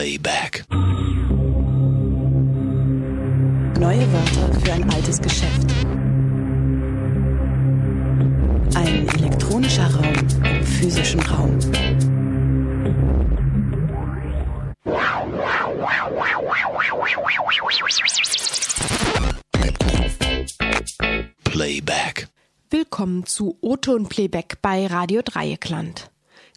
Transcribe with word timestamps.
Playback. 0.00 0.64
Neue 3.78 4.10
Wörter 4.10 4.60
für 4.60 4.72
ein 4.72 4.90
altes 4.90 5.20
Geschäft. 5.20 5.70
Ein 8.76 9.06
elektronischer 9.18 9.94
Raum 9.94 10.14
im 10.42 10.64
physischen 10.64 11.20
Raum. 11.20 11.58
Playback. 21.44 22.28
Willkommen 22.70 23.26
zu 23.26 23.58
O-Ton 23.60 24.08
Playback 24.08 24.62
bei 24.62 24.86
Radio 24.86 25.20
Dreieckland. 25.22 26.10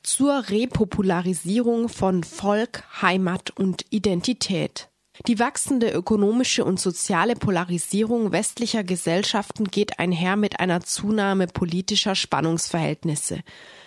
Zur 0.06 0.50
Repopularisierung 0.50 1.88
von 1.88 2.26
Volk, 2.26 2.84
Heimat 3.02 3.52
und 3.52 3.86
Identität. 3.90 4.90
Die 5.27 5.40
wachsende 5.40 5.91
ökonomische 5.91 6.66
und 6.66 6.77
soziale 6.77 7.36
Polarisierung 7.36 8.34
westlicher 8.34 8.84
Gesellschaften 8.84 9.63
geht 9.63 10.00
einher 10.00 10.36
mit 10.36 10.60
einer 10.60 10.82
Zunahme 10.82 11.48
politischer 11.48 12.16
Spannungsverhältnisse. 12.16 13.44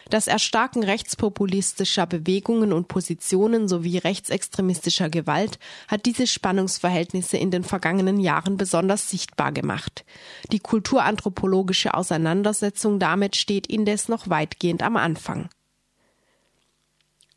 Das 0.08 0.26
Erstarken 0.26 0.84
rechtspopulistischer 0.84 2.06
Bewegungen 2.06 2.72
und 2.72 2.88
Positionen 2.88 3.68
sowie 3.68 3.98
rechtsextremistischer 3.98 5.10
Gewalt 5.10 5.58
hat 5.86 6.06
diese 6.06 6.26
Spannungsverhältnisse 6.26 7.36
in 7.36 7.50
den 7.50 7.62
vergangenen 7.62 8.20
Jahren 8.20 8.56
besonders 8.56 9.10
sichtbar 9.10 9.52
gemacht. 9.52 10.06
Die 10.50 10.60
kulturanthropologische 10.60 11.92
Auseinandersetzung 11.92 12.98
damit 13.00 13.36
steht 13.36 13.66
indes 13.66 14.08
noch 14.08 14.30
weitgehend 14.30 14.82
am 14.82 14.96
Anfang. 14.96 15.50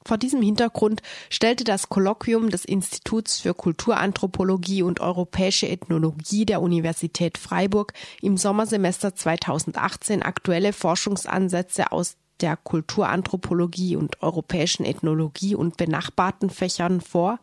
Vor 0.09 0.17
diesem 0.17 0.41
Hintergrund 0.41 1.03
stellte 1.29 1.63
das 1.63 1.87
Kolloquium 1.87 2.49
des 2.49 2.65
Instituts 2.65 3.41
für 3.41 3.53
Kulturanthropologie 3.53 4.81
und 4.81 5.01
Europäische 5.01 5.69
Ethnologie 5.69 6.47
der 6.47 6.63
Universität 6.63 7.37
Freiburg 7.37 7.93
im 8.19 8.35
Sommersemester 8.35 9.13
2018 9.13 10.23
aktuelle 10.23 10.73
Forschungsansätze 10.73 11.91
aus 11.91 12.17
der 12.41 12.57
Kulturanthropologie 12.57 13.97
und 13.97 14.23
europäischen 14.23 14.83
Ethnologie 14.83 15.53
und 15.53 15.77
benachbarten 15.77 16.49
Fächern 16.49 17.01
vor, 17.01 17.39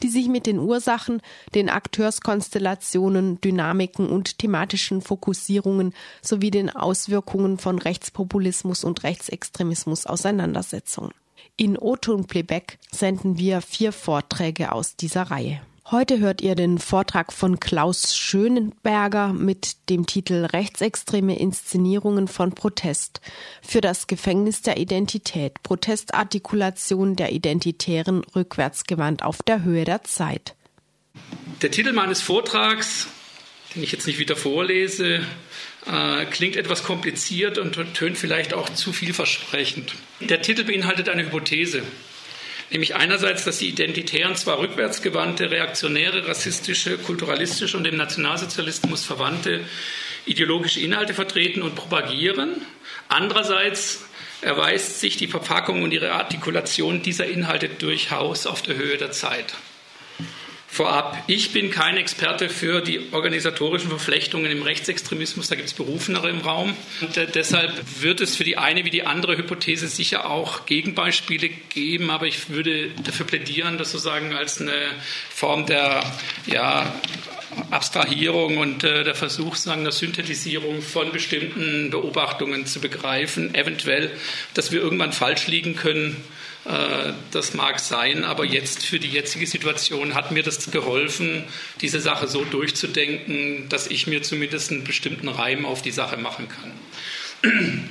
die 0.00 0.08
sich 0.08 0.28
mit 0.28 0.46
den 0.46 0.60
Ursachen, 0.60 1.20
den 1.56 1.68
Akteurskonstellationen, 1.68 3.40
Dynamiken 3.40 4.08
und 4.08 4.38
thematischen 4.38 5.02
Fokussierungen 5.02 5.92
sowie 6.22 6.52
den 6.52 6.70
Auswirkungen 6.70 7.58
von 7.58 7.80
Rechtspopulismus 7.80 8.84
und 8.84 9.02
Rechtsextremismus 9.02 10.06
auseinandersetzen. 10.06 11.10
In 11.58 11.78
O-Ton 11.78 12.26
Playback 12.26 12.78
senden 12.92 13.38
wir 13.38 13.62
vier 13.62 13.92
Vorträge 13.92 14.72
aus 14.72 14.96
dieser 14.96 15.22
Reihe. 15.22 15.62
Heute 15.90 16.18
hört 16.18 16.42
ihr 16.42 16.54
den 16.54 16.78
Vortrag 16.78 17.32
von 17.32 17.60
Klaus 17.60 18.14
Schönenberger 18.14 19.32
mit 19.32 19.88
dem 19.88 20.04
Titel 20.04 20.44
Rechtsextreme 20.44 21.38
Inszenierungen 21.38 22.28
von 22.28 22.52
Protest 22.52 23.22
für 23.62 23.80
das 23.80 24.06
Gefängnis 24.06 24.60
der 24.60 24.76
Identität, 24.76 25.62
Protestartikulation 25.62 27.16
der 27.16 27.32
Identitären 27.32 28.22
rückwärtsgewandt 28.34 29.22
auf 29.22 29.42
der 29.42 29.62
Höhe 29.62 29.84
der 29.84 30.04
Zeit. 30.04 30.56
Der 31.62 31.70
Titel 31.70 31.94
meines 31.94 32.20
Vortrags, 32.20 33.06
den 33.76 33.82
ich 33.82 33.92
jetzt 33.92 34.06
nicht 34.06 34.18
wieder 34.18 34.36
vorlese, 34.36 35.20
äh, 35.86 36.24
klingt 36.26 36.56
etwas 36.56 36.82
kompliziert 36.82 37.58
und 37.58 37.78
tönt 37.94 38.18
vielleicht 38.18 38.54
auch 38.54 38.70
zu 38.70 38.92
vielversprechend. 38.92 39.94
Der 40.20 40.42
Titel 40.42 40.64
beinhaltet 40.64 41.08
eine 41.08 41.24
Hypothese, 41.24 41.82
nämlich 42.70 42.96
einerseits, 42.96 43.44
dass 43.44 43.58
die 43.58 43.68
Identitären 43.68 44.34
zwar 44.34 44.58
rückwärtsgewandte, 44.58 45.50
reaktionäre, 45.50 46.26
rassistische, 46.26 46.96
kulturalistische 46.98 47.76
und 47.76 47.84
dem 47.84 47.96
Nationalsozialismus 47.96 49.04
verwandte 49.04 49.60
ideologische 50.24 50.80
Inhalte 50.80 51.14
vertreten 51.14 51.62
und 51.62 51.76
propagieren, 51.76 52.60
andererseits 53.08 54.04
erweist 54.40 55.00
sich 55.00 55.16
die 55.16 55.28
Verpackung 55.28 55.82
und 55.82 55.92
ihre 55.92 56.12
Artikulation 56.12 57.02
dieser 57.02 57.26
Inhalte 57.26 57.68
durchaus 57.68 58.46
auf 58.46 58.62
der 58.62 58.76
Höhe 58.76 58.96
der 58.96 59.12
Zeit. 59.12 59.54
Vorab, 60.68 61.22
ich 61.26 61.52
bin 61.52 61.70
kein 61.70 61.96
Experte 61.96 62.48
für 62.48 62.80
die 62.80 63.00
organisatorischen 63.12 63.88
Verflechtungen 63.88 64.50
im 64.50 64.62
Rechtsextremismus, 64.62 65.48
da 65.48 65.54
gibt 65.54 65.68
es 65.68 65.74
Berufenere 65.74 66.28
im 66.28 66.40
Raum. 66.40 66.74
Und 67.00 67.16
äh, 67.16 67.26
deshalb 67.26 67.72
wird 68.00 68.20
es 68.20 68.36
für 68.36 68.44
die 68.44 68.58
eine 68.58 68.84
wie 68.84 68.90
die 68.90 69.04
andere 69.04 69.38
Hypothese 69.38 69.88
sicher 69.88 70.28
auch 70.28 70.66
Gegenbeispiele 70.66 71.48
geben, 71.48 72.10
aber 72.10 72.26
ich 72.26 72.50
würde 72.50 72.90
dafür 73.04 73.26
plädieren, 73.26 73.78
das 73.78 73.92
sozusagen 73.92 74.34
als 74.34 74.60
eine 74.60 74.72
Form 75.30 75.66
der 75.66 76.02
ja, 76.46 76.92
Abstrahierung 77.70 78.58
und 78.58 78.84
äh, 78.84 79.04
der 79.04 79.14
Versuch 79.14 79.54
sagen, 79.54 79.84
der 79.84 79.92
Synthetisierung 79.92 80.82
von 80.82 81.12
bestimmten 81.12 81.90
Beobachtungen 81.90 82.66
zu 82.66 82.80
begreifen, 82.80 83.54
eventuell, 83.54 84.10
dass 84.54 84.72
wir 84.72 84.80
irgendwann 84.80 85.12
falsch 85.12 85.46
liegen 85.46 85.76
können 85.76 86.22
das 87.30 87.54
mag 87.54 87.78
sein, 87.78 88.24
aber 88.24 88.44
jetzt 88.44 88.84
für 88.84 88.98
die 88.98 89.08
jetzige 89.08 89.46
Situation 89.46 90.14
hat 90.14 90.32
mir 90.32 90.42
das 90.42 90.70
geholfen, 90.70 91.44
diese 91.80 92.00
Sache 92.00 92.26
so 92.26 92.44
durchzudenken, 92.44 93.68
dass 93.68 93.86
ich 93.86 94.06
mir 94.06 94.22
zumindest 94.22 94.72
einen 94.72 94.84
bestimmten 94.84 95.28
Reim 95.28 95.64
auf 95.64 95.82
die 95.82 95.92
Sache 95.92 96.16
machen 96.16 96.48
kann. 96.48 97.90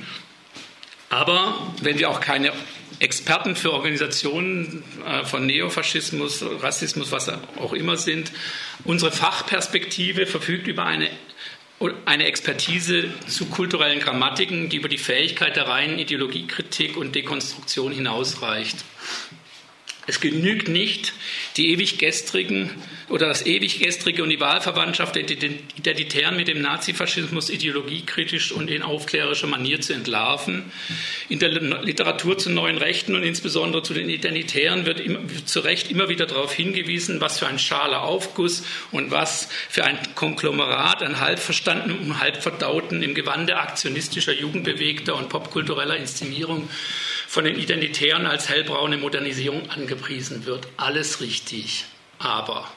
Aber 1.08 1.72
wenn 1.80 1.98
wir 1.98 2.10
auch 2.10 2.20
keine 2.20 2.52
Experten 2.98 3.56
für 3.56 3.72
Organisationen 3.72 4.82
äh, 5.06 5.24
von 5.24 5.46
Neofaschismus, 5.46 6.44
Rassismus, 6.60 7.12
was 7.12 7.30
auch 7.58 7.72
immer 7.72 7.96
sind, 7.96 8.32
unsere 8.84 9.12
Fachperspektive 9.12 10.26
verfügt 10.26 10.66
über 10.66 10.84
eine 10.84 11.08
eine 12.06 12.24
Expertise 12.24 13.10
zu 13.26 13.46
kulturellen 13.46 14.00
Grammatiken, 14.00 14.68
die 14.68 14.76
über 14.76 14.88
die 14.88 14.98
Fähigkeit 14.98 15.56
der 15.56 15.68
reinen 15.68 15.98
Ideologiekritik 15.98 16.96
und 16.96 17.14
Dekonstruktion 17.14 17.92
hinausreicht. 17.92 18.84
Es 20.06 20.20
genügt 20.20 20.68
nicht, 20.68 21.12
die 21.56 21.70
ewig 21.70 21.98
gestrigen 21.98 22.70
oder 23.08 23.28
das 23.28 23.46
ewig 23.46 23.78
gestrige 23.78 24.22
und 24.22 24.30
die 24.30 24.40
Wahlverwandtschaft 24.40 25.14
der 25.14 25.22
Identitären 25.22 26.36
mit 26.36 26.48
dem 26.48 26.60
Nazifaschismus 26.60 27.50
ideologiekritisch 27.50 28.52
und 28.52 28.68
in 28.70 28.82
aufklärerischer 28.82 29.46
Manier 29.46 29.80
zu 29.80 29.92
entlarven. 29.92 30.70
In 31.28 31.38
der 31.38 31.50
Literatur 31.50 32.36
zu 32.36 32.50
neuen 32.50 32.78
Rechten 32.78 33.14
und 33.14 33.22
insbesondere 33.22 33.82
zu 33.82 33.94
den 33.94 34.08
Identitären 34.08 34.86
wird, 34.86 35.02
zu 35.48 35.60
Recht 35.60 35.90
immer 35.90 36.08
wieder 36.08 36.26
darauf 36.26 36.52
hingewiesen, 36.52 37.20
was 37.20 37.38
für 37.38 37.46
ein 37.46 37.58
schaler 37.58 38.02
Aufguss 38.02 38.64
und 38.90 39.10
was 39.10 39.48
für 39.68 39.84
ein 39.84 39.98
Konglomerat 40.14 41.02
an 41.02 41.20
halb 41.20 41.38
verstandenen 41.38 41.98
und 41.98 42.20
halb 42.20 42.42
verdauten 42.42 43.02
im 43.02 43.14
Gewande 43.14 43.56
aktionistischer, 43.56 44.32
jugendbewegter 44.32 45.14
und 45.14 45.28
popkultureller 45.28 45.96
Inszenierung 45.96 46.68
von 47.28 47.44
den 47.44 47.58
Identitären 47.58 48.26
als 48.26 48.48
hellbraune 48.48 48.96
Modernisierung 48.96 49.68
angepriesen 49.70 50.46
wird. 50.46 50.68
Alles 50.76 51.20
richtig. 51.20 51.45
Aber 52.18 52.70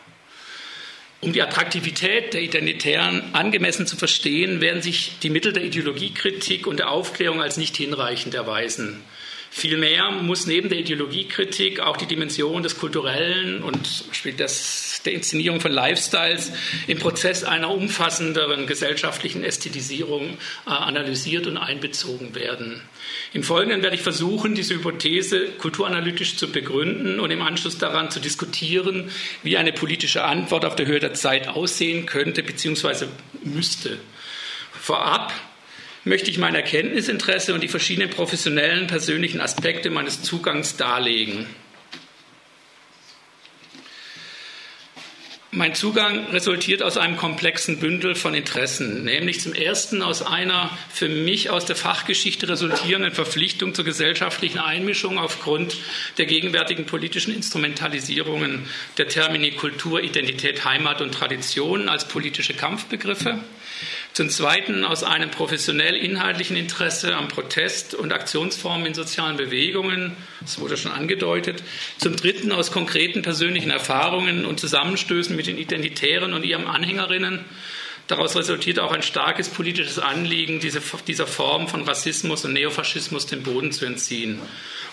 um 1.22 1.34
die 1.34 1.42
Attraktivität 1.42 2.34
der 2.34 2.42
Identitären 2.42 3.34
angemessen 3.34 3.86
zu 3.86 3.98
verstehen, 3.98 4.62
werden 4.62 4.82
sich 4.82 5.20
die 5.22 5.30
Mittel 5.30 5.52
der 5.52 5.64
Ideologiekritik 5.64 6.66
und 6.66 6.80
der 6.80 6.90
Aufklärung 6.90 7.42
als 7.42 7.58
nicht 7.58 7.76
hinreichend 7.76 8.36
erweisen. 8.36 9.04
Vielmehr 9.52 10.12
muss 10.12 10.46
neben 10.46 10.70
der 10.70 10.78
Ideologiekritik 10.78 11.80
auch 11.80 11.98
die 11.98 12.06
Dimension 12.06 12.64
des 12.64 12.78
Kulturellen 12.78 13.64
und 13.64 14.06
des, 14.40 14.89
Inszenierung 15.08 15.62
von 15.62 15.72
Lifestyles 15.72 16.52
im 16.88 17.00
Prozess 17.00 17.44
einer 17.44 17.72
umfassenderen 17.72 18.68
gesellschaftlichen 18.68 19.44
Ästhetisierung 19.44 20.38
äh, 20.66 20.70
analysiert 20.70 21.48
und 21.48 21.58
einbezogen 21.58 22.36
werden. 22.36 22.82
Im 23.34 23.44
Folgenden 23.44 23.82
werde 23.82 23.96
ich 23.96 24.02
versuchen, 24.02 24.56
diese 24.56 24.76
Hypothese 24.76 25.48
kulturanalytisch 25.58 26.36
zu 26.36 26.52
begründen 26.52 27.20
und 27.20 27.32
im 27.32 27.42
Anschluss 27.42 27.78
daran 27.78 28.12
zu 28.12 28.20
diskutieren, 28.20 29.10
wie 29.44 29.58
eine 29.58 29.72
politische 29.72 30.24
Antwort 30.24 30.66
auf 30.66 30.76
der 30.76 30.86
Höhe 30.86 31.00
der 31.00 31.14
Zeit 31.14 31.48
aussehen 31.48 32.06
könnte 32.06 32.44
bzw. 32.44 33.06
müsste. 33.44 33.98
Vorab 34.72 35.34
möchte 36.04 36.32
ich 36.32 36.38
mein 36.38 36.56
Erkenntnisinteresse 36.56 37.54
und 37.54 37.62
die 37.62 37.68
verschiedenen 37.68 38.10
professionellen, 38.10 38.88
persönlichen 38.88 39.42
Aspekte 39.42 39.90
meines 39.90 40.22
Zugangs 40.22 40.78
darlegen. 40.78 41.46
Mein 45.52 45.74
Zugang 45.74 46.28
resultiert 46.28 46.84
aus 46.84 46.96
einem 46.98 47.18
komplexen 47.18 47.80
Bündel 47.80 48.14
von 48.14 48.36
Interessen, 48.36 49.04
nämlich 49.04 49.42
zum 49.42 49.56
ersten 49.56 50.04
aus 50.04 50.22
einer 50.22 50.70
für 50.94 51.10
mich 51.10 51.50
aus 51.50 51.66
der 51.66 51.76
Fachgeschichte 51.76 52.48
resultierenden 52.48 53.12
Verpflichtung 53.12 53.74
zur 53.74 53.84
gesellschaftlichen 53.84 54.60
Einmischung 54.60 55.18
aufgrund 55.18 55.76
der 56.20 56.28
gegenwärtigen 56.28 56.86
politischen 56.86 57.34
Instrumentalisierungen 57.34 58.68
der 59.00 59.08
Termini 59.08 59.50
Kultur, 59.50 60.04
Identität, 60.04 60.66
Heimat 60.66 61.02
und 61.02 61.16
Tradition 61.16 61.90
als 61.90 62.08
politische 62.08 62.54
Kampfbegriffe. 62.54 63.40
Zum 64.14 64.30
Zweiten 64.30 64.84
aus 64.84 65.04
einem 65.04 65.32
professionell-inhaltlichen 65.32 66.58
Interesse 66.58 67.16
am 67.16 67.28
Protest 67.28 67.94
und 67.94 68.12
Aktionsformen 68.12 68.88
in 68.88 68.94
sozialen 68.94 69.38
Bewegungen, 69.38 70.16
das 70.42 70.60
wurde 70.60 70.78
schon 70.78 70.92
angedeutet. 70.92 71.64
Zum 72.00 72.16
Dritten 72.16 72.52
aus 72.52 72.72
konkreten 72.72 73.22
persönlichen 73.22 73.70
Erfahrungen 73.70 74.46
und 74.46 74.60
Zusammenstößen 74.60 75.36
mit 75.36 75.48
den 75.48 75.58
Identitären 75.58 76.34
und 76.34 76.44
ihren 76.44 76.68
Anhängerinnen. 76.68 77.46
Daraus 78.08 78.36
resultiert 78.36 78.80
auch 78.80 78.92
ein 78.92 79.04
starkes 79.04 79.50
politisches 79.50 80.00
Anliegen, 80.00 80.60
diese, 80.60 80.82
dieser 81.08 81.28
Form 81.28 81.68
von 81.68 81.84
Rassismus 81.84 82.44
und 82.44 82.54
Neofaschismus 82.54 83.28
den 83.28 83.44
Boden 83.44 83.72
zu 83.72 83.86
entziehen 83.86 84.42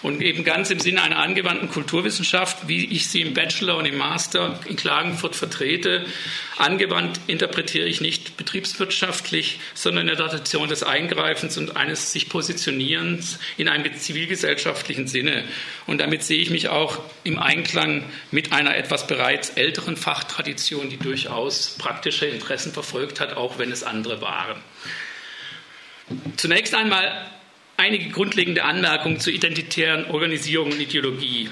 und 0.06 0.23
eben 0.23 0.44
ganz 0.44 0.70
im 0.70 0.79
Sinne 0.79 1.03
einer 1.03 1.19
angewandten 1.19 1.69
Kulturwissenschaft, 1.69 2.69
wie 2.69 2.85
ich 2.85 3.08
sie 3.08 3.23
im 3.23 3.35
Bachelor 3.35 3.76
und 3.76 3.87
im 3.87 3.97
Master 3.97 4.61
in 4.69 4.76
Klagenfurt 4.76 5.35
vertrete. 5.35 6.06
Angewandt 6.58 7.19
interpretiere 7.26 7.88
ich 7.88 8.00
nicht 8.00 8.37
betriebswirtschaftlich, 8.37 9.58
sondern 9.75 10.03
in 10.03 10.17
der 10.17 10.29
Tradition 10.29 10.69
des 10.69 10.85
Eingreifens 10.85 11.58
und 11.58 11.76
eines 11.76 12.12
sich 12.12 12.29
Positionierens 12.29 13.41
in 13.56 13.67
einem 13.67 13.93
zivilgesellschaftlichen 13.99 15.08
Sinne. 15.08 15.43
Und 15.88 16.00
damit 16.00 16.23
sehe 16.23 16.38
ich 16.38 16.50
mich 16.50 16.69
auch 16.69 17.00
im 17.25 17.41
Einklang 17.41 18.05
mit 18.31 18.52
einer 18.52 18.76
etwas 18.76 19.09
bereits 19.09 19.50
älteren 19.50 19.97
Fachtradition, 19.97 20.88
die 20.88 20.99
durchaus 20.99 21.75
praktische 21.79 22.26
Interessen 22.26 22.73
verfolgt 22.73 23.19
hat, 23.19 23.37
auch 23.37 23.59
wenn 23.59 23.73
es 23.73 23.82
andere 23.82 24.20
waren. 24.20 24.62
Zunächst 26.37 26.76
einmal 26.76 27.29
einige 27.76 28.11
grundlegende 28.11 28.64
Anmerkungen 28.64 29.20
zur 29.20 29.32
identitären 29.32 30.06
Organisierung 30.11 30.73
und 30.73 30.81
Ideologie. 30.81 31.50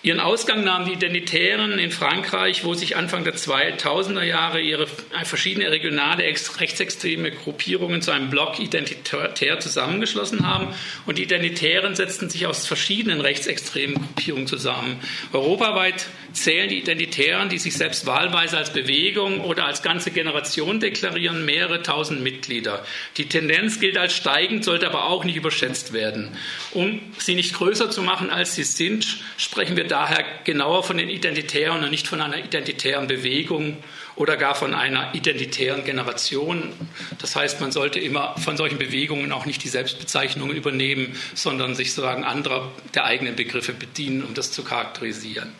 Ihren 0.00 0.20
Ausgang 0.20 0.62
nahmen 0.62 0.86
die 0.86 0.92
Identitären 0.92 1.76
in 1.76 1.90
Frankreich, 1.90 2.64
wo 2.64 2.74
sich 2.74 2.96
Anfang 2.96 3.24
der 3.24 3.34
2000er 3.34 4.22
Jahre 4.22 4.60
ihre 4.60 4.86
verschiedene 5.24 5.72
regionale 5.72 6.22
rechtsextreme 6.22 7.32
Gruppierungen 7.32 8.00
zu 8.00 8.12
einem 8.12 8.30
Block 8.30 8.60
identitär 8.60 9.58
zusammengeschlossen 9.58 10.46
haben. 10.46 10.68
Und 11.06 11.18
die 11.18 11.24
Identitären 11.24 11.96
setzten 11.96 12.30
sich 12.30 12.46
aus 12.46 12.64
verschiedenen 12.64 13.20
rechtsextremen 13.20 13.96
Gruppierungen 13.96 14.46
zusammen. 14.46 15.00
Europaweit 15.32 16.06
zählen 16.32 16.68
die 16.68 16.78
Identitären, 16.78 17.48
die 17.48 17.58
sich 17.58 17.74
selbst 17.74 18.06
wahlweise 18.06 18.56
als 18.56 18.72
Bewegung 18.72 19.40
oder 19.40 19.64
als 19.64 19.82
ganze 19.82 20.12
Generation 20.12 20.78
deklarieren, 20.78 21.44
mehrere 21.44 21.82
tausend 21.82 22.22
Mitglieder. 22.22 22.84
Die 23.16 23.28
Tendenz 23.28 23.80
gilt 23.80 23.98
als 23.98 24.14
steigend, 24.14 24.64
sollte 24.64 24.86
aber 24.86 25.06
auch 25.06 25.24
nicht 25.24 25.36
überschätzt 25.36 25.92
werden. 25.92 26.36
Um 26.70 27.00
sie 27.18 27.34
nicht 27.34 27.54
größer 27.54 27.90
zu 27.90 28.02
machen, 28.02 28.30
als 28.30 28.54
sie 28.54 28.62
sind, 28.62 29.18
sprechen 29.36 29.76
wir 29.76 29.87
daher 29.88 30.24
genauer 30.44 30.84
von 30.84 30.98
den 30.98 31.08
Identitären 31.08 31.82
und 31.82 31.90
nicht 31.90 32.06
von 32.06 32.20
einer 32.20 32.38
identitären 32.38 33.06
Bewegung 33.06 33.76
oder 34.14 34.36
gar 34.36 34.54
von 34.54 34.74
einer 34.74 35.14
identitären 35.14 35.84
Generation. 35.84 36.72
Das 37.18 37.34
heißt, 37.34 37.60
man 37.60 37.72
sollte 37.72 37.98
immer 37.98 38.36
von 38.38 38.56
solchen 38.56 38.78
Bewegungen 38.78 39.32
auch 39.32 39.46
nicht 39.46 39.64
die 39.64 39.68
Selbstbezeichnungen 39.68 40.56
übernehmen, 40.56 41.16
sondern 41.34 41.74
sich 41.74 41.92
sozusagen 41.92 42.24
anderer 42.24 42.70
der 42.94 43.04
eigenen 43.04 43.36
Begriffe 43.36 43.72
bedienen, 43.72 44.22
um 44.24 44.34
das 44.34 44.52
zu 44.52 44.62
charakterisieren. 44.62 45.52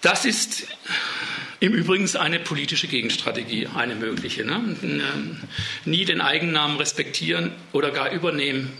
Das 0.00 0.24
ist 0.24 0.66
im 1.60 1.74
Übrigen 1.74 2.08
eine 2.16 2.40
politische 2.40 2.88
Gegenstrategie, 2.88 3.68
eine 3.68 3.94
mögliche. 3.94 4.44
Ne? 4.44 4.76
Nie 5.84 6.04
den 6.04 6.20
Eigennamen 6.20 6.76
respektieren 6.76 7.52
oder 7.72 7.90
gar 7.90 8.10
übernehmen 8.10 8.76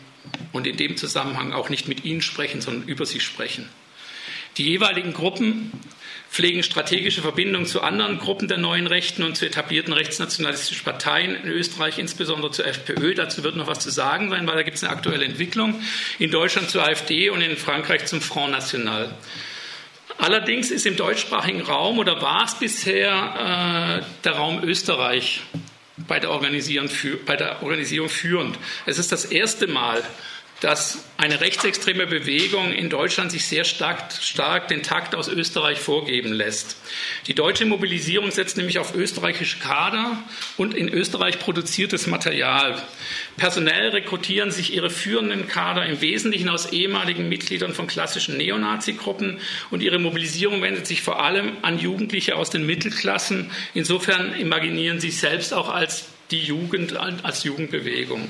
und 0.52 0.66
in 0.66 0.76
dem 0.76 0.96
Zusammenhang 0.96 1.52
auch 1.52 1.68
nicht 1.68 1.88
mit 1.88 2.04
ihnen 2.04 2.22
sprechen, 2.22 2.60
sondern 2.60 2.88
über 2.88 3.06
sie 3.06 3.20
sprechen. 3.20 3.68
Die 4.58 4.64
jeweiligen 4.64 5.14
Gruppen 5.14 5.72
pflegen 6.30 6.62
strategische 6.62 7.20
Verbindungen 7.22 7.66
zu 7.66 7.82
anderen 7.82 8.18
Gruppen 8.18 8.48
der 8.48 8.58
neuen 8.58 8.86
Rechten 8.86 9.22
und 9.22 9.36
zu 9.36 9.46
etablierten 9.46 9.92
rechtsnationalistischen 9.92 10.84
Parteien, 10.84 11.34
in 11.34 11.50
Österreich 11.50 11.98
insbesondere 11.98 12.50
zur 12.50 12.66
FPÖ. 12.66 13.14
Dazu 13.14 13.42
wird 13.44 13.56
noch 13.56 13.66
was 13.66 13.80
zu 13.80 13.90
sagen 13.90 14.30
sein, 14.30 14.46
weil 14.46 14.56
da 14.56 14.62
gibt 14.62 14.78
es 14.78 14.84
eine 14.84 14.92
aktuelle 14.92 15.24
Entwicklung. 15.24 15.80
In 16.18 16.30
Deutschland 16.30 16.70
zur 16.70 16.84
AfD 16.84 17.28
und 17.30 17.42
in 17.42 17.56
Frankreich 17.56 18.06
zum 18.06 18.20
Front 18.20 18.52
National. 18.52 19.14
Allerdings 20.18 20.70
ist 20.70 20.86
im 20.86 20.96
deutschsprachigen 20.96 21.62
Raum 21.62 21.98
oder 21.98 22.20
war 22.22 22.44
es 22.44 22.58
bisher 22.58 24.02
äh, 24.02 24.22
der 24.24 24.32
Raum 24.32 24.62
Österreich 24.62 25.40
bei 25.96 26.18
der, 26.18 26.30
Organisierung 26.30 28.08
führend. 28.08 28.58
Es 28.86 28.98
ist 28.98 29.12
das 29.12 29.24
erste 29.26 29.66
Mal, 29.66 30.02
dass 30.62 31.04
eine 31.16 31.40
rechtsextreme 31.40 32.06
Bewegung 32.06 32.72
in 32.72 32.88
Deutschland 32.88 33.32
sich 33.32 33.46
sehr 33.46 33.64
stark, 33.64 34.12
stark, 34.20 34.68
den 34.68 34.84
Takt 34.84 35.16
aus 35.16 35.26
Österreich 35.26 35.80
vorgeben 35.80 36.32
lässt. 36.32 36.76
Die 37.26 37.34
deutsche 37.34 37.66
Mobilisierung 37.66 38.30
setzt 38.30 38.56
nämlich 38.56 38.78
auf 38.78 38.94
österreichische 38.94 39.58
Kader 39.58 40.22
und 40.56 40.72
in 40.72 40.88
Österreich 40.88 41.40
produziertes 41.40 42.06
Material. 42.06 42.80
Personell 43.36 43.88
rekrutieren 43.88 44.52
sich 44.52 44.72
ihre 44.72 44.88
führenden 44.88 45.48
Kader 45.48 45.84
im 45.84 46.00
Wesentlichen 46.00 46.48
aus 46.48 46.72
ehemaligen 46.72 47.28
Mitgliedern 47.28 47.74
von 47.74 47.88
klassischen 47.88 48.36
Neonazi-Gruppen 48.36 49.40
und 49.72 49.82
ihre 49.82 49.98
Mobilisierung 49.98 50.62
wendet 50.62 50.86
sich 50.86 51.02
vor 51.02 51.24
allem 51.24 51.56
an 51.62 51.80
Jugendliche 51.80 52.36
aus 52.36 52.50
den 52.50 52.64
Mittelklassen. 52.66 53.50
Insofern 53.74 54.32
imaginieren 54.36 55.00
sie 55.00 55.10
selbst 55.10 55.52
auch 55.54 55.68
als 55.68 56.04
die 56.30 56.38
Jugend, 56.40 56.96
als 56.96 57.42
Jugendbewegung. 57.42 58.28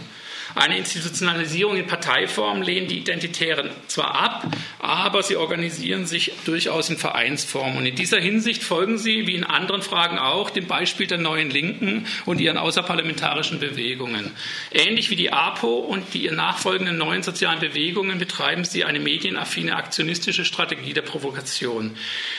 Eine 0.54 0.78
Institutionalisierung 0.78 1.76
in 1.76 1.86
Parteiform 1.86 2.62
lehnen 2.62 2.88
die 2.88 2.98
Identitären 2.98 3.70
zwar 3.86 4.14
ab, 4.14 4.46
aber 4.78 5.22
sie 5.22 5.36
organisieren 5.36 6.06
sich 6.06 6.32
durchaus 6.44 6.90
in 6.90 6.98
Vereinsform. 6.98 7.76
Und 7.76 7.86
in 7.86 7.94
dieser 7.94 8.20
Hinsicht 8.20 8.62
folgen 8.62 8.98
sie, 8.98 9.26
wie 9.26 9.34
in 9.34 9.44
anderen 9.44 9.82
Fragen 9.82 10.18
auch, 10.18 10.50
dem 10.50 10.66
Beispiel 10.66 11.06
der 11.06 11.18
neuen 11.18 11.50
Linken 11.50 12.06
und 12.26 12.40
ihren 12.40 12.58
außerparlamentarischen 12.58 13.60
Bewegungen. 13.60 14.30
Ähnlich 14.70 15.08
wie 15.10 15.16
die 15.16 15.32
APO 15.32 15.78
und 15.78 16.12
die 16.12 16.24
ihr 16.24 16.32
nachfolgenden 16.32 16.98
neuen 16.98 17.22
sozialen 17.22 17.60
Bewegungen 17.60 18.18
betreiben 18.18 18.64
sie 18.64 18.84
eine 18.84 19.00
medienaffine 19.00 19.74
aktionistische 19.76 20.44
Strategie 20.44 20.92
der 20.92 21.02
Provokation. 21.02 21.96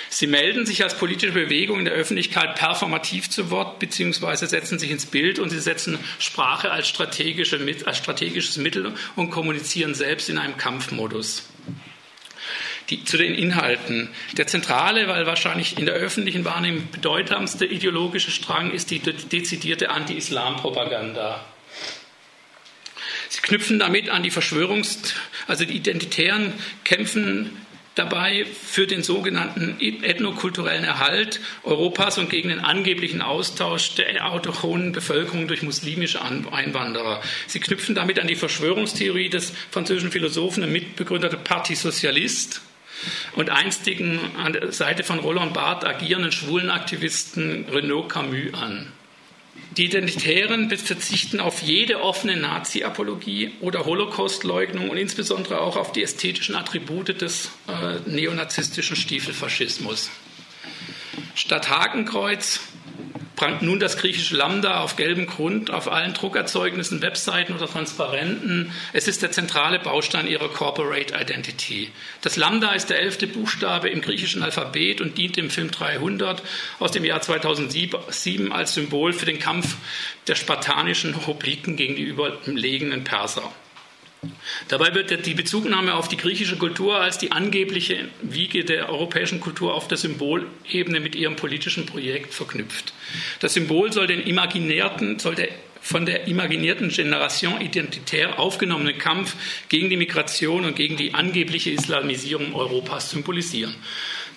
Sie 0.09 0.27
melden 0.27 0.65
sich 0.65 0.83
als 0.83 0.97
politische 0.97 1.33
Bewegung 1.33 1.79
in 1.79 1.85
der 1.85 1.93
Öffentlichkeit 1.95 2.55
performativ 2.55 3.29
zu 3.29 3.49
Wort 3.49 3.79
bzw. 3.79 4.45
setzen 4.45 4.77
sich 4.77 4.91
ins 4.91 5.07
Bild 5.07 5.39
und 5.39 5.49
sie 5.49 5.59
setzen 5.59 5.97
Sprache 6.19 6.71
als, 6.71 6.87
strategische, 6.87 7.59
als 7.85 8.02
strategisches 8.03 8.57
Mittel 8.57 8.93
und 9.15 9.31
kommunizieren 9.31 9.95
selbst 9.95 10.29
in 10.29 10.37
einem 10.37 10.57
Kampfmodus. 10.57 11.49
Die, 12.89 13.05
zu 13.05 13.15
den 13.15 13.33
Inhalten. 13.33 14.09
Der 14.35 14.45
zentrale, 14.45 15.07
weil 15.07 15.25
wahrscheinlich 15.25 15.79
in 15.79 15.85
der 15.85 15.95
öffentlichen 15.95 16.43
Wahrnehmung 16.43 16.89
bedeutsamste 16.91 17.65
ideologische 17.65 18.29
Strang 18.29 18.71
ist 18.71 18.91
die 18.91 18.99
dezidierte 18.99 19.89
Anti-Islam-Propaganda. 19.89 21.45
Sie 23.29 23.41
knüpfen 23.41 23.79
damit 23.79 24.09
an 24.09 24.21
die 24.21 24.31
Verschwörungs-, 24.31 25.13
also 25.47 25.63
die 25.65 25.75
Identitären 25.75 26.53
kämpfen 26.83 27.62
dabei 27.95 28.45
für 28.45 28.87
den 28.87 29.03
sogenannten 29.03 29.77
ethnokulturellen 29.79 30.83
Erhalt 30.83 31.39
Europas 31.63 32.17
und 32.17 32.29
gegen 32.29 32.49
den 32.49 32.59
angeblichen 32.59 33.21
Austausch 33.21 33.95
der 33.95 34.31
autochthonen 34.31 34.91
Bevölkerung 34.91 35.47
durch 35.47 35.61
muslimische 35.61 36.21
Einwanderer. 36.21 37.21
Sie 37.47 37.59
knüpfen 37.59 37.95
damit 37.95 38.19
an 38.19 38.27
die 38.27 38.35
Verschwörungstheorie 38.35 39.29
des 39.29 39.53
französischen 39.71 40.11
Philosophen 40.11 40.63
und 40.63 40.71
Mitbegründer 40.71 41.29
der 41.29 41.37
Parti 41.37 41.75
Socialiste 41.75 42.59
und 43.35 43.49
einstigen 43.49 44.19
an 44.37 44.53
der 44.53 44.71
Seite 44.71 45.03
von 45.03 45.19
Roland 45.19 45.53
Barthes 45.53 45.89
agierenden 45.89 46.31
Schwulenaktivisten 46.31 47.65
Renaud 47.69 48.09
Camus 48.09 48.53
an. 48.53 48.91
Die 49.77 49.85
Identitären 49.85 50.69
verzichten 50.69 51.39
auf 51.39 51.63
jede 51.63 52.01
offene 52.01 52.37
Nazi-Apologie 52.37 53.53
oder 53.59 53.85
Holocaust-Leugnung 53.85 54.89
und 54.91 54.97
insbesondere 54.97 55.61
auch 55.61 55.77
auf 55.77 55.91
die 55.91 56.03
ästhetischen 56.03 56.55
Attribute 56.55 57.19
des 57.19 57.49
äh, 57.67 58.07
neonazistischen 58.07 58.95
Stiefelfaschismus. 58.95 60.11
Statt 61.33 61.69
Hakenkreuz 61.69 62.59
prangt 63.43 63.61
nun 63.61 63.77
das 63.77 63.97
griechische 63.97 64.37
Lambda 64.37 64.79
auf 64.79 64.95
gelbem 64.95 65.25
Grund 65.25 65.69
auf 65.69 65.91
allen 65.91 66.13
Druckerzeugnissen, 66.13 67.01
Webseiten 67.01 67.53
oder 67.53 67.67
Transparenten. 67.67 68.71
Es 68.93 69.09
ist 69.09 69.21
der 69.21 69.33
zentrale 69.33 69.79
Baustein 69.79 70.27
ihrer 70.27 70.47
Corporate 70.47 71.13
Identity. 71.13 71.91
Das 72.21 72.37
Lambda 72.37 72.71
ist 72.71 72.89
der 72.89 73.01
elfte 73.01 73.27
Buchstabe 73.27 73.89
im 73.89 73.99
griechischen 73.99 74.43
Alphabet 74.43 75.01
und 75.01 75.17
dient 75.17 75.37
im 75.37 75.49
Film 75.49 75.71
300 75.71 76.41
aus 76.79 76.91
dem 76.91 77.03
Jahr 77.03 77.19
2007 77.19 78.53
als 78.53 78.75
Symbol 78.75 79.11
für 79.11 79.25
den 79.25 79.39
Kampf 79.39 79.75
der 80.27 80.35
spartanischen 80.35 81.27
Hopliken 81.27 81.75
gegen 81.75 81.97
die 81.97 82.03
überlegenen 82.03 83.03
Perser. 83.03 83.51
Dabei 84.67 84.93
wird 84.95 85.25
die 85.25 85.33
Bezugnahme 85.33 85.95
auf 85.95 86.07
die 86.07 86.17
griechische 86.17 86.57
Kultur 86.57 86.99
als 86.99 87.17
die 87.17 87.31
angebliche 87.31 88.09
Wiege 88.21 88.65
der 88.65 88.89
europäischen 88.89 89.39
Kultur 89.39 89.73
auf 89.73 89.87
der 89.87 89.97
Symbolebene 89.97 90.99
mit 90.99 91.15
ihrem 91.15 91.35
politischen 91.35 91.85
Projekt 91.85 92.33
verknüpft. 92.33 92.93
Das 93.39 93.53
Symbol 93.53 93.91
soll 93.91 94.07
den 94.07 94.21
imaginärten, 94.21 95.19
soll 95.19 95.35
der 95.35 95.49
von 95.83 96.05
der 96.05 96.27
imaginierten 96.27 96.87
Generation 96.87 97.59
identitär 97.59 98.39
aufgenommenen 98.39 98.97
Kampf 98.97 99.35
gegen 99.67 99.89
die 99.89 99.97
Migration 99.97 100.63
und 100.63 100.77
gegen 100.77 100.95
die 100.95 101.13
angebliche 101.13 101.71
Islamisierung 101.71 102.55
Europas 102.55 103.11
symbolisieren. 103.11 103.75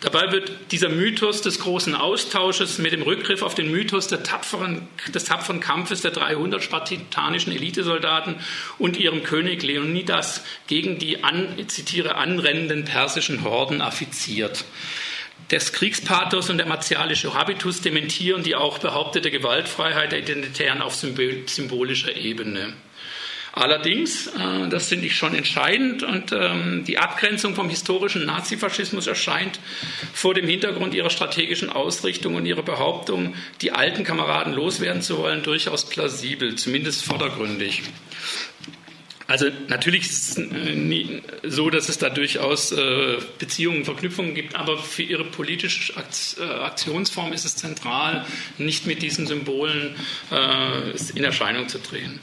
Dabei 0.07 0.31
wird 0.31 0.53
dieser 0.71 0.89
Mythos 0.89 1.43
des 1.43 1.59
großen 1.59 1.97
Austausches 1.97 2.79
mit 2.79 2.93
dem 2.93 3.03
Rückgriff 3.03 3.43
auf 3.43 3.57
den 3.57 3.73
Mythos 3.73 4.07
tapferen, 4.07 4.87
des 5.13 5.25
tapferen 5.25 5.59
Kampfes 5.59 6.01
der 6.01 6.13
300 6.13 6.63
spartanischen 6.63 7.53
Elitesoldaten 7.53 8.37
und 8.79 8.97
ihrem 8.99 9.25
König 9.25 9.65
Leonidas 9.65 10.45
gegen 10.69 11.01
die, 11.01 11.25
an, 11.25 11.49
zitiere, 11.67 12.15
anrennenden 12.15 12.85
persischen 12.85 13.43
Horden 13.43 13.83
affiziert. 13.83 14.65
Das 15.49 15.73
Kriegspathos 15.73 16.51
und 16.51 16.59
der 16.59 16.67
martialische 16.67 17.35
Habitus 17.35 17.81
dementieren 17.81 18.45
die 18.45 18.55
auch 18.55 18.79
behauptete 18.79 19.33
Gewaltfreiheit 19.33 20.13
der 20.13 20.21
Identitären 20.21 20.83
auf 20.83 20.95
symbolischer 20.95 22.15
Ebene. 22.15 22.75
Allerdings, 23.57 24.27
äh, 24.27 24.69
das 24.69 24.89
finde 24.89 25.07
ich 25.07 25.17
schon 25.17 25.35
entscheidend, 25.35 26.03
und 26.03 26.31
ähm, 26.31 26.85
die 26.87 26.99
Abgrenzung 26.99 27.55
vom 27.55 27.71
historischen 27.71 28.27
Nazifaschismus 28.27 29.07
erscheint 29.07 29.59
vor 30.13 30.35
dem 30.35 30.47
Hintergrund 30.47 30.93
ihrer 30.93 31.09
strategischen 31.09 31.71
Ausrichtung 31.71 32.35
und 32.35 32.45
ihrer 32.45 32.63
Behauptung, 32.63 33.35
die 33.63 33.73
alten 33.73 34.05
Kameraden 34.05 34.53
loswerden 34.53 35.01
zu 35.01 35.17
wollen, 35.17 35.43
durchaus 35.43 35.89
plausibel, 35.89 36.55
zumindest 36.57 37.03
vordergründig. 37.03 37.83
Also 39.27 39.47
natürlich 39.69 40.03
ist 40.03 40.37
es 40.37 40.39
äh, 40.39 41.23
so, 41.43 41.71
dass 41.71 41.89
es 41.89 41.97
da 41.97 42.11
durchaus 42.11 42.73
äh, 42.73 43.17
Beziehungen, 43.39 43.87
Verknüpfungen 43.87 44.35
gibt, 44.35 44.55
aber 44.55 44.77
für 44.77 45.03
ihre 45.03 45.25
politische 45.25 45.95
Aktionsform 45.97 47.33
ist 47.33 47.47
es 47.47 47.57
zentral, 47.57 48.27
nicht 48.59 48.87
mit 48.87 49.01
diesen 49.01 49.27
Symbolen 49.27 49.97
in 51.15 51.25
Erscheinung 51.25 51.69
zu 51.69 51.79
drehen. 51.79 52.21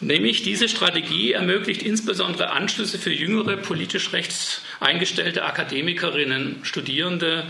Nämlich 0.00 0.42
diese 0.42 0.68
Strategie 0.68 1.32
ermöglicht 1.32 1.82
insbesondere 1.82 2.50
Anschlüsse 2.50 2.98
für 2.98 3.12
jüngere 3.12 3.56
politisch 3.56 4.12
rechts 4.12 4.60
eingestellte 4.78 5.44
Akademikerinnen, 5.44 6.60
Studierende 6.64 7.44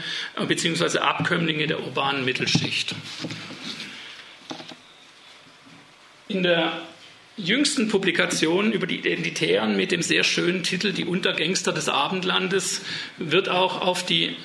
bzw. 0.46 0.98
Abkömmlinge 0.98 1.66
der 1.66 1.80
urbanen 1.80 2.24
Mittelschicht. 2.24 2.94
In 6.28 6.44
der 6.44 6.80
jüngsten 7.36 7.88
Publikation 7.88 8.72
über 8.72 8.86
die 8.86 8.98
Identitären 8.98 9.76
mit 9.76 9.90
dem 9.90 10.02
sehr 10.02 10.22
schönen 10.22 10.62
Titel 10.62 10.92
Die 10.92 11.04
Untergangster 11.04 11.72
des 11.72 11.88
Abendlandes 11.88 12.82
wird 13.18 13.48
auch 13.48 13.80
auf 13.80 14.06
die 14.06 14.36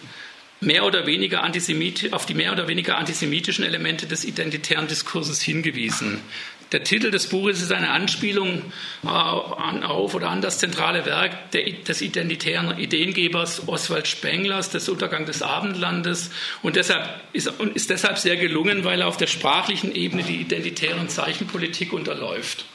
mehr 0.60 0.86
oder 0.86 1.06
weniger 1.06 1.44
auf 1.44 2.26
die 2.26 2.34
mehr 2.34 2.52
oder 2.52 2.68
weniger 2.68 2.98
antisemitischen 2.98 3.64
Elemente 3.64 4.08
des 4.08 4.26
identitären 4.26 4.88
Diskurses 4.88 5.42
hingewiesen. 5.42 6.22
Der 6.72 6.86
Titel 6.86 7.12
des 7.12 7.28
Buches 7.28 7.62
ist 7.62 7.74
eine 7.74 7.90
Anspielung 7.90 8.72
äh, 9.04 9.08
auf 9.08 10.16
oder 10.16 10.30
an 10.30 10.42
das 10.42 10.58
zentrale 10.58 11.06
Werk 11.06 11.52
des 11.52 12.02
identitären 12.02 12.78
Ideengebers 12.80 13.68
Oswald 13.68 14.08
Spenglers, 14.08 14.70
des 14.70 14.88
Untergang 14.88 15.26
des 15.26 15.42
Abendlandes. 15.42 16.32
Und 16.62 16.78
deshalb 16.78 17.20
ist, 17.34 17.52
ist 17.74 17.90
deshalb 17.90 18.18
sehr 18.18 18.38
gelungen, 18.38 18.86
weil 18.86 19.02
er 19.02 19.08
auf 19.08 19.18
der 19.18 19.28
sprachlichen 19.28 19.94
Ebene 19.94 20.24
die 20.24 20.38
identitären 20.38 21.10
Zeichenpolitik 21.10 21.92
unterläuft. 21.92 22.66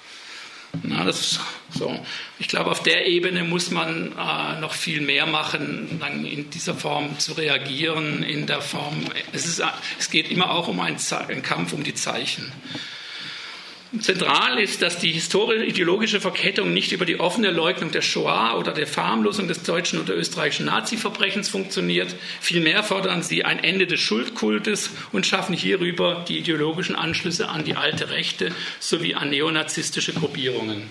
Na, 0.82 1.04
das 1.04 1.40
so. 1.70 1.98
Ich 2.38 2.48
glaube, 2.48 2.70
auf 2.70 2.82
der 2.82 3.06
Ebene 3.06 3.44
muss 3.44 3.70
man 3.70 4.12
äh, 4.12 4.60
noch 4.60 4.74
viel 4.74 5.00
mehr 5.00 5.24
machen, 5.24 5.98
dann 6.00 6.26
in 6.26 6.50
dieser 6.50 6.74
Form 6.74 7.18
zu 7.18 7.32
reagieren, 7.32 8.22
in 8.22 8.46
der 8.46 8.60
Form, 8.60 9.06
es, 9.32 9.46
ist, 9.46 9.62
es 9.98 10.10
geht 10.10 10.30
immer 10.30 10.50
auch 10.50 10.68
um 10.68 10.80
einen, 10.80 10.98
einen 11.28 11.42
Kampf 11.42 11.72
um 11.72 11.82
die 11.82 11.94
Zeichen. 11.94 12.52
Zentral 14.00 14.58
ist, 14.58 14.82
dass 14.82 14.98
die 14.98 15.12
historisch-ideologische 15.12 16.20
Verkettung 16.20 16.72
nicht 16.72 16.90
über 16.90 17.04
die 17.04 17.20
offene 17.20 17.50
Leugnung 17.50 17.92
der 17.92 18.02
Shoah 18.02 18.58
oder 18.58 18.72
der 18.72 18.86
Verharmlosung 18.86 19.46
des 19.46 19.62
deutschen 19.62 20.00
oder 20.00 20.16
österreichischen 20.16 20.66
Nazi-Verbrechens 20.66 21.48
funktioniert. 21.48 22.14
Vielmehr 22.40 22.82
fordern 22.82 23.22
sie 23.22 23.44
ein 23.44 23.62
Ende 23.62 23.86
des 23.86 24.00
Schuldkultes 24.00 24.90
und 25.12 25.24
schaffen 25.24 25.54
hierüber 25.54 26.24
die 26.28 26.38
ideologischen 26.38 26.96
Anschlüsse 26.96 27.48
an 27.48 27.64
die 27.64 27.76
alte 27.76 28.10
Rechte 28.10 28.52
sowie 28.80 29.14
an 29.14 29.30
neonazistische 29.30 30.12
Gruppierungen. 30.12 30.82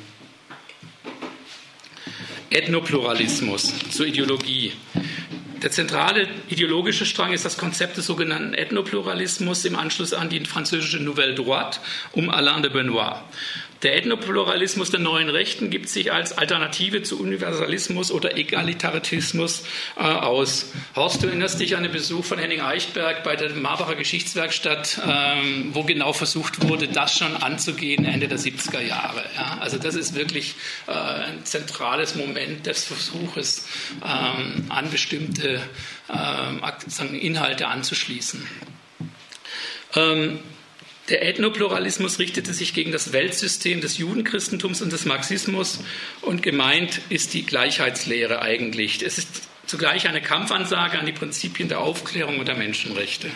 Ethnopluralismus 2.50 3.74
zur 3.92 4.06
Ideologie. 4.06 4.72
Der 5.66 5.72
zentrale 5.72 6.28
ideologische 6.48 7.08
Strang 7.08 7.34
ist 7.34 7.44
das 7.44 7.58
Konzept 7.58 7.98
des 7.98 8.06
sogenannten 8.06 8.54
Ethnopluralismus 8.54 9.66
im 9.66 9.76
Anschluss 9.76 10.14
an 10.14 10.30
die 10.30 10.46
französische 10.46 11.00
Nouvelle 11.00 11.34
Droite 11.34 11.80
um 12.12 12.30
Alain 12.30 12.62
de 12.62 12.72
Benoit. 12.72 13.16
Der 13.86 13.96
Ethnopluralismus 13.98 14.90
der 14.90 15.00
neuen 15.00 15.30
Rechten 15.30 15.70
gibt 15.70 15.90
sich 15.90 16.12
als 16.12 16.36
Alternative 16.36 17.04
zu 17.04 17.20
Universalismus 17.20 18.12
oder 18.12 18.36
Egalitarismus 18.36 19.62
äh, 19.96 20.02
aus. 20.02 20.72
Horst, 20.96 21.22
du 21.22 21.28
erinnerst 21.28 21.60
dich 21.60 21.78
an 21.78 21.84
den 21.84 21.92
Besuch 21.92 22.26
von 22.26 22.40
Henning 22.40 22.62
Eichberg 22.62 23.24
bei 23.24 23.36
der 23.36 23.52
Marbacher 23.52 23.94
Geschichtswerkstatt, 23.94 25.00
ähm, 25.08 25.70
wo 25.74 25.84
genau 25.84 26.14
versucht 26.14 26.68
wurde, 26.68 26.88
das 26.88 27.16
schon 27.16 27.38
anzugehen 27.38 28.06
Ende 28.06 28.28
der 28.28 28.40
70er 28.40 28.82
Jahre. 28.82 29.24
Ja? 29.36 29.60
Also 29.60 29.78
das 29.78 29.94
ist 29.94 30.16
wirklich 30.16 30.56
äh, 30.88 30.92
ein 30.92 31.46
zentrales 31.46 32.16
Moment 32.16 32.66
des 32.66 32.86
Versuches, 32.86 33.68
ähm, 34.04 34.66
an 34.70 34.90
bestimmte 34.90 35.62
äh, 36.10 37.18
Inhalte 37.20 37.68
anzuschließen. 37.68 38.48
Ähm, 39.96 40.40
der 41.10 41.22
Ethnopluralismus 41.22 42.18
richtete 42.18 42.54
sich 42.54 42.74
gegen 42.74 42.92
das 42.92 43.14
Weltsystem 43.14 43.80
des 43.80 43.98
Judenchristentums 43.98 44.82
und 44.82 44.92
des 44.92 45.06
Marxismus 45.06 45.80
und 46.22 46.42
gemeint 46.42 47.02
ist 47.10 47.34
die 47.34 47.46
Gleichheitslehre 47.46 48.42
eigentlich. 48.42 49.04
Es 49.04 49.18
ist 49.18 49.44
zugleich 49.68 50.08
eine 50.08 50.22
Kampfansage 50.22 50.98
an 50.98 51.06
die 51.06 51.12
Prinzipien 51.12 51.70
der 51.70 51.82
Aufklärung 51.82 52.40
und 52.40 52.48
der 52.48 52.56
Menschenrechte. 52.56 53.30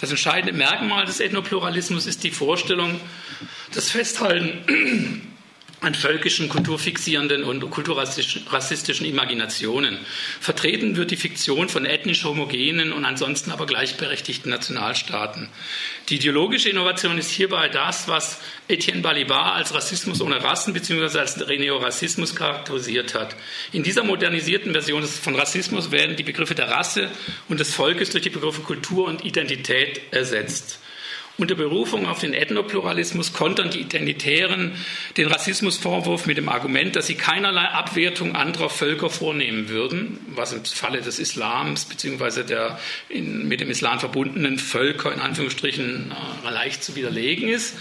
Das 0.00 0.10
entscheidende 0.10 0.52
Merkmal 0.52 1.04
des 1.04 1.20
Ethnopluralismus 1.20 2.06
ist 2.06 2.24
die 2.24 2.30
Vorstellung, 2.30 3.00
das 3.72 3.90
Festhalten 3.90 5.31
an 5.82 5.94
völkischen, 5.94 6.48
kulturfixierenden 6.48 7.42
und 7.42 7.68
kulturrassistischen 7.70 9.04
Imaginationen. 9.04 9.98
Vertreten 10.40 10.96
wird 10.96 11.10
die 11.10 11.16
Fiktion 11.16 11.68
von 11.68 11.84
ethnisch 11.84 12.24
homogenen 12.24 12.92
und 12.92 13.04
ansonsten 13.04 13.50
aber 13.50 13.66
gleichberechtigten 13.66 14.50
Nationalstaaten. 14.50 15.48
Die 16.08 16.16
ideologische 16.16 16.70
Innovation 16.70 17.18
ist 17.18 17.30
hierbei 17.30 17.68
das, 17.68 18.06
was 18.06 18.40
Etienne 18.68 19.02
Balibar 19.02 19.54
als 19.54 19.74
Rassismus 19.74 20.20
ohne 20.20 20.42
Rassen 20.42 20.72
bzw. 20.72 21.18
als 21.18 21.36
Neorassismus 21.36 22.36
charakterisiert 22.36 23.14
hat. 23.14 23.34
In 23.72 23.82
dieser 23.82 24.04
modernisierten 24.04 24.72
Version 24.72 25.02
von 25.02 25.34
Rassismus 25.34 25.90
werden 25.90 26.16
die 26.16 26.22
Begriffe 26.22 26.54
der 26.54 26.70
Rasse 26.70 27.10
und 27.48 27.58
des 27.58 27.74
Volkes 27.74 28.10
durch 28.10 28.22
die 28.22 28.30
Begriffe 28.30 28.62
Kultur 28.62 29.08
und 29.08 29.24
Identität 29.24 30.00
ersetzt. 30.12 30.78
Unter 31.38 31.54
Berufung 31.54 32.06
auf 32.06 32.20
den 32.20 32.34
Ethnopluralismus 32.34 33.32
kontern 33.32 33.70
die 33.70 33.80
Identitären 33.80 34.72
den 35.16 35.28
Rassismusvorwurf 35.28 36.26
mit 36.26 36.36
dem 36.36 36.50
Argument, 36.50 36.94
dass 36.94 37.06
sie 37.06 37.14
keinerlei 37.14 37.64
Abwertung 37.64 38.36
anderer 38.36 38.68
Völker 38.68 39.08
vornehmen 39.08 39.70
würden, 39.70 40.18
was 40.28 40.52
im 40.52 40.62
Falle 40.64 41.00
des 41.00 41.18
Islams 41.18 41.86
bzw. 41.86 42.42
der 42.42 42.78
in, 43.08 43.48
mit 43.48 43.60
dem 43.60 43.70
Islam 43.70 43.98
verbundenen 43.98 44.58
Völker 44.58 45.12
in 45.12 45.20
Anführungsstrichen 45.20 46.12
äh, 46.44 46.50
leicht 46.50 46.84
zu 46.84 46.96
widerlegen 46.96 47.48
ist. 47.48 47.76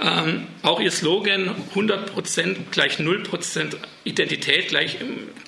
Ähm, 0.00 0.48
auch 0.62 0.80
ihr 0.80 0.90
Slogan 0.90 1.54
100% 1.74 2.56
gleich 2.72 2.98
0% 2.98 3.76
Identität 4.04 4.68
gleich 4.68 4.96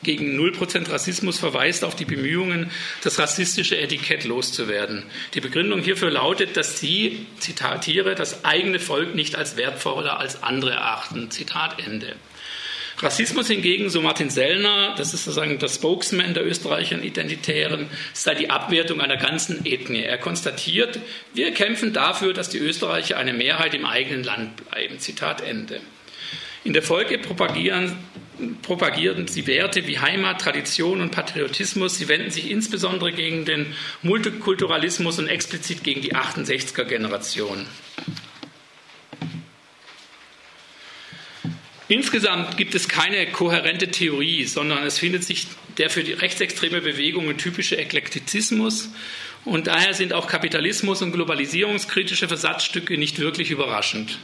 gegen 0.02 0.38
0% 0.38 0.90
Rassismus 0.90 1.38
verweist 1.38 1.85
auf 1.85 1.95
die 1.95 2.04
Bemühungen, 2.04 2.71
das 3.02 3.19
rassistische 3.19 3.78
Etikett 3.78 4.25
loszuwerden. 4.25 5.04
Die 5.35 5.40
Begründung 5.40 5.80
hierfür 5.80 6.11
lautet, 6.11 6.57
dass 6.57 6.80
sie, 6.80 7.26
zitatiere, 7.40 8.14
das 8.14 8.44
eigene 8.44 8.78
Volk 8.78 9.14
nicht 9.14 9.37
als 9.37 9.56
wertvoller 9.56 10.18
als 10.18 10.42
andere 10.42 10.73
erachten. 10.73 11.30
Zitat 11.30 11.85
Ende. 11.85 12.16
Rassismus 13.02 13.49
hingegen, 13.49 13.88
so 13.88 14.02
Martin 14.02 14.28
Sellner, 14.28 14.94
das 14.97 15.14
ist 15.14 15.25
sozusagen 15.25 15.59
der 15.59 15.68
Spokesman 15.68 16.35
der 16.35 16.47
österreichischen 16.47 17.02
Identitären, 17.02 17.88
sei 18.12 18.35
die 18.35 18.50
Abwertung 18.50 19.00
einer 19.00 19.16
ganzen 19.16 19.64
Ethnie. 19.64 20.02
Er 20.02 20.18
konstatiert, 20.18 20.99
wir 21.32 21.52
kämpfen 21.52 21.94
dafür, 21.94 22.35
dass 22.35 22.50
die 22.50 22.59
Österreicher 22.59 23.16
eine 23.16 23.32
Mehrheit 23.32 23.75
im 23.75 23.87
eigenen 23.87 24.23
Land 24.23 24.56
bleiben. 24.56 24.99
Zitat 24.99 25.40
Ende. 25.40 25.80
In 26.62 26.75
der 26.75 26.83
Folge 26.83 27.19
propagieren, 27.19 27.97
propagieren 28.62 29.29
sie 29.29 29.47
Werte 29.47 29.87
wie 29.87 29.99
Heimat, 29.99 30.40
Tradition 30.40 31.00
und 31.00 31.11
Patriotismus. 31.11 31.97
Sie 31.97 32.09
wenden 32.09 32.31
sich 32.31 32.50
insbesondere 32.50 33.12
gegen 33.12 33.45
den 33.47 33.75
Multikulturalismus 34.02 35.19
und 35.19 35.29
explizit 35.29 35.83
gegen 35.85 36.02
die 36.02 36.14
68er-Generation. 36.14 37.67
Insgesamt 41.88 42.57
gibt 42.57 42.76
es 42.76 42.88
keine 42.88 43.26
kohärente 43.33 43.90
Theorie, 43.90 44.45
sondern 44.45 44.85
es 44.85 44.99
findet 44.99 45.25
sich 45.25 45.49
der 45.76 45.90
für 45.90 46.05
die 46.05 46.12
rechtsextreme 46.12 46.83
Bewegungen 46.83 47.37
typische 47.37 47.76
Eklektizismus. 47.76 48.90
Und 49.44 49.68
daher 49.68 49.94
sind 49.94 50.12
auch 50.12 50.26
Kapitalismus 50.26 51.00
und 51.00 51.12
globalisierungskritische 51.12 52.28
Versatzstücke 52.28 52.99
nicht 52.99 53.18
wirklich 53.18 53.50
überraschend. 53.50 54.18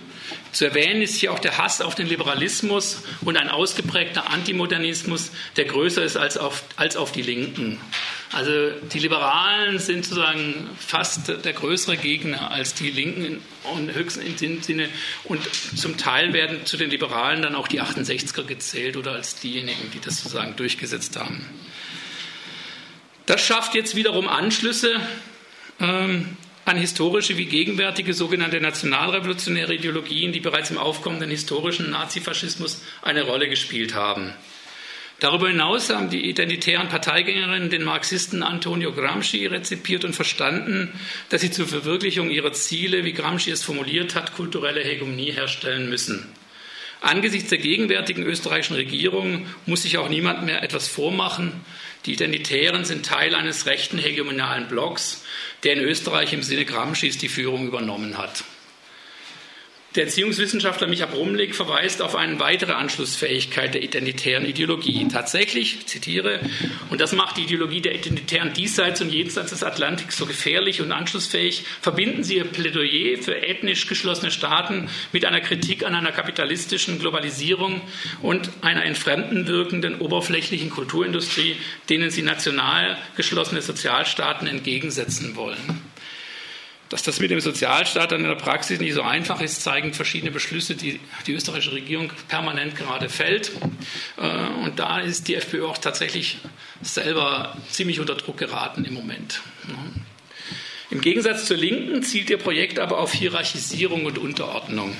Zu 0.52 0.66
erwähnen 0.66 1.02
ist 1.02 1.16
hier 1.16 1.32
auch 1.32 1.38
der 1.38 1.56
Hass 1.56 1.80
auf 1.80 1.94
den 1.94 2.06
Liberalismus 2.06 3.02
und 3.23 3.37
ein 3.37 3.49
ausgeprägter 3.49 4.30
Antimodernismus, 4.30 5.30
der 5.56 5.64
größer 5.64 6.02
ist 6.02 6.16
als 6.16 6.37
auf, 6.37 6.64
als 6.76 6.96
auf 6.96 7.12
die 7.12 7.23
Linken. 7.23 7.80
Also 8.32 8.70
die 8.92 8.99
Liberalen 8.99 9.78
sind 9.78 10.04
sozusagen 10.04 10.68
fast 10.78 11.28
der 11.28 11.52
größere 11.52 11.96
Gegner 11.96 12.50
als 12.50 12.75
die 12.75 12.90
Linken 12.90 13.40
und 13.75 13.94
höchstens 13.94 14.42
in 14.42 14.62
Sinne. 14.62 14.88
Und 15.25 15.42
zum 15.76 15.96
Teil 15.96 16.32
werden 16.32 16.66
zu 16.66 16.76
den 16.76 16.90
Liberalen 16.90 17.42
dann 17.42 17.54
auch 17.54 17.68
die 17.68 17.80
68er 17.80 18.44
gezählt 18.44 18.96
oder 18.96 19.12
als 19.12 19.37
diejenigen, 19.37 19.90
die 19.92 20.00
das 20.00 20.18
sozusagen 20.18 20.56
durchgesetzt 20.56 21.16
haben. 21.16 21.46
Das 23.26 23.45
schafft 23.45 23.75
jetzt 23.75 23.97
wiederum 23.97 24.28
Anschlüsse 24.28 25.00
ähm, 25.80 26.37
an 26.64 26.76
historische 26.76 27.37
wie 27.37 27.47
gegenwärtige 27.47 28.14
sogenannte 28.14 28.61
nationalrevolutionäre 28.61 29.75
Ideologien, 29.75 30.33
die 30.33 30.40
bereits 30.40 30.71
im 30.71 30.78
aufkommenden 30.78 31.30
historischen 31.30 31.90
Nazifaschismus 31.90 32.83
eine 33.02 33.23
Rolle 33.23 33.49
gespielt 33.49 33.95
haben. 33.95 34.33
Darüber 35.18 35.49
hinaus 35.49 35.88
haben 35.90 36.11
die 36.11 36.28
identitären 36.28 36.88
Parteigängerinnen 36.88 37.71
den 37.71 37.85
Marxisten 37.85 38.42
Antonio 38.42 38.92
Gramsci 38.92 39.47
rezipiert 39.47 40.04
und 40.04 40.14
verstanden, 40.14 40.92
dass 41.30 41.40
sie 41.40 41.50
zur 41.50 41.66
Verwirklichung 41.66 42.30
ihrer 42.30 42.52
Ziele, 42.52 43.04
wie 43.04 43.12
Gramsci 43.12 43.50
es 43.50 43.64
formuliert 43.64 44.14
hat, 44.14 44.35
kulturelle 44.35 44.85
Hegemonie 44.85 45.33
herstellen 45.33 45.88
müssen. 45.88 46.28
Angesichts 47.00 47.50
der 47.50 47.59
gegenwärtigen 47.59 48.25
österreichischen 48.25 48.76
Regierung 48.76 49.47
muss 49.64 49.83
sich 49.83 49.97
auch 49.97 50.09
niemand 50.09 50.45
mehr 50.45 50.62
etwas 50.62 50.88
vormachen. 50.88 51.52
Die 52.07 52.13
Identitären 52.13 52.85
sind 52.85 53.05
Teil 53.05 53.35
eines 53.35 53.67
rechten 53.67 53.99
hegemonalen 53.99 54.69
Blocks, 54.69 55.25
der 55.65 55.73
in 55.73 55.81
Österreich 55.81 56.33
im 56.33 56.43
Sinne 56.43 56.65
Gramscis 56.65 57.19
die 57.19 57.29
Führung 57.29 57.67
übernommen 57.67 58.17
hat. 58.17 58.45
Der 59.97 60.05
Erziehungswissenschaftler 60.05 60.88
Micha 60.88 61.07
Brumlik 61.07 61.55
verweist 61.55 62.03
auf 62.03 62.17
eine 62.17 62.38
weitere 62.38 62.73
Anschlussfähigkeit 62.73 63.73
der 63.73 63.83
identitären 63.83 64.45
Ideologie. 64.45 65.09
Tatsächlich, 65.11 65.87
zitiere, 65.87 66.41
und 66.91 67.00
das 67.00 67.12
macht 67.12 67.38
die 67.38 67.45
Ideologie 67.45 67.81
der 67.81 67.95
Identitären 67.95 68.53
diesseits 68.53 69.00
und 69.00 69.11
jenseits 69.11 69.53
des 69.53 69.62
Atlantiks 69.62 70.19
so 70.19 70.26
gefährlich 70.26 70.83
und 70.83 70.93
anschlussfähig, 70.93 71.65
verbinden 71.81 72.25
sie 72.25 72.37
ihr 72.37 72.45
Plädoyer 72.45 73.17
für 73.23 73.43
ethnisch 73.43 73.87
geschlossene 73.87 74.31
Staaten 74.31 74.91
mit 75.12 75.25
einer 75.25 75.41
Kritik 75.41 75.83
an 75.83 75.95
einer 75.95 76.12
kapitalistischen 76.12 76.99
Globalisierung 76.99 77.81
und 78.21 78.50
einer 78.61 78.85
entfremden 78.85 79.47
wirkenden 79.47 79.99
oberflächlichen 79.99 80.69
Kulturindustrie, 80.69 81.57
denen 81.88 82.11
sie 82.11 82.21
national 82.21 82.99
geschlossene 83.17 83.62
Sozialstaaten 83.62 84.47
entgegensetzen 84.47 85.37
wollen. 85.37 85.86
Dass 86.88 87.02
das 87.02 87.19
mit 87.19 87.31
dem 87.33 87.40
Sozialstaat 87.40 88.12
dann 88.12 88.21
in 88.21 88.28
der 88.28 88.37
Praxis 88.37 88.78
nicht 88.78 88.95
so 88.95 89.02
einfach 89.02 89.40
ist, 89.40 89.62
zeigen 89.62 89.93
verschiedene 89.93 90.31
Beschlüsse, 90.31 90.76
die 90.76 91.00
die 91.26 91.33
österreichische 91.33 91.73
Regierung 91.73 92.12
permanent 92.28 92.76
gerade 92.76 93.09
fällt. 93.09 93.50
Äh, 94.16 94.64
und 94.64 94.78
da 94.78 95.00
ist 95.00 95.26
die 95.26 95.35
FPÖ 95.35 95.66
auch 95.66 95.78
tatsächlich 95.78 96.38
selber 96.83 97.57
ziemlich 97.71 97.99
unter 97.99 98.14
Druck 98.14 98.38
geraten 98.38 98.85
im 98.85 98.95
Moment. 98.95 99.40
Im 100.90 101.00
Gegensatz 101.00 101.47
zur 101.47 101.57
Linken 101.57 102.02
zielt 102.02 102.31
ihr 102.31 102.38
Projekt 102.38 102.78
aber 102.78 102.99
auf 102.99 103.12
Hierarchisierung 103.12 104.05
und 104.05 104.19
Unterordnung. 104.19 104.97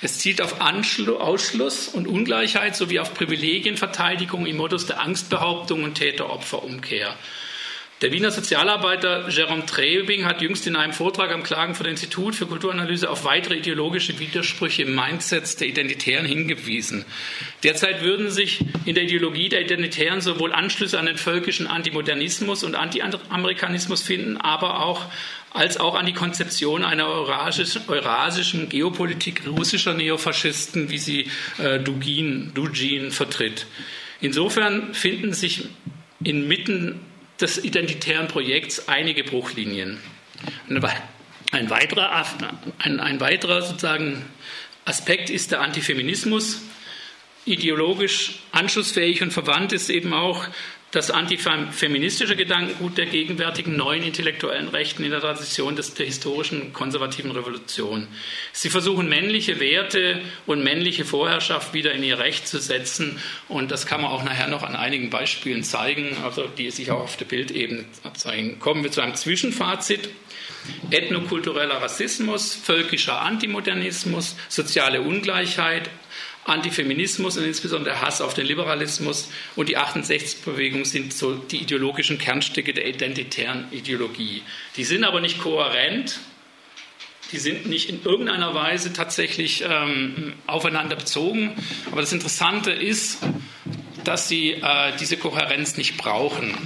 Es 0.00 0.18
zielt 0.20 0.40
auf 0.40 0.60
Ausschluss 0.60 1.88
und 1.88 2.06
Ungleichheit 2.06 2.76
sowie 2.76 3.00
auf 3.00 3.14
Privilegienverteidigung 3.14 4.46
im 4.46 4.56
Modus 4.56 4.86
der 4.86 5.00
Angstbehauptung 5.00 5.82
und 5.82 5.94
Täter-Opfer-Umkehr. 5.96 7.16
Der 8.00 8.12
Wiener 8.12 8.30
Sozialarbeiter 8.30 9.28
Jerome 9.28 9.66
Trebing 9.66 10.24
hat 10.24 10.40
jüngst 10.40 10.68
in 10.68 10.76
einem 10.76 10.92
Vortrag 10.92 11.32
am 11.32 11.42
Klagenfurter 11.42 11.90
Institut 11.90 12.36
für 12.36 12.46
Kulturanalyse 12.46 13.10
auf 13.10 13.24
weitere 13.24 13.56
ideologische 13.56 14.20
Widersprüche 14.20 14.82
im 14.82 14.94
Mindset 14.94 15.58
der 15.58 15.66
Identitären 15.66 16.24
hingewiesen. 16.24 17.04
Derzeit 17.64 18.00
würden 18.04 18.30
sich 18.30 18.64
in 18.84 18.94
der 18.94 19.02
Ideologie 19.02 19.48
der 19.48 19.62
Identitären 19.62 20.20
sowohl 20.20 20.52
Anschlüsse 20.52 20.96
an 20.96 21.06
den 21.06 21.16
völkischen 21.16 21.66
Antimodernismus 21.66 22.62
und 22.62 22.76
Anti-Amerikanismus 22.76 24.00
finden, 24.00 24.36
aber 24.36 24.84
auch 24.84 25.06
als 25.52 25.76
auch 25.76 25.96
an 25.96 26.06
die 26.06 26.12
Konzeption 26.12 26.84
einer 26.84 27.08
eurasischen 27.08 28.68
Geopolitik 28.68 29.42
russischer 29.44 29.94
Neofaschisten, 29.94 30.90
wie 30.90 30.98
sie 30.98 31.30
äh, 31.58 31.80
Dugin, 31.80 32.52
Dugin 32.54 33.10
vertritt. 33.10 33.66
Insofern 34.20 34.94
finden 34.94 35.32
sich 35.32 35.64
inmitten 36.22 37.00
des 37.40 37.62
identitären 37.62 38.28
Projekts 38.28 38.88
einige 38.88 39.24
Bruchlinien. 39.24 39.98
Ein 41.50 41.70
weiterer, 41.70 42.26
ein, 42.78 43.00
ein 43.00 43.20
weiterer 43.20 43.62
sozusagen 43.62 44.24
Aspekt 44.84 45.30
ist 45.30 45.52
der 45.52 45.60
Antifeminismus. 45.60 46.62
Ideologisch 47.44 48.40
anschlussfähig 48.52 49.22
und 49.22 49.32
verwandt 49.32 49.72
ist 49.72 49.88
eben 49.88 50.12
auch 50.12 50.46
das 50.90 51.10
antifeministische 51.10 52.34
Gedankengut 52.34 52.96
der 52.96 53.06
gegenwärtigen 53.06 53.76
neuen 53.76 54.02
intellektuellen 54.02 54.68
Rechten 54.68 55.04
in 55.04 55.10
der 55.10 55.20
Tradition 55.20 55.76
des, 55.76 55.92
der 55.92 56.06
historischen 56.06 56.72
konservativen 56.72 57.30
Revolution. 57.30 58.08
Sie 58.52 58.70
versuchen 58.70 59.08
männliche 59.08 59.60
Werte 59.60 60.22
und 60.46 60.64
männliche 60.64 61.04
Vorherrschaft 61.04 61.74
wieder 61.74 61.92
in 61.92 62.02
ihr 62.02 62.18
Recht 62.18 62.48
zu 62.48 62.58
setzen 62.58 63.20
und 63.48 63.70
das 63.70 63.84
kann 63.84 64.00
man 64.00 64.10
auch 64.10 64.24
nachher 64.24 64.48
noch 64.48 64.62
an 64.62 64.76
einigen 64.76 65.10
Beispielen 65.10 65.62
zeigen, 65.62 66.16
also 66.24 66.46
die 66.46 66.70
sich 66.70 66.90
auch 66.90 67.00
auf 67.00 67.16
der 67.18 67.26
Bildebene 67.26 67.84
zeigen. 68.14 68.58
Kommen 68.58 68.82
wir 68.82 68.90
zu 68.90 69.02
einem 69.02 69.14
Zwischenfazit. 69.14 70.08
Ethnokultureller 70.90 71.80
Rassismus, 71.80 72.54
völkischer 72.54 73.20
Antimodernismus, 73.22 74.36
soziale 74.48 75.02
Ungleichheit, 75.02 75.88
Antifeminismus 76.44 77.36
und 77.36 77.44
insbesondere 77.44 78.00
Hass 78.00 78.20
auf 78.20 78.34
den 78.34 78.46
Liberalismus 78.46 79.30
und 79.56 79.68
die 79.68 79.76
68-Bewegung 79.76 80.84
sind 80.84 81.12
so 81.12 81.34
die 81.34 81.58
ideologischen 81.58 82.18
Kernstücke 82.18 82.72
der 82.72 82.86
identitären 82.86 83.66
Ideologie. 83.70 84.42
Die 84.76 84.84
sind 84.84 85.04
aber 85.04 85.20
nicht 85.20 85.40
kohärent, 85.40 86.20
die 87.32 87.38
sind 87.38 87.66
nicht 87.66 87.90
in 87.90 88.02
irgendeiner 88.02 88.54
Weise 88.54 88.92
tatsächlich 88.92 89.62
ähm, 89.68 90.32
aufeinander 90.46 90.96
bezogen. 90.96 91.52
Aber 91.90 92.00
das 92.00 92.12
Interessante 92.12 92.70
ist, 92.70 93.18
dass 94.04 94.28
sie 94.28 94.52
äh, 94.52 94.96
diese 94.98 95.18
Kohärenz 95.18 95.76
nicht 95.76 95.98
brauchen 95.98 96.56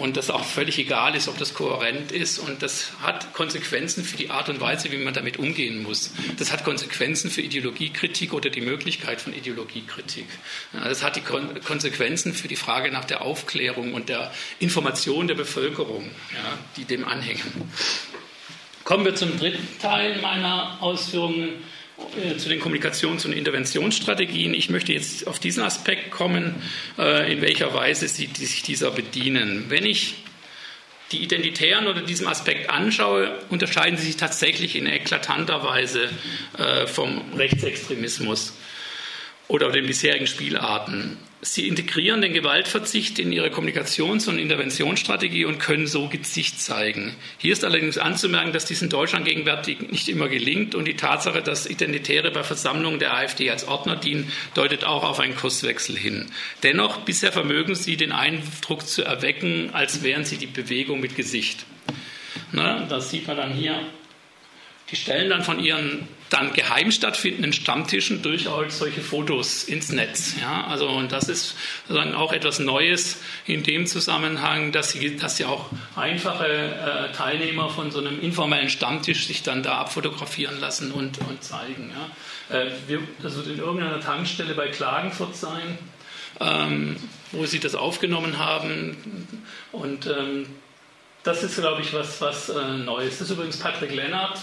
und 0.00 0.16
das 0.16 0.30
auch 0.30 0.44
völlig 0.44 0.78
egal 0.78 1.14
ist, 1.14 1.28
ob 1.28 1.38
das 1.38 1.54
kohärent 1.54 2.10
ist. 2.10 2.38
Und 2.38 2.62
das 2.62 2.92
hat 3.02 3.32
Konsequenzen 3.34 4.04
für 4.04 4.16
die 4.16 4.30
Art 4.30 4.48
und 4.48 4.60
Weise, 4.60 4.90
wie 4.90 4.96
man 4.96 5.14
damit 5.14 5.38
umgehen 5.38 5.82
muss. 5.82 6.12
Das 6.38 6.52
hat 6.52 6.64
Konsequenzen 6.64 7.30
für 7.30 7.42
Ideologiekritik 7.42 8.32
oder 8.32 8.50
die 8.50 8.60
Möglichkeit 8.60 9.20
von 9.20 9.34
Ideologiekritik. 9.34 10.26
Das 10.72 11.02
hat 11.02 11.16
die 11.16 11.20
Konsequenzen 11.20 12.34
für 12.34 12.48
die 12.48 12.56
Frage 12.56 12.90
nach 12.90 13.04
der 13.04 13.22
Aufklärung 13.22 13.94
und 13.94 14.08
der 14.08 14.32
Information 14.58 15.28
der 15.28 15.34
Bevölkerung, 15.34 16.10
ja, 16.32 16.58
die 16.76 16.84
dem 16.84 17.06
anhängen. 17.06 17.70
Kommen 18.84 19.04
wir 19.04 19.14
zum 19.14 19.38
dritten 19.38 19.78
Teil 19.78 20.20
meiner 20.20 20.78
Ausführungen 20.80 21.62
zu 22.38 22.48
den 22.48 22.60
Kommunikations- 22.60 23.24
und 23.24 23.32
Interventionsstrategien. 23.32 24.54
Ich 24.54 24.70
möchte 24.70 24.92
jetzt 24.92 25.26
auf 25.26 25.38
diesen 25.38 25.62
Aspekt 25.62 26.10
kommen, 26.10 26.62
äh, 26.98 27.32
in 27.32 27.40
welcher 27.40 27.72
Weise 27.74 28.08
sie 28.08 28.28
sich 28.34 28.62
dieser 28.62 28.90
bedienen. 28.90 29.66
Wenn 29.68 29.84
ich 29.84 30.14
die 31.12 31.22
Identitären 31.22 31.86
oder 31.86 32.02
diesem 32.02 32.28
Aspekt 32.28 32.70
anschaue, 32.70 33.38
unterscheiden 33.48 33.96
sie 33.96 34.06
sich 34.06 34.16
tatsächlich 34.16 34.76
in 34.76 34.86
eklatanter 34.86 35.64
Weise 35.64 36.08
äh, 36.58 36.86
vom 36.86 37.32
Rechtsextremismus 37.36 38.54
oder 39.48 39.72
den 39.72 39.86
bisherigen 39.86 40.26
Spielarten. 40.26 41.16
Sie 41.42 41.66
integrieren 41.66 42.20
den 42.20 42.34
Gewaltverzicht 42.34 43.18
in 43.18 43.32
ihre 43.32 43.48
Kommunikations- 43.48 44.28
und 44.28 44.38
Interventionsstrategie 44.38 45.46
und 45.46 45.58
können 45.58 45.86
so 45.86 46.06
Gesicht 46.08 46.60
zeigen. 46.60 47.16
Hier 47.38 47.54
ist 47.54 47.64
allerdings 47.64 47.96
anzumerken, 47.96 48.52
dass 48.52 48.66
dies 48.66 48.82
in 48.82 48.90
Deutschland 48.90 49.24
gegenwärtig 49.24 49.90
nicht 49.90 50.10
immer 50.10 50.28
gelingt 50.28 50.74
und 50.74 50.86
die 50.86 50.96
Tatsache, 50.96 51.40
dass 51.40 51.66
Identitäre 51.66 52.30
bei 52.30 52.42
Versammlungen 52.42 52.98
der 53.00 53.14
AfD 53.14 53.50
als 53.50 53.66
Ordner 53.66 53.96
dienen, 53.96 54.30
deutet 54.52 54.84
auch 54.84 55.02
auf 55.02 55.18
einen 55.18 55.34
Kurswechsel 55.34 55.96
hin. 55.96 56.26
Dennoch, 56.62 56.98
bisher 56.98 57.32
vermögen 57.32 57.74
sie 57.74 57.96
den 57.96 58.12
Eindruck 58.12 58.86
zu 58.86 59.02
erwecken, 59.02 59.70
als 59.72 60.02
wären 60.02 60.26
sie 60.26 60.36
die 60.36 60.46
Bewegung 60.46 61.00
mit 61.00 61.16
Gesicht. 61.16 61.64
Na, 62.52 62.84
das 62.84 63.10
sieht 63.10 63.26
man 63.26 63.38
dann 63.38 63.54
hier. 63.54 63.80
Die 64.90 64.96
stellen 64.96 65.30
dann 65.30 65.44
von 65.44 65.60
ihren 65.60 66.08
dann 66.30 66.52
geheim 66.52 66.92
stattfindenden 66.92 67.52
Stammtischen 67.52 68.22
durchaus 68.22 68.78
solche 68.78 69.00
Fotos 69.00 69.64
ins 69.64 69.90
Netz. 69.90 70.36
Ja, 70.40 70.64
also, 70.66 70.88
und 70.88 71.12
das 71.12 71.28
ist 71.28 71.56
sozusagen 71.86 72.14
auch 72.14 72.32
etwas 72.32 72.60
Neues 72.60 73.20
in 73.46 73.62
dem 73.64 73.86
Zusammenhang, 73.86 74.72
dass 74.72 74.92
sie, 74.92 75.16
dass 75.16 75.36
sie 75.36 75.44
auch 75.44 75.66
einfache 75.96 76.46
äh, 76.46 77.12
Teilnehmer 77.12 77.68
von 77.68 77.90
so 77.90 77.98
einem 77.98 78.20
informellen 78.20 78.70
Stammtisch 78.70 79.26
sich 79.26 79.42
dann 79.42 79.62
da 79.62 79.78
abfotografieren 79.78 80.60
lassen 80.60 80.92
und, 80.92 81.18
und 81.18 81.42
zeigen. 81.42 81.92
Ja. 82.50 82.56
Äh, 82.56 82.70
wir, 82.86 83.00
das 83.22 83.36
wird 83.36 83.48
in 83.48 83.58
irgendeiner 83.58 84.00
Tankstelle 84.00 84.54
bei 84.54 84.68
Klagenfurt 84.68 85.36
sein, 85.36 85.78
ähm, 86.40 86.96
wo 87.32 87.44
sie 87.44 87.58
das 87.58 87.74
aufgenommen 87.74 88.38
haben. 88.38 89.26
Und 89.72 90.06
ähm, 90.06 90.46
das 91.24 91.42
ist, 91.42 91.56
glaube 91.56 91.82
ich, 91.82 91.92
was, 91.92 92.20
was 92.20 92.48
äh, 92.48 92.78
Neues. 92.78 93.18
Das 93.18 93.28
ist 93.28 93.36
übrigens 93.36 93.58
Patrick 93.58 93.92
Lennart 93.92 94.38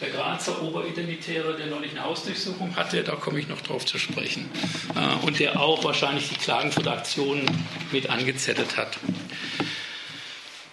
der 0.00 0.10
Grazer 0.10 0.62
Oberidentitäre, 0.62 1.56
der 1.56 1.66
neulich 1.66 1.90
eine 1.90 2.04
Hausdurchsuchung 2.04 2.76
hatte, 2.76 3.02
da 3.02 3.16
komme 3.16 3.40
ich 3.40 3.48
noch 3.48 3.60
drauf 3.60 3.84
zu 3.84 3.98
sprechen, 3.98 4.48
äh, 4.94 5.26
und 5.26 5.40
der 5.40 5.60
auch 5.60 5.82
wahrscheinlich 5.84 6.28
die 6.28 6.36
Klagenfurter 6.36 6.92
Aktion 6.92 7.44
mit 7.90 8.08
angezettelt 8.08 8.76
hat. 8.76 8.98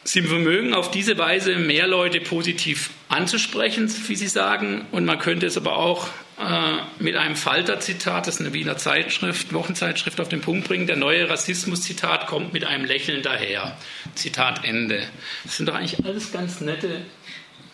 Sie 0.07 0.21
vermögen 0.21 0.75
auf 0.75 0.91
diese 0.91 1.17
Weise 1.17 1.55
mehr 1.55 1.87
Leute 1.87 2.21
positiv 2.21 2.91
anzusprechen, 3.09 3.91
wie 4.07 4.15
Sie 4.15 4.27
sagen. 4.27 4.85
Und 4.91 5.03
man 5.03 5.17
könnte 5.17 5.47
es 5.47 5.57
aber 5.57 5.77
auch 5.77 6.09
äh, 6.39 6.77
mit 6.99 7.15
einem 7.15 7.35
Falter-Zitat, 7.35 8.27
das 8.27 8.35
ist 8.35 8.41
eine 8.41 8.53
Wiener 8.53 8.77
Zeitschrift, 8.77 9.51
Wochenzeitschrift, 9.51 10.21
auf 10.21 10.29
den 10.29 10.41
Punkt 10.41 10.67
bringen. 10.67 10.85
Der 10.85 10.95
neue 10.95 11.27
Rassismus-Zitat 11.27 12.27
kommt 12.27 12.53
mit 12.53 12.65
einem 12.65 12.85
Lächeln 12.85 13.23
daher. 13.23 13.75
Zitat 14.13 14.63
Ende. 14.63 15.01
Das 15.43 15.57
sind 15.57 15.67
doch 15.67 15.73
eigentlich 15.73 16.05
alles 16.05 16.31
ganz 16.31 16.61
nette 16.61 17.01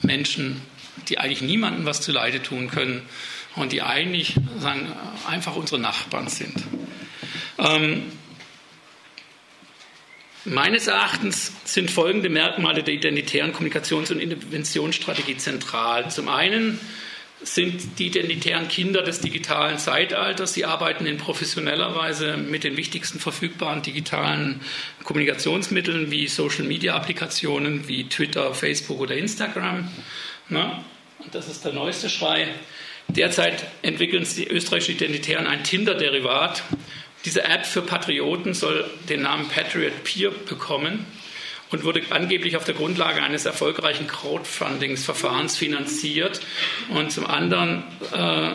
Menschen, 0.02 0.62
die 1.10 1.18
eigentlich 1.18 1.42
niemandem 1.42 1.86
was 1.86 2.02
zuleide 2.02 2.42
tun 2.42 2.70
können 2.70 3.02
und 3.56 3.72
die 3.72 3.82
eigentlich 3.82 4.36
sagen, 4.60 4.92
einfach 5.28 5.56
unsere 5.56 5.80
Nachbarn 5.80 6.28
sind. 6.28 6.64
Ähm, 7.58 8.04
Meines 10.44 10.88
Erachtens 10.88 11.54
sind 11.66 11.92
folgende 11.92 12.28
Merkmale 12.28 12.82
der 12.82 12.96
identitären 12.96 13.54
Kommunikations- 13.54 14.12
und 14.12 14.20
Interventionsstrategie 14.20 15.38
zentral. 15.38 16.10
Zum 16.10 16.30
einen 16.30 16.80
sind 17.44 18.00
die 18.00 18.08
identitären 18.08 18.68
Kinder 18.68 19.04
des 19.04 19.20
digitalen 19.20 19.78
Zeitalters. 19.78 20.54
Sie 20.54 20.66
arbeiten 20.66 21.06
in 21.06 21.18
professioneller 21.18 21.96
Weise 21.96 22.38
mit 22.38 22.64
den 22.64 22.76
wichtigsten 22.76 23.20
verfügbaren 23.20 23.84
digitalen 23.84 24.62
Kommunikationsmitteln 25.04 26.10
wie 26.10 26.28
Social-Media-Applikationen 26.28 27.88
wie 27.88 28.10
Twitter, 28.10 28.56
Facebook 28.56 29.00
oder 29.00 29.16
Instagram. 29.16 29.90
Na, 30.52 30.84
und 31.20 31.34
das 31.34 31.48
ist 31.48 31.64
der 31.64 31.72
neueste 31.72 32.10
Schrei. 32.10 32.50
Derzeit 33.08 33.66
entwickeln 33.84 34.28
die 34.36 34.50
österreichischen 34.50 34.96
Identitären 34.96 35.48
ein 35.48 35.64
Tinder-Derivat, 35.64 36.64
diese 37.24 37.46
App 37.46 37.66
für 37.66 37.82
Patrioten 37.82 38.54
soll 38.54 38.84
den 39.08 39.22
Namen 39.22 39.48
Patriot 39.48 40.04
Peer 40.04 40.32
bekommen 40.32 41.06
und 41.70 41.86
wurde 41.86 42.02
angeblich 42.10 42.58
auf 42.58 42.66
der 42.66 42.74
Grundlage 42.74 43.24
eines 43.24 43.46
erfolgreichen 43.46 44.08
Crowdfunding-Verfahrens 44.08 45.56
finanziert. 45.56 46.42
Und 46.90 47.14
zum 47.14 47.28
anderen, 47.28 47.84
äh, 48.12 48.50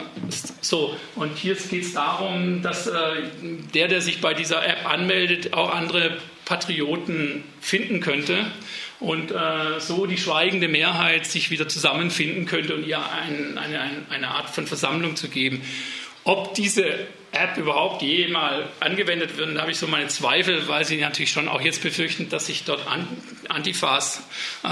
so, 0.60 0.94
und 1.14 1.38
hier 1.38 1.54
geht 1.54 1.84
es 1.84 1.94
darum, 1.94 2.60
dass 2.60 2.88
äh, 2.88 2.92
der, 3.72 3.88
der 3.88 4.02
sich 4.02 4.20
bei 4.20 4.34
dieser 4.34 4.66
App 4.66 4.86
anmeldet, 4.86 5.54
auch 5.54 5.70
andere 5.72 6.18
Patrioten 6.44 7.42
finden 7.62 8.00
könnte 8.00 8.44
und 9.00 9.30
äh, 9.30 9.78
so 9.78 10.06
die 10.06 10.18
schweigende 10.18 10.68
Mehrheit 10.68 11.26
sich 11.26 11.50
wieder 11.50 11.68
zusammenfinden 11.68 12.46
könnte 12.46 12.74
und 12.74 12.86
ihr 12.86 12.98
ein, 12.98 13.58
eine, 13.58 13.90
eine 14.10 14.28
Art 14.28 14.50
von 14.50 14.66
Versammlung 14.66 15.16
zu 15.16 15.28
geben. 15.28 15.62
Ob 16.24 16.54
diese 16.54 16.84
App 17.30 17.56
überhaupt 17.56 18.02
je 18.02 18.28
mal 18.28 18.68
angewendet 18.80 19.36
wird, 19.36 19.54
da 19.54 19.60
habe 19.60 19.70
ich 19.70 19.78
so 19.78 19.86
meine 19.86 20.08
Zweifel, 20.08 20.66
weil 20.68 20.84
sie 20.84 20.96
natürlich 20.96 21.30
schon 21.30 21.48
auch 21.48 21.60
jetzt 21.60 21.82
befürchten, 21.82 22.28
dass 22.28 22.46
sich 22.46 22.64
dort 22.64 22.80
Antifas 23.48 24.22
äh, 24.64 24.68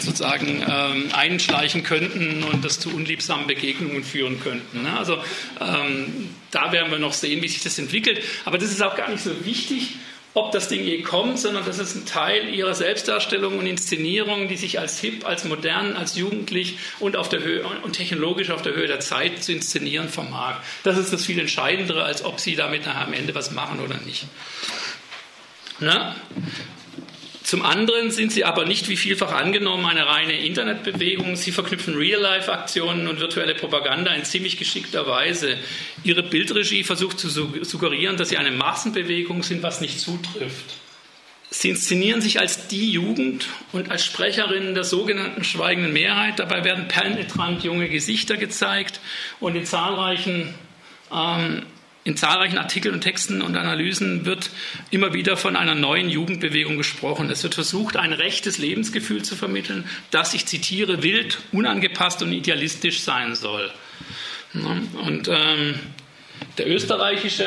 sozusagen 0.00 0.62
äh, 0.62 1.14
einschleichen 1.14 1.82
könnten 1.82 2.42
und 2.42 2.64
das 2.64 2.80
zu 2.80 2.90
unliebsamen 2.90 3.46
Begegnungen 3.46 4.04
führen 4.04 4.40
könnten. 4.40 4.82
Ne? 4.82 4.98
Also 4.98 5.18
ähm, 5.60 6.30
da 6.50 6.72
werden 6.72 6.90
wir 6.90 6.98
noch 6.98 7.12
sehen, 7.12 7.40
wie 7.40 7.48
sich 7.48 7.62
das 7.62 7.78
entwickelt. 7.78 8.22
Aber 8.44 8.58
das 8.58 8.70
ist 8.70 8.82
auch 8.82 8.96
gar 8.96 9.08
nicht 9.08 9.22
so 9.22 9.46
wichtig, 9.46 9.94
ob 10.34 10.52
das 10.52 10.68
Ding 10.68 10.82
je 10.82 11.02
kommt, 11.02 11.38
sondern 11.38 11.64
das 11.64 11.78
ist 11.78 11.94
ein 11.94 12.06
Teil 12.06 12.48
ihrer 12.48 12.74
Selbstdarstellung 12.74 13.58
und 13.58 13.66
Inszenierung, 13.66 14.48
die 14.48 14.56
sich 14.56 14.78
als 14.78 14.98
hip, 14.98 15.26
als 15.26 15.44
modern, 15.44 15.94
als 15.94 16.16
jugendlich 16.16 16.78
und, 17.00 17.16
auf 17.16 17.28
der 17.28 17.40
Höhe, 17.40 17.64
und 17.82 17.92
technologisch 17.92 18.50
auf 18.50 18.62
der 18.62 18.74
Höhe 18.74 18.86
der 18.86 19.00
Zeit 19.00 19.42
zu 19.42 19.52
inszenieren 19.52 20.08
vermag. 20.08 20.56
Das 20.84 20.96
ist 20.96 21.12
das 21.12 21.24
viel 21.26 21.38
Entscheidendere, 21.38 22.04
als 22.04 22.24
ob 22.24 22.40
sie 22.40 22.56
damit 22.56 22.86
nachher 22.86 23.06
am 23.06 23.12
Ende 23.12 23.34
was 23.34 23.50
machen 23.50 23.80
oder 23.80 23.98
nicht. 23.98 24.26
Na? 25.80 26.16
Zum 27.52 27.66
anderen 27.66 28.10
sind 28.10 28.32
sie 28.32 28.46
aber 28.46 28.64
nicht 28.64 28.88
wie 28.88 28.96
vielfach 28.96 29.32
angenommen 29.32 29.84
eine 29.84 30.06
reine 30.06 30.38
Internetbewegung. 30.38 31.36
Sie 31.36 31.52
verknüpfen 31.52 31.94
Real-Life-Aktionen 31.94 33.08
und 33.08 33.20
virtuelle 33.20 33.54
Propaganda 33.54 34.10
in 34.14 34.24
ziemlich 34.24 34.56
geschickter 34.56 35.06
Weise. 35.06 35.58
Ihre 36.02 36.22
Bildregie 36.22 36.82
versucht 36.82 37.18
zu 37.18 37.28
suggerieren, 37.28 38.16
dass 38.16 38.30
sie 38.30 38.38
eine 38.38 38.52
Massenbewegung 38.52 39.42
sind, 39.42 39.62
was 39.62 39.82
nicht 39.82 40.00
zutrifft. 40.00 40.78
Sie 41.50 41.68
inszenieren 41.68 42.22
sich 42.22 42.40
als 42.40 42.68
die 42.68 42.90
Jugend 42.90 43.48
und 43.72 43.90
als 43.90 44.02
Sprecherinnen 44.06 44.72
der 44.72 44.84
sogenannten 44.84 45.44
schweigenden 45.44 45.92
Mehrheit. 45.92 46.38
Dabei 46.38 46.64
werden 46.64 46.88
penetrant 46.88 47.64
junge 47.64 47.90
Gesichter 47.90 48.38
gezeigt 48.38 48.98
und 49.40 49.56
in 49.56 49.66
zahlreichen 49.66 50.54
ähm, 51.12 51.66
in 52.04 52.16
zahlreichen 52.16 52.58
Artikeln 52.58 52.94
und 52.94 53.00
Texten 53.02 53.42
und 53.42 53.56
Analysen 53.56 54.24
wird 54.24 54.50
immer 54.90 55.14
wieder 55.14 55.36
von 55.36 55.54
einer 55.54 55.76
neuen 55.76 56.10
Jugendbewegung 56.10 56.76
gesprochen. 56.76 57.30
Es 57.30 57.42
wird 57.44 57.54
versucht, 57.54 57.96
ein 57.96 58.12
rechtes 58.12 58.58
Lebensgefühl 58.58 59.22
zu 59.22 59.36
vermitteln, 59.36 59.84
das, 60.10 60.34
ich 60.34 60.46
zitiere, 60.46 61.02
wild, 61.02 61.38
unangepasst 61.52 62.22
und 62.22 62.32
idealistisch 62.32 63.00
sein 63.00 63.36
soll. 63.36 63.70
Und 64.54 65.28
ähm, 65.28 65.78
der 66.58 66.68
österreichische 66.68 67.46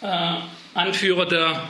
äh, 0.00 0.34
Anführer 0.74 1.26
der 1.26 1.68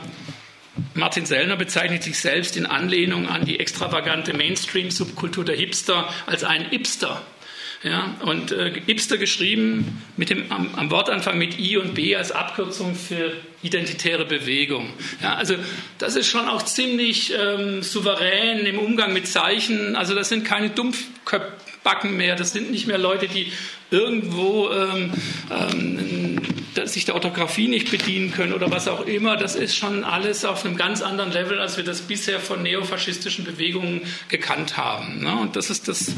Martin 0.93 1.25
Sellner 1.25 1.55
bezeichnet 1.55 2.03
sich 2.03 2.19
selbst 2.19 2.57
in 2.57 2.65
Anlehnung 2.65 3.27
an 3.27 3.45
die 3.45 3.59
extravagante 3.59 4.33
Mainstream-Subkultur 4.33 5.45
der 5.45 5.55
Hipster 5.55 6.09
als 6.25 6.43
einen 6.43 6.65
Hipster. 6.69 7.21
Ja, 7.85 8.15
und 8.21 8.51
äh, 8.51 8.81
Ipster 8.87 9.17
geschrieben 9.17 10.01
mit 10.17 10.31
dem, 10.31 10.51
am, 10.51 10.73
am, 10.73 10.89
Wortanfang 10.89 11.37
mit 11.37 11.59
I 11.59 11.77
und 11.77 11.93
B 11.93 12.15
als 12.15 12.31
Abkürzung 12.31 12.95
für 12.95 13.33
identitäre 13.61 14.25
Bewegung. 14.25 14.91
Ja, 15.21 15.35
also 15.35 15.53
das 15.99 16.15
ist 16.15 16.25
schon 16.25 16.49
auch 16.49 16.63
ziemlich 16.63 17.31
ähm, 17.39 17.83
souverän 17.83 18.65
im 18.65 18.79
Umgang 18.79 19.13
mit 19.13 19.27
Zeichen. 19.27 19.95
Also 19.95 20.15
das 20.15 20.29
sind 20.29 20.45
keine 20.45 20.71
Dumpfbacken 20.71 22.17
mehr, 22.17 22.35
das 22.35 22.53
sind 22.53 22.71
nicht 22.71 22.87
mehr 22.87 22.97
Leute, 22.97 23.27
die 23.27 23.51
irgendwo 23.91 24.69
ähm, 24.71 25.11
ähm, 25.51 26.41
sich 26.85 27.05
der 27.05 27.15
Orthographie 27.15 27.67
nicht 27.67 27.91
bedienen 27.91 28.31
können 28.31 28.53
oder 28.53 28.69
was 28.71 28.87
auch 28.87 29.05
immer. 29.05 29.37
Das 29.37 29.55
ist 29.55 29.75
schon 29.75 30.03
alles 30.03 30.43
auf 30.45 30.65
einem 30.65 30.75
ganz 30.75 31.01
anderen 31.01 31.31
Level, 31.31 31.59
als 31.59 31.77
wir 31.77 31.83
das 31.83 32.01
bisher 32.01 32.39
von 32.39 32.63
neofaschistischen 32.63 33.45
Bewegungen 33.45 34.01
gekannt 34.27 34.77
haben. 34.77 35.23
Ne? 35.23 35.35
Und 35.35 35.55
das 35.55 35.69
ist 35.69 35.87
das 35.87 36.13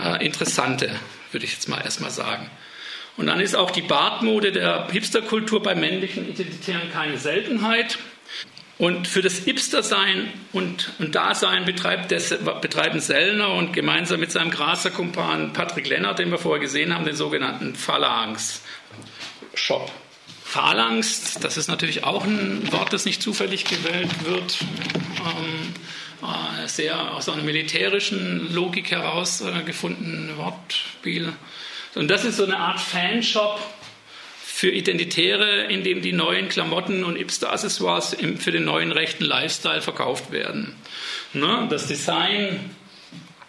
äh, 0.00 0.24
Interessante, 0.24 0.90
würde 1.32 1.46
ich 1.46 1.52
jetzt 1.52 1.68
mal 1.68 1.80
erstmal 1.80 2.10
sagen. 2.10 2.50
Und 3.16 3.26
dann 3.26 3.40
ist 3.40 3.56
auch 3.56 3.70
die 3.70 3.82
Bartmode 3.82 4.52
der 4.52 4.88
Hipsterkultur 4.90 5.62
bei 5.62 5.74
männlichen 5.74 6.28
Identitären 6.28 6.92
keine 6.92 7.16
Seltenheit. 7.16 7.98
Und 8.78 9.08
für 9.08 9.22
das 9.22 9.38
Hipster-Sein 9.38 10.30
und, 10.52 10.92
und 10.98 11.14
Dasein 11.14 11.64
betreibt 11.64 12.10
der, 12.10 12.20
betreiben 12.60 13.00
Sellner 13.00 13.54
und 13.54 13.72
gemeinsam 13.72 14.20
mit 14.20 14.30
seinem 14.30 14.50
Graser-Kumpan 14.50 15.54
Patrick 15.54 15.88
Lennart, 15.88 16.18
den 16.18 16.30
wir 16.30 16.36
vorher 16.36 16.60
gesehen 16.60 16.94
haben, 16.94 17.06
den 17.06 17.16
sogenannten 17.16 17.74
Phalanx-Shop. 17.74 18.60
Phalanx, 20.44 21.38
das 21.40 21.56
ist 21.56 21.68
natürlich 21.68 22.04
auch 22.04 22.24
ein 22.24 22.70
Wort, 22.70 22.92
das 22.92 23.06
nicht 23.06 23.22
zufällig 23.22 23.64
gewählt 23.64 24.24
wird, 24.24 24.58
ähm, 25.20 25.72
äh, 26.22 26.68
sehr 26.68 27.14
aus 27.14 27.28
einer 27.28 27.42
militärischen 27.42 28.54
Logik 28.54 28.90
heraus 28.90 29.40
äh, 29.40 29.62
gefundene 29.64 30.36
Wortspiel. 30.36 31.32
Und 31.94 32.08
das 32.08 32.24
ist 32.24 32.36
so 32.36 32.44
eine 32.44 32.58
Art 32.58 32.78
Fanshop 32.78 33.58
für 34.56 34.70
Identitäre, 34.70 35.64
in 35.64 35.84
dem 35.84 36.00
die 36.00 36.14
neuen 36.14 36.48
Klamotten 36.48 37.04
und 37.04 37.16
Hipster-Accessoires 37.16 38.16
für 38.38 38.52
den 38.52 38.64
neuen 38.64 38.90
rechten 38.90 39.22
Lifestyle 39.22 39.82
verkauft 39.82 40.32
werden. 40.32 40.74
Ne? 41.34 41.66
Das 41.68 41.88
Design 41.88 42.70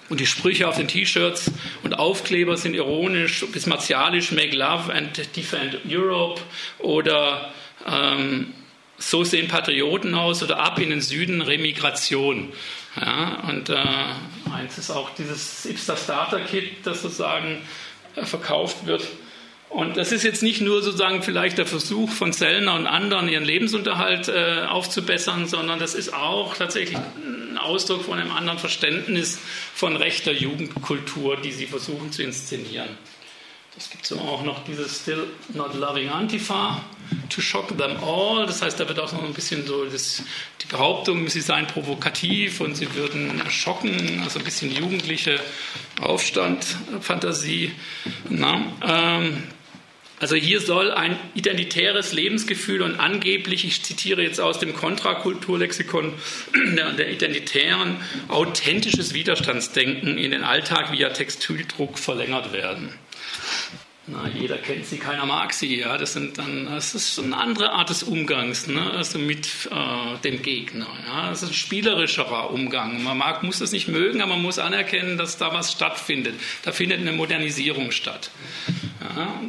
und 0.09 0.19
die 0.19 0.25
Sprüche 0.25 0.67
auf 0.67 0.75
den 0.75 0.89
T-Shirts 0.89 1.49
und 1.83 1.97
Aufkleber 1.97 2.57
sind 2.57 2.73
ironisch 2.73 3.45
bis 3.53 3.67
martialisch, 3.67 4.33
Make 4.33 4.53
Love 4.53 4.93
and 4.93 5.17
Defend 5.33 5.79
Europe 5.89 6.41
oder 6.79 7.53
ähm, 7.89 8.53
So 8.97 9.23
sehen 9.23 9.47
Patrioten 9.47 10.13
aus 10.13 10.43
oder 10.43 10.59
Ab 10.59 10.77
in 10.77 10.89
den 10.89 10.99
Süden, 10.99 11.41
Remigration. 11.41 12.51
Ja, 12.99 13.45
und 13.47 13.69
äh, 13.69 13.77
eins 14.53 14.77
ist 14.77 14.91
auch 14.91 15.11
dieses 15.11 15.63
Hipster 15.63 15.95
Starter 15.95 16.41
Kit, 16.41 16.85
das 16.85 17.01
sozusagen 17.01 17.61
äh, 18.17 18.25
verkauft 18.25 18.85
wird 18.85 19.07
und 19.69 19.97
das 19.97 20.11
ist 20.11 20.23
jetzt 20.23 20.43
nicht 20.43 20.61
nur 20.61 20.81
sozusagen 20.81 21.21
vielleicht 21.21 21.57
der 21.57 21.65
Versuch 21.65 22.09
von 22.09 22.31
Sellner 22.31 22.75
und 22.75 22.87
anderen, 22.87 23.27
ihren 23.27 23.43
Lebensunterhalt 23.43 24.29
äh, 24.29 24.65
aufzubessern, 24.67 25.47
sondern 25.47 25.79
das 25.79 25.93
ist 25.93 26.13
auch 26.13 26.55
tatsächlich 26.55 26.97
ein 26.97 27.57
Ausdruck 27.57 28.05
von 28.05 28.17
einem 28.17 28.31
anderen 28.31 28.59
Verständnis 28.59 29.39
von 29.73 29.97
rechter 29.97 30.31
Jugendkultur, 30.31 31.37
die 31.37 31.51
sie 31.51 31.67
versuchen 31.67 32.11
zu 32.11 32.23
inszenieren. 32.23 32.89
Es 33.77 33.91
gibt 33.91 34.07
so 34.07 34.17
auch 34.17 34.43
noch 34.43 34.63
dieses 34.63 35.01
Still 35.01 35.27
Not 35.53 35.75
Loving 35.75 36.09
Antifa, 36.09 36.81
To 37.29 37.41
Shock 37.41 37.77
Them 37.77 37.95
All. 38.03 38.47
Das 38.47 38.63
heißt, 38.63 38.79
da 38.79 38.87
wird 38.87 38.99
auch 38.99 39.11
noch 39.11 39.23
ein 39.23 39.33
bisschen 39.33 39.67
so 39.67 39.85
das, 39.85 40.23
die 40.63 40.65
Behauptung, 40.65 41.27
sie 41.29 41.41
seien 41.41 41.67
provokativ 41.67 42.59
und 42.59 42.75
sie 42.75 42.95
würden 42.95 43.39
schocken, 43.51 44.21
also 44.23 44.39
ein 44.39 44.45
bisschen 44.45 44.71
jugendliche 44.71 45.39
Aufstand, 46.01 46.65
Fantasie. 47.01 47.71
Na, 48.29 48.61
ähm, 48.83 49.43
Also 50.19 50.35
hier 50.35 50.61
soll 50.61 50.91
ein 50.91 51.17
identitäres 51.35 52.11
Lebensgefühl 52.11 52.81
und 52.81 52.99
angeblich, 52.99 53.65
ich 53.65 53.83
zitiere 53.83 54.23
jetzt 54.23 54.39
aus 54.39 54.57
dem 54.57 54.73
Kontrakulturlexikon 54.73 56.13
der, 56.75 57.09
Identitären, 57.09 57.97
authentisches 58.27 59.13
Widerstandsdenken 59.13 60.17
in 60.17 60.31
den 60.31 60.43
Alltag 60.43 60.91
via 60.91 61.09
Textildruck 61.09 61.99
verlängert 61.99 62.51
werden. 62.51 62.93
Na, 64.09 64.27
jeder 64.27 64.57
kennt 64.57 64.85
sie, 64.85 64.97
keiner 64.97 65.25
mag 65.25 65.53
sie. 65.53 65.81
Ja, 65.81 65.97
das, 65.97 66.13
sind 66.13 66.37
dann, 66.37 66.65
das 66.65 66.95
ist 66.95 67.19
eine 67.19 67.35
andere 67.35 67.73
Art 67.73 67.89
des 67.89 68.03
Umgangs 68.03 68.65
ne? 68.65 68.91
also 68.91 69.19
mit 69.19 69.47
äh, 69.69 70.17
dem 70.23 70.41
Gegner. 70.41 70.87
Ja? 71.05 71.29
Das 71.29 71.43
ist 71.43 71.49
ein 71.49 71.53
spielerischerer 71.53 72.49
Umgang. 72.51 73.03
Man 73.03 73.17
mag, 73.17 73.43
muss 73.43 73.59
das 73.59 73.73
nicht 73.73 73.89
mögen, 73.89 74.21
aber 74.21 74.35
man 74.35 74.43
muss 74.43 74.59
anerkennen, 74.59 75.17
dass 75.17 75.37
da 75.37 75.53
was 75.53 75.73
stattfindet. 75.73 76.35
Da 76.63 76.71
findet 76.71 77.01
eine 77.01 77.11
Modernisierung 77.11 77.91
statt. 77.91 78.31
Ja? 79.15 79.41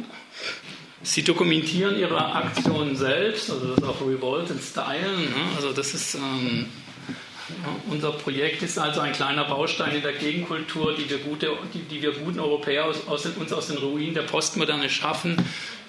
Sie 1.01 1.23
dokumentieren 1.23 1.97
ihre 1.97 2.33
Aktionen 2.33 2.95
selbst, 2.95 3.49
also 3.49 3.67
das 3.67 3.77
ist 3.77 3.83
auch 3.83 4.01
Revolt 4.01 4.49
in 4.49 4.59
Style. 4.59 5.17
Ne? 5.17 5.55
Also 5.55 5.71
das 5.71 5.93
ist 5.93 6.15
ähm, 6.15 6.65
unser 7.89 8.11
Projekt 8.11 8.61
ist 8.61 8.77
also 8.77 8.99
ein 9.01 9.13
kleiner 9.13 9.45
Baustein 9.45 9.95
in 9.95 10.01
der 10.01 10.13
Gegenkultur, 10.13 10.95
die 10.95 11.09
wir, 11.09 11.19
gute, 11.19 11.57
die, 11.73 11.79
die 11.79 12.01
wir 12.01 12.11
guten 12.11 12.39
Europäer 12.39 12.85
aus, 12.85 13.07
aus, 13.07 13.25
uns 13.25 13.51
aus 13.53 13.67
den 13.67 13.77
Ruinen 13.77 14.13
der 14.13 14.23
Postmoderne 14.23 14.89
schaffen. 14.89 15.37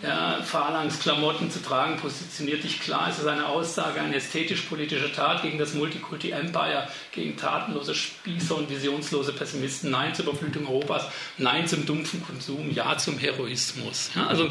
Ja, 0.03 0.40
Phalanx-Klamotten 0.42 1.51
zu 1.51 1.62
tragen, 1.62 1.99
positioniert 1.99 2.64
dich 2.64 2.81
klar. 2.81 3.09
Es 3.11 3.18
ist 3.18 3.27
eine 3.27 3.46
Aussage, 3.46 4.01
eine 4.01 4.16
ästhetisch-politische 4.16 5.12
Tat 5.12 5.42
gegen 5.42 5.59
das 5.59 5.75
Multikulti-Empire, 5.75 6.88
gegen 7.12 7.37
tatenlose 7.37 7.94
Spießer 7.94 8.57
und 8.57 8.70
visionslose 8.70 9.35
Pessimisten. 9.35 9.90
Nein 9.90 10.14
zur 10.14 10.25
Überflutung 10.25 10.66
Europas, 10.66 11.05
nein 11.37 11.68
zum 11.68 11.85
dumpfen 11.85 12.25
Konsum, 12.25 12.70
ja 12.70 12.96
zum 12.96 13.18
Heroismus. 13.18 14.11
Ja, 14.16 14.29
also 14.29 14.49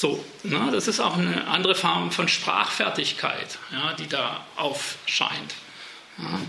so, 0.00 0.24
na, 0.44 0.70
das 0.70 0.88
ist 0.88 1.00
auch 1.00 1.16
eine 1.16 1.46
andere 1.48 1.74
Form 1.74 2.10
von 2.10 2.28
Sprachfertigkeit, 2.28 3.58
ja, 3.72 3.92
die 3.94 4.08
da 4.08 4.44
aufscheint. 4.56 5.54
Ja. 6.18 6.40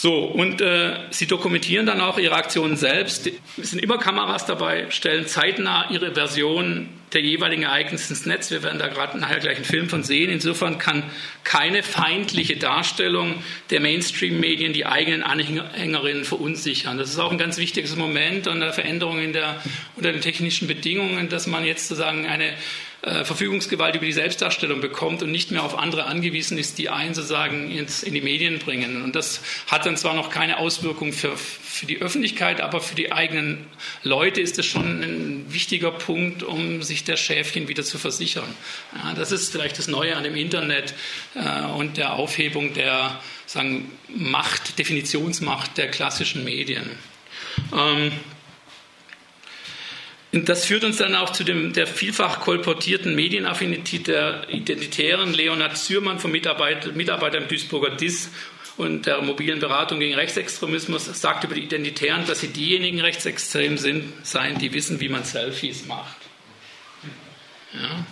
So, 0.00 0.26
und 0.26 0.60
äh, 0.60 0.94
sie 1.10 1.26
dokumentieren 1.26 1.84
dann 1.84 2.00
auch 2.00 2.18
ihre 2.18 2.36
Aktionen 2.36 2.76
selbst. 2.76 3.28
Es 3.60 3.72
sind 3.72 3.82
immer 3.82 3.98
Kameras 3.98 4.46
dabei, 4.46 4.86
stellen 4.90 5.26
zeitnah 5.26 5.90
ihre 5.90 6.14
Version 6.14 6.88
der 7.12 7.22
jeweiligen 7.22 7.64
Ereignisse 7.64 8.10
ins 8.10 8.24
Netz. 8.24 8.52
Wir 8.52 8.62
werden 8.62 8.78
da 8.78 8.86
gerade 8.86 9.18
nachher 9.18 9.40
gleich 9.40 9.56
einen 9.56 9.64
Film 9.64 9.88
von 9.88 10.04
sehen. 10.04 10.30
Insofern 10.30 10.78
kann 10.78 11.02
keine 11.42 11.82
feindliche 11.82 12.58
Darstellung 12.58 13.42
der 13.70 13.80
Mainstream-Medien 13.80 14.72
die 14.72 14.86
eigenen 14.86 15.24
Anhängerinnen 15.24 16.24
verunsichern. 16.24 16.96
Das 16.96 17.10
ist 17.10 17.18
auch 17.18 17.32
ein 17.32 17.38
ganz 17.38 17.58
wichtiges 17.58 17.96
Moment 17.96 18.46
an 18.46 18.60
der 18.60 18.72
Veränderung 18.72 19.18
in 19.18 19.32
der, 19.32 19.60
unter 19.96 20.12
den 20.12 20.20
technischen 20.20 20.68
Bedingungen, 20.68 21.28
dass 21.28 21.48
man 21.48 21.64
jetzt 21.64 21.88
sozusagen 21.88 22.24
eine 22.24 22.52
äh, 23.02 23.24
Verfügungsgewalt 23.24 23.94
über 23.94 24.06
die 24.06 24.12
Selbstdarstellung 24.12 24.80
bekommt 24.80 25.22
und 25.22 25.30
nicht 25.30 25.52
mehr 25.52 25.62
auf 25.62 25.78
andere 25.78 26.06
angewiesen 26.06 26.58
ist, 26.58 26.78
die 26.78 26.88
einen 26.88 27.14
sozusagen 27.14 27.70
ins, 27.70 28.02
in 28.02 28.12
die 28.12 28.20
Medien 28.20 28.58
bringen. 28.58 29.02
Und 29.02 29.14
das 29.14 29.40
hat 29.68 29.86
dann 29.86 29.96
zwar 29.96 30.14
noch 30.14 30.30
keine 30.30 30.58
Auswirkung 30.58 31.12
für, 31.12 31.36
für 31.36 31.86
die 31.86 31.98
Öffentlichkeit, 31.98 32.60
aber 32.60 32.80
für 32.80 32.96
die 32.96 33.12
eigenen 33.12 33.66
Leute 34.02 34.40
ist 34.40 34.58
es 34.58 34.66
schon 34.66 35.02
ein 35.02 35.46
wichtiger 35.48 35.92
Punkt, 35.92 36.42
um 36.42 36.82
sich 36.82 37.04
der 37.04 37.16
Schäfchen 37.16 37.68
wieder 37.68 37.84
zu 37.84 37.98
versichern. 37.98 38.52
Ja, 38.94 39.14
das 39.14 39.30
ist 39.30 39.52
vielleicht 39.52 39.78
das 39.78 39.86
Neue 39.86 40.16
an 40.16 40.24
dem 40.24 40.34
Internet 40.34 40.94
äh, 41.34 41.66
und 41.66 41.98
der 41.98 42.14
Aufhebung 42.14 42.74
der 42.74 43.20
sagen, 43.46 43.90
Macht, 44.08 44.78
Definitionsmacht 44.78 45.78
der 45.78 45.88
klassischen 45.90 46.44
Medien. 46.44 46.90
Ähm, 47.72 48.12
und 50.32 50.48
das 50.48 50.66
führt 50.66 50.84
uns 50.84 50.98
dann 50.98 51.14
auch 51.14 51.30
zu 51.30 51.42
dem, 51.42 51.72
der 51.72 51.86
vielfach 51.86 52.40
kolportierten 52.40 53.14
Medienaffinität 53.14 54.08
der 54.08 54.46
Identitären. 54.50 55.32
Leonhard 55.32 55.78
Zürmann 55.78 56.18
vom 56.18 56.32
Mitarbeiter, 56.32 56.92
Mitarbeiter 56.92 57.38
im 57.38 57.48
Duisburger 57.48 57.90
DIS 57.96 58.30
und 58.76 59.06
der 59.06 59.22
mobilen 59.22 59.58
Beratung 59.58 60.00
gegen 60.00 60.14
Rechtsextremismus 60.14 61.06
sagt 61.06 61.44
über 61.44 61.54
die 61.54 61.62
Identitären, 61.62 62.26
dass 62.26 62.40
sie 62.40 62.48
diejenigen 62.48 63.00
rechtsextrem 63.00 63.78
sind, 63.78 64.12
seien, 64.22 64.58
die 64.58 64.72
wissen, 64.74 65.00
wie 65.00 65.08
man 65.08 65.24
Selfies 65.24 65.86
macht. 65.86 66.16
Ja. 67.72 68.06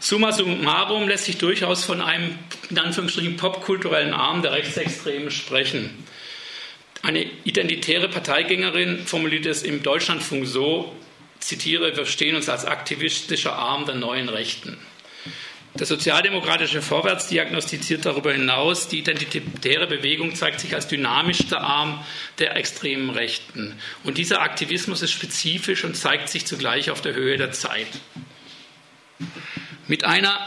Summa 0.00 0.32
summarum 0.32 1.08
lässt 1.08 1.24
sich 1.24 1.38
durchaus 1.38 1.84
von 1.84 2.00
einem 2.00 2.38
in 2.70 2.78
Anführungsstrichen 2.78 3.36
popkulturellen 3.36 4.12
Arm 4.12 4.42
der 4.42 4.52
Rechtsextremen 4.52 5.30
sprechen. 5.30 6.04
Eine 7.02 7.24
identitäre 7.44 8.08
Parteigängerin 8.08 9.06
formuliert 9.06 9.46
es 9.46 9.62
im 9.62 9.82
Deutschlandfunk 9.82 10.46
so, 10.46 10.94
zitiere, 11.42 11.88
wir 11.88 11.94
verstehen 11.94 12.36
uns 12.36 12.48
als 12.48 12.64
aktivistischer 12.64 13.54
Arm 13.54 13.86
der 13.86 13.94
neuen 13.94 14.28
Rechten. 14.28 14.78
Der 15.74 15.86
sozialdemokratische 15.86 16.82
Vorwärts 16.82 17.28
diagnostiziert 17.28 18.04
darüber 18.04 18.32
hinaus, 18.32 18.88
die 18.88 18.98
identitäre 18.98 19.86
Bewegung 19.86 20.34
zeigt 20.34 20.60
sich 20.60 20.74
als 20.74 20.86
dynamischster 20.86 21.62
Arm 21.62 22.04
der 22.38 22.56
extremen 22.56 23.08
Rechten. 23.08 23.74
Und 24.04 24.18
dieser 24.18 24.42
Aktivismus 24.42 25.00
ist 25.00 25.12
spezifisch 25.12 25.84
und 25.84 25.96
zeigt 25.96 26.28
sich 26.28 26.44
zugleich 26.44 26.90
auf 26.90 27.00
der 27.00 27.14
Höhe 27.14 27.38
der 27.38 27.52
Zeit. 27.52 27.86
Mit 29.88 30.04
einer 30.04 30.38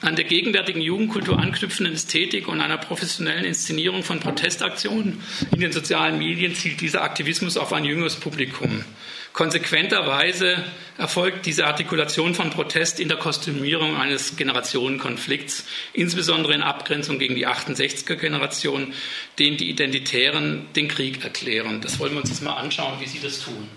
an 0.00 0.16
der 0.16 0.24
gegenwärtigen 0.24 0.80
Jugendkultur 0.80 1.38
anknüpfenden 1.38 1.94
Ästhetik 1.94 2.48
und 2.48 2.62
einer 2.62 2.78
professionellen 2.78 3.44
Inszenierung 3.44 4.02
von 4.02 4.20
Protestaktionen 4.20 5.22
in 5.52 5.60
den 5.60 5.72
sozialen 5.72 6.18
Medien 6.18 6.54
zielt 6.54 6.80
dieser 6.80 7.02
Aktivismus 7.02 7.58
auf 7.58 7.74
ein 7.74 7.84
jüngeres 7.84 8.16
Publikum. 8.16 8.84
Konsequenterweise 9.32 10.56
erfolgt 10.98 11.46
diese 11.46 11.66
Artikulation 11.66 12.34
von 12.34 12.50
Protest 12.50 12.98
in 12.98 13.08
der 13.08 13.16
Kostümierung 13.16 13.96
eines 13.96 14.36
Generationenkonflikts, 14.36 15.64
insbesondere 15.92 16.52
in 16.54 16.62
Abgrenzung 16.62 17.18
gegen 17.18 17.36
die 17.36 17.46
68er-Generation, 17.46 18.92
denen 19.38 19.56
die 19.56 19.70
Identitären 19.70 20.66
den 20.74 20.88
Krieg 20.88 21.22
erklären. 21.24 21.80
Das 21.80 21.98
wollen 22.00 22.12
wir 22.12 22.20
uns 22.20 22.30
jetzt 22.30 22.42
mal 22.42 22.54
anschauen, 22.54 22.94
wie 23.00 23.06
sie 23.06 23.20
das 23.20 23.40
tun. 23.40 23.68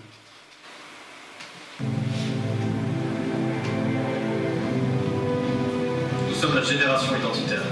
Nous 6.28 6.40
sommes 6.40 6.54
la 6.56 6.62
génération 6.62 7.16
identitaire. 7.16 7.62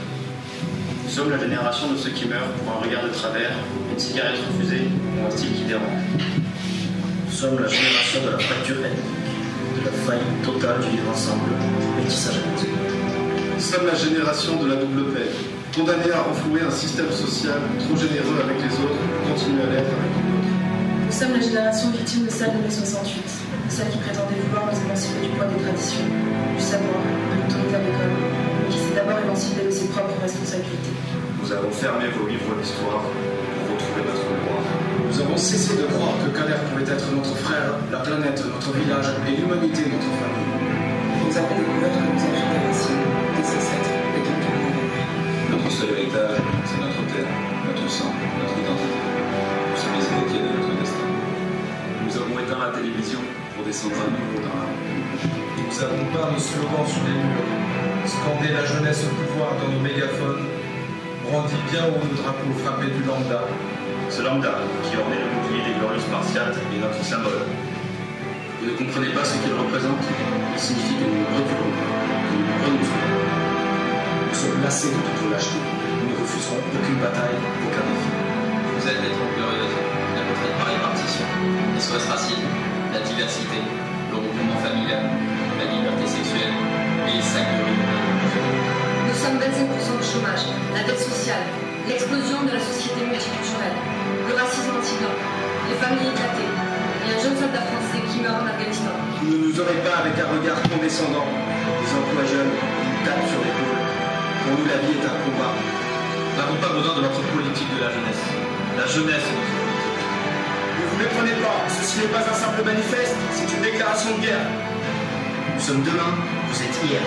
Nous 1.04 1.10
sommes 1.10 1.30
la 1.30 1.38
génération 1.38 1.92
de 1.92 1.98
ceux 1.98 2.10
qui 2.10 2.26
meurent 2.26 2.52
pour 2.52 2.72
un 2.72 2.80
regard 2.80 3.02
de 3.02 3.10
travers, 3.10 3.50
une 3.90 3.98
cigarette 3.98 4.38
refusée 4.48 4.86
ou 5.18 5.26
un 5.26 5.30
style 5.30 5.52
qui 5.52 5.64
dérange. 5.64 6.51
Nous 7.42 7.48
sommes 7.48 7.58
la 7.58 7.66
génération 7.66 8.22
de 8.22 8.30
la 8.30 8.38
fracture 8.38 8.78
ethnique, 8.86 9.34
de 9.74 9.82
la 9.82 9.90
faillite 10.06 10.42
totale 10.46 10.78
du 10.78 10.94
vivre 10.94 11.10
ensemble, 11.10 11.50
métissage 11.98 12.38
ethnique. 12.38 12.70
Nous 12.70 13.58
sommes 13.58 13.86
la 13.90 13.98
génération 13.98 14.62
de 14.62 14.70
la 14.70 14.76
double 14.78 15.10
paix, 15.10 15.26
condamnée 15.74 16.14
à 16.14 16.22
renflouer 16.22 16.62
un 16.62 16.70
système 16.70 17.10
social 17.10 17.58
trop 17.82 17.98
généreux 17.98 18.38
avec 18.46 18.62
les 18.62 18.70
autres 18.78 18.94
pour 18.94 19.34
continuer 19.34 19.58
à 19.58 19.74
l'être 19.74 19.90
avec 19.90 20.12
les 20.14 20.22
autres. 20.22 20.54
Nous 21.02 21.16
sommes 21.18 21.34
la 21.34 21.42
génération 21.42 21.90
victime 21.90 22.26
de 22.26 22.30
celle 22.30 22.54
de 22.54 22.62
mai 22.62 22.70
68, 22.70 23.10
de 23.10 23.72
celle 23.74 23.90
qui 23.90 23.98
prétendait 23.98 24.38
vouloir 24.46 24.70
nous 24.70 24.78
émanciper 24.78 25.26
du 25.26 25.34
poids 25.34 25.50
des 25.50 25.58
traditions, 25.66 26.06
du 26.06 26.62
savoir, 26.62 26.94
de 26.94 27.42
l'autorité 27.42 27.74
à 27.74 27.82
l'école, 27.82 28.14
mais 28.22 28.70
qui 28.70 28.78
s'est 28.78 28.94
d'abord 28.94 29.18
émancipée 29.18 29.66
de 29.66 29.74
ses 29.74 29.90
propres 29.90 30.14
responsabilités. 30.22 30.94
Nous 31.42 31.50
avons 31.50 31.74
fermé 31.74 32.06
vos 32.14 32.30
livres 32.30 32.54
d'histoire 32.54 33.02
Nous 35.12 35.20
avons 35.20 35.36
cessé 35.36 35.76
de 35.76 35.84
croire 35.92 36.16
que 36.24 36.32
Kader 36.32 36.56
pouvait 36.72 36.88
être 36.88 37.04
notre 37.12 37.36
frère, 37.36 37.76
la 37.92 38.00
planète, 38.00 38.40
notre 38.48 38.72
village 38.72 39.12
et 39.28 39.36
l'humanité, 39.36 39.92
notre 39.92 40.08
famille. 40.08 40.56
Nous 41.20 41.36
avons 41.36 41.52
découvert 41.52 41.92
que 41.92 42.00
nous 42.00 42.16
avions 42.16 42.48
des 42.48 42.60
racines, 42.64 43.04
des 43.36 43.44
ancêtres 43.44 43.92
et 43.92 44.24
de 44.24 44.32
tout 44.40 44.52
le 44.56 44.60
monde. 44.72 44.88
Notre 45.52 45.68
seul 45.68 45.90
héritage, 45.92 46.40
c'est 46.64 46.80
notre 46.80 47.04
terre, 47.12 47.28
notre 47.28 47.86
sang, 47.92 48.08
notre 48.40 48.56
identité. 48.56 49.00
Nous 49.04 49.76
sommes 49.76 49.96
les 50.00 50.08
héritiers 50.16 50.44
de 50.48 50.50
notre 50.56 50.72
destin. 50.80 51.08
Nous 52.08 52.14
avons 52.16 52.36
éteint 52.40 52.62
la 52.64 52.72
télévision 52.72 53.20
pour 53.52 53.68
descendre 53.68 54.00
à 54.00 54.08
nouveau 54.08 54.40
dans 54.40 54.56
la 54.56 54.64
rue. 54.64 54.96
Nous 55.60 55.76
avons 55.76 56.04
peint 56.08 56.32
nos 56.32 56.40
slogans 56.40 56.88
sur 56.88 57.04
les 57.04 57.20
murs, 57.20 57.52
scandé 58.08 58.48
la 58.48 58.64
jeunesse 58.64 59.04
au 59.04 59.12
pouvoir 59.12 59.60
dans 59.60 59.68
nos 59.76 59.84
mégaphones, 59.84 60.48
brandi 61.28 61.60
bien 61.68 61.84
haut 61.84 62.00
nos 62.00 62.16
drapeaux 62.16 62.56
frappés 62.64 62.96
du 62.96 63.04
lambda, 63.04 63.44
Ce 64.12 64.20
lambda 64.20 64.60
qui 64.84 64.92
ornait 65.00 65.24
le 65.24 65.28
bouclier 65.32 65.64
des 65.64 65.80
glorieuses 65.80 66.04
spartiates 66.04 66.52
est 66.52 66.80
notre 66.84 67.00
symbole. 67.00 67.48
Vous 68.60 68.68
ne 68.68 68.76
comprenez 68.76 69.08
pas 69.08 69.24
ce 69.24 69.40
qu'il 69.40 69.56
représente 69.56 70.04
Il 70.52 70.60
signifie 70.60 71.00
que 71.00 71.08
nous 71.08 71.24
ne 71.24 71.32
reculons 71.32 71.72
que 71.72 72.36
nous 72.36 72.56
renonçons. 72.60 73.08
Nous 74.28 74.36
sommes 74.36 74.60
lassés 74.60 74.92
de 74.92 75.00
toute 75.00 75.32
lâcheté. 75.32 75.56
Nous 75.56 76.12
ne 76.12 76.16
refuserons 76.20 76.60
aucune 76.60 77.00
bataille, 77.00 77.40
aucun 77.40 77.84
défi. 77.88 78.12
Vous 78.76 78.84
êtes 78.84 79.00
les 79.00 79.16
trompes 79.16 79.32
glorieuses, 79.32 79.80
la 79.80 80.22
retraite 80.28 80.56
par 80.60 80.68
répartition, 80.68 81.24
SOS 81.80 82.04
racine, 82.12 82.44
la 82.92 83.00
diversité, 83.00 83.64
le 83.64 84.14
regroupement 84.20 84.60
familial, 84.60 85.08
la 85.56 85.66
liberté 85.72 86.04
sexuelle 86.04 86.52
et 87.08 87.16
les 87.16 87.24
sacs 87.24 87.48
de 87.48 87.64
riz. 87.64 87.80
Nous 89.08 89.16
sommes 89.16 89.40
25% 89.40 89.96
de 89.96 90.04
chômage, 90.04 90.44
la 90.76 90.84
dette 90.84 91.00
sociale, 91.00 91.48
l'explosion 91.88 92.44
de 92.44 92.52
la 92.52 92.60
société 92.60 93.08
multiculturelle, 93.08 93.72
le 93.88 93.91
racisme 94.42 94.74
anti-blanc, 94.74 95.14
les 95.70 95.78
familles 95.78 96.10
éclatées, 96.10 96.50
et 97.06 97.08
un 97.14 97.20
jeune 97.22 97.38
soldat 97.38 97.62
français 97.62 98.02
qui 98.10 98.18
meurt 98.22 98.42
en 98.42 98.46
Afghanistan. 98.50 98.90
Vous 99.22 99.30
ne 99.30 99.38
nous 99.46 99.54
aurez 99.62 99.78
pas 99.86 100.02
avec 100.02 100.14
un 100.18 100.28
regard 100.34 100.58
condescendant. 100.66 101.26
Les 101.78 101.90
emplois 101.94 102.26
jeunes 102.26 102.50
nous 102.50 103.02
tapent 103.06 103.28
sur 103.30 103.38
l'épaule. 103.38 103.78
Pour 104.42 104.52
nous, 104.58 104.66
la 104.66 104.78
vie 104.82 104.98
est 104.98 105.06
un 105.06 105.18
combat. 105.22 105.54
Nous 105.54 106.36
n'avons 106.38 106.58
pas 106.58 106.72
besoin 106.74 106.94
de 106.98 107.02
votre 107.06 107.22
politique 107.30 107.70
de 107.70 107.80
la 107.86 107.90
jeunesse. 107.94 108.24
La 108.74 108.86
jeunesse 108.90 109.26
est 109.30 109.36
notre 109.38 109.54
politique. 109.62 110.02
Ne 110.02 110.84
vous 110.90 110.98
méprenez 110.98 111.36
pas, 111.38 111.58
ceci 111.70 112.02
n'est 112.02 112.12
pas 112.14 112.24
un 112.26 112.34
simple 112.34 112.62
manifeste, 112.66 113.14
c'est 113.30 113.46
une 113.46 113.62
déclaration 113.62 114.10
de 114.18 114.20
guerre. 114.26 114.46
Nous 115.54 115.62
sommes 115.62 115.84
demain, 115.86 116.18
vous 116.50 116.58
êtes 116.58 116.76
hier. 116.82 117.02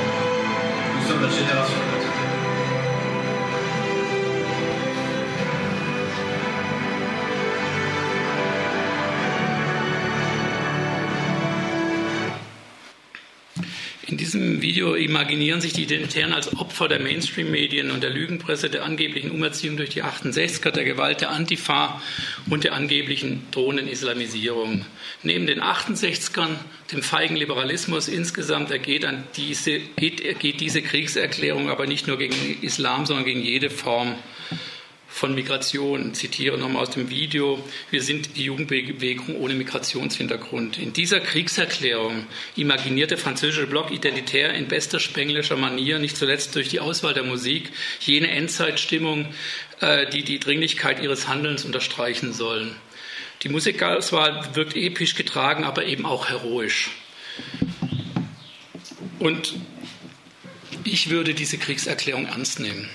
Nous 0.95 1.03
sommes 1.03 1.23
la 1.23 1.33
génération 1.33 1.75
de 1.75 2.04
diesem 14.35 14.61
Video 14.61 14.95
imaginieren 14.95 15.61
sich 15.61 15.73
die 15.73 15.83
Identitären 15.83 16.33
als 16.33 16.55
Opfer 16.57 16.87
der 16.87 16.99
Mainstream-Medien 16.99 17.89
und 17.91 18.03
der 18.03 18.09
Lügenpresse, 18.09 18.69
der 18.69 18.83
angeblichen 18.83 19.31
Umerziehung 19.31 19.77
durch 19.77 19.89
die 19.89 20.03
68er, 20.03 20.71
der 20.71 20.83
Gewalt 20.83 21.21
der 21.21 21.31
Antifa 21.31 22.01
und 22.49 22.63
der 22.63 22.73
angeblichen 22.73 23.47
drohenden 23.51 23.87
Islamisierung. 23.87 24.85
Neben 25.23 25.47
den 25.47 25.61
68ern, 25.61 26.57
dem 26.91 27.01
feigen 27.01 27.35
Liberalismus 27.35 28.07
insgesamt, 28.07 28.71
ergeht, 28.71 29.07
diese, 29.37 29.79
geht, 29.79 30.21
ergeht 30.21 30.59
diese 30.59 30.81
Kriegserklärung 30.81 31.69
aber 31.69 31.87
nicht 31.87 32.07
nur 32.07 32.17
gegen 32.17 32.57
Islam, 32.61 33.05
sondern 33.05 33.25
gegen 33.25 33.41
jede 33.41 33.69
Form 33.69 34.15
von 35.15 35.34
Migration. 35.34 36.13
Zitiere 36.13 36.58
nochmal 36.58 36.84
aus 36.84 36.89
dem 36.89 37.10
Video. 37.10 37.63
Wir 37.89 38.04
sind 38.04 38.36
die 38.36 38.43
Jugendbewegung 38.43 39.38
ohne 39.38 39.54
Migrationshintergrund. 39.54 40.78
In 40.78 40.91
dieser 40.91 41.21
Kriegserklärung 41.21 42.28
imaginiert 42.58 43.12
der 43.12 43.17
französische 43.17 43.65
Block 43.65 43.91
identitär 43.91 44.54
in 44.54 44.67
bester 44.67 44.99
spenglischer 44.99 45.56
Manier, 45.56 45.99
nicht 45.99 46.17
zuletzt 46.17 46.54
durch 46.58 46.67
die 46.67 46.82
Auswahl 46.82 47.13
der 47.13 47.23
Musik, 47.23 47.71
jene 48.01 48.28
Endzeitstimmung, 48.30 49.28
äh, 49.80 50.06
die 50.10 50.23
die 50.23 50.38
Dringlichkeit 50.38 51.01
ihres 51.01 51.30
Handelns 51.30 51.63
unterstreichen 51.63 52.34
sollen. 52.34 52.75
Die 53.43 53.49
Musikauswahl 53.49 54.54
wirkt 54.54 54.75
episch 54.75 55.15
getragen, 55.15 55.63
aber 55.63 55.86
eben 55.86 56.06
auch 56.06 56.28
heroisch. 56.28 56.89
Und 59.19 59.54
ich 60.84 61.10
würde 61.10 61.34
diese 61.34 61.58
Kriegserklärung 61.58 62.25
ernst 62.25 62.60
nehmen. 62.60 62.89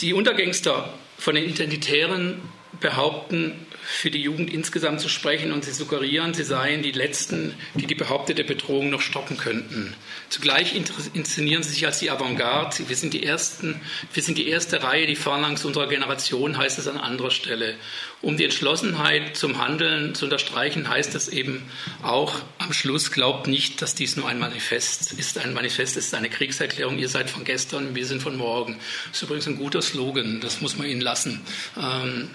Die 0.00 0.14
Untergangster 0.14 0.94
von 1.18 1.34
den 1.34 1.44
Identitären 1.44 2.40
behaupten, 2.80 3.66
für 3.82 4.10
die 4.10 4.22
Jugend 4.22 4.52
insgesamt 4.52 5.00
zu 5.00 5.08
sprechen 5.08 5.52
und 5.52 5.64
sie 5.64 5.72
suggerieren, 5.72 6.32
sie 6.32 6.44
seien 6.44 6.82
die 6.82 6.92
Letzten, 6.92 7.54
die 7.74 7.86
die 7.86 7.94
behauptete 7.94 8.44
Bedrohung 8.44 8.88
noch 8.88 9.00
stoppen 9.00 9.36
könnten. 9.36 9.94
Zugleich 10.30 10.76
inszenieren 11.12 11.64
sie 11.64 11.70
sich 11.70 11.84
als 11.86 11.98
die 11.98 12.08
Avantgarde. 12.08 12.88
Wir 12.88 12.94
sind 12.94 13.14
die, 13.14 13.24
ersten, 13.24 13.80
wir 14.14 14.22
sind 14.22 14.38
die 14.38 14.46
erste 14.46 14.80
Reihe, 14.80 15.08
die 15.08 15.16
Phalanx 15.16 15.64
unserer 15.64 15.88
Generation, 15.88 16.56
heißt 16.56 16.78
es 16.78 16.86
an 16.86 16.98
anderer 16.98 17.32
Stelle. 17.32 17.74
Um 18.22 18.36
die 18.36 18.44
Entschlossenheit 18.44 19.36
zum 19.36 19.58
Handeln 19.58 20.14
zu 20.14 20.26
unterstreichen, 20.26 20.88
heißt 20.88 21.16
es 21.16 21.26
eben 21.26 21.68
auch 22.04 22.36
am 22.58 22.72
Schluss, 22.72 23.10
glaubt 23.10 23.48
nicht, 23.48 23.82
dass 23.82 23.96
dies 23.96 24.14
nur 24.14 24.28
ein 24.28 24.38
Manifest 24.38 25.14
ist. 25.14 25.36
Ein 25.36 25.52
Manifest 25.52 25.96
ist 25.96 26.14
eine 26.14 26.30
Kriegserklärung. 26.30 26.96
Ihr 26.96 27.08
seid 27.08 27.28
von 27.28 27.42
gestern, 27.42 27.96
wir 27.96 28.06
sind 28.06 28.22
von 28.22 28.36
morgen. 28.36 28.78
Das 29.08 29.16
ist 29.16 29.22
übrigens 29.24 29.48
ein 29.48 29.56
guter 29.56 29.82
Slogan, 29.82 30.40
das 30.40 30.60
muss 30.60 30.78
man 30.78 30.86
ihnen 30.86 31.00
lassen. 31.00 31.40
Ähm, 31.76 32.30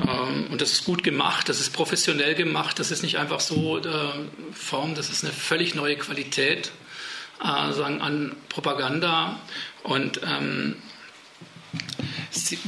ähm, 0.00 0.46
und 0.52 0.60
das 0.60 0.70
ist 0.70 0.84
gut 0.84 1.02
gemacht, 1.02 1.48
das 1.48 1.58
ist 1.58 1.72
professionell 1.72 2.36
gemacht, 2.36 2.78
das 2.78 2.92
ist 2.92 3.02
nicht 3.02 3.18
einfach 3.18 3.40
so 3.40 3.78
äh, 3.78 3.82
Form, 4.52 4.94
das 4.94 5.10
ist 5.10 5.24
eine 5.24 5.32
völlig 5.32 5.74
neue 5.74 5.96
Qualität 5.96 6.70
äh, 7.44 7.72
sagen, 7.72 8.00
an 8.00 8.34
Propaganda. 8.48 9.38
Und 9.82 10.20
ähm, 10.24 10.76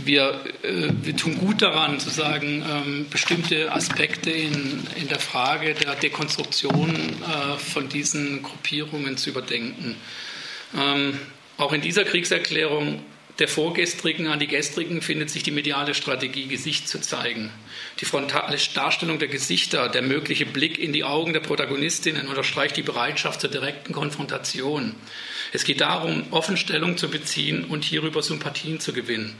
wir, 0.04 0.44
äh, 0.62 0.90
wir, 1.02 1.16
tun 1.16 1.38
gut 1.38 1.62
daran, 1.62 1.98
zu 1.98 2.10
sagen, 2.10 2.64
ähm, 2.68 3.06
bestimmte 3.10 3.72
Aspekte 3.72 4.30
in, 4.30 4.86
in, 4.96 5.08
der 5.08 5.18
Frage 5.18 5.74
der 5.74 5.94
Dekonstruktion 5.94 6.94
äh, 6.94 7.58
von 7.58 7.88
diesen 7.88 8.42
Gruppierungen 8.42 9.16
zu 9.16 9.30
überdenken. 9.30 9.96
Ähm, 10.76 11.18
auch 11.56 11.72
in 11.72 11.80
dieser 11.80 12.04
Kriegserklärung 12.04 13.02
der 13.38 13.48
Vorgestrigen 13.48 14.28
an 14.28 14.38
die 14.38 14.46
Gestrigen 14.46 15.02
findet 15.02 15.28
sich 15.28 15.42
die 15.42 15.50
mediale 15.50 15.94
Strategie, 15.94 16.46
Gesicht 16.46 16.88
zu 16.88 17.00
zeigen. 17.00 17.50
Die 18.00 18.06
frontale 18.06 18.56
Darstellung 18.74 19.18
der 19.18 19.28
Gesichter, 19.28 19.88
der 19.88 20.02
mögliche 20.02 20.46
Blick 20.46 20.78
in 20.78 20.92
die 20.92 21.04
Augen 21.04 21.34
der 21.34 21.40
Protagonistinnen 21.40 22.28
unterstreicht 22.28 22.76
die 22.76 22.82
Bereitschaft 22.82 23.42
zur 23.42 23.50
direkten 23.50 23.92
Konfrontation. 23.92 24.94
Es 25.52 25.64
geht 25.64 25.80
darum, 25.80 26.24
Offenstellung 26.30 26.96
zu 26.96 27.08
beziehen 27.08 27.64
und 27.64 27.84
hierüber 27.84 28.22
Sympathien 28.22 28.80
zu 28.80 28.92
gewinnen. 28.92 29.34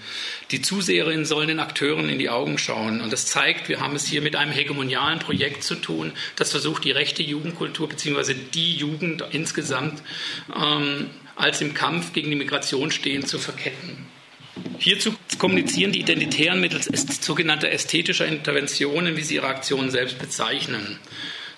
Die 0.51 0.63
Zuseherinnen 0.63 1.25
sollen 1.25 1.49
den 1.49 1.61
Akteuren 1.61 2.09
in 2.09 2.19
die 2.19 2.31
Augen 2.31 2.59
schauen. 2.59 3.01
Und 3.01 3.13
das 3.13 3.27
zeigt, 3.27 3.69
wir 3.69 3.81
haben 3.81 3.97
es 3.97 4.07
hier 4.07 4.23
mit 4.23 4.37
einem 4.37 4.53
hegemonialen 4.53 5.19
Projekt 5.19 5.63
zu 5.63 5.75
tun, 5.75 6.13
das 6.37 6.51
versucht, 6.51 6.85
die 6.85 6.93
rechte 6.93 7.23
Jugendkultur 7.23 7.89
bzw. 7.89 8.35
die 8.35 8.77
Jugend 8.77 9.25
insgesamt 9.33 10.03
ähm, 10.55 11.11
als 11.37 11.61
im 11.61 11.75
Kampf 11.75 12.13
gegen 12.13 12.31
die 12.31 12.37
Migration 12.37 12.91
stehen, 12.91 13.25
zu 13.25 13.39
verketten. 13.39 14.07
Hierzu 14.79 15.15
kommunizieren 15.39 15.93
die 15.93 16.01
Identitären 16.01 16.61
mittels 16.61 16.89
sogenannter 17.23 17.71
ästhetischer 17.71 18.27
Interventionen, 18.27 19.17
wie 19.17 19.23
sie 19.23 19.37
ihre 19.37 19.47
Aktionen 19.47 19.91
selbst 19.91 20.19
bezeichnen. 20.19 20.99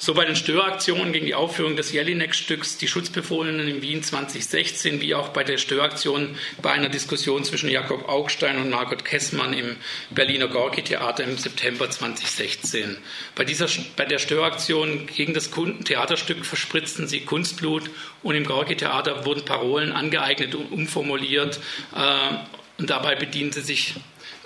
So 0.00 0.14
bei 0.14 0.24
den 0.24 0.36
Störaktionen 0.36 1.12
gegen 1.12 1.26
die 1.26 1.34
Aufführung 1.34 1.74
des 1.74 1.90
Jelinek-Stücks 1.90 2.78
Die 2.78 2.86
Schutzbefohlenen 2.86 3.66
in 3.66 3.82
Wien 3.82 4.00
2016, 4.00 5.00
wie 5.00 5.16
auch 5.16 5.30
bei 5.30 5.42
der 5.42 5.58
Störaktion 5.58 6.36
bei 6.62 6.70
einer 6.70 6.88
Diskussion 6.88 7.42
zwischen 7.42 7.68
Jakob 7.68 8.08
Augstein 8.08 8.58
und 8.58 8.70
Margot 8.70 9.04
Kessmann 9.04 9.52
im 9.52 9.76
Berliner 10.10 10.46
Gorki-Theater 10.46 11.24
im 11.24 11.36
September 11.36 11.90
2016. 11.90 12.96
Bei, 13.34 13.44
dieser, 13.44 13.66
bei 13.96 14.04
der 14.04 14.20
Störaktion 14.20 15.08
gegen 15.08 15.34
das 15.34 15.50
Theaterstück 15.50 16.46
verspritzten 16.46 17.08
sie 17.08 17.22
Kunstblut 17.22 17.90
und 18.22 18.36
im 18.36 18.44
Gorki-Theater 18.44 19.26
wurden 19.26 19.44
Parolen 19.44 19.90
angeeignet 19.90 20.54
und 20.54 20.70
umformuliert 20.70 21.58
äh, 21.96 22.80
und 22.80 22.88
dabei 22.88 23.16
bedienen 23.16 23.50
sie 23.50 23.62
sich 23.62 23.94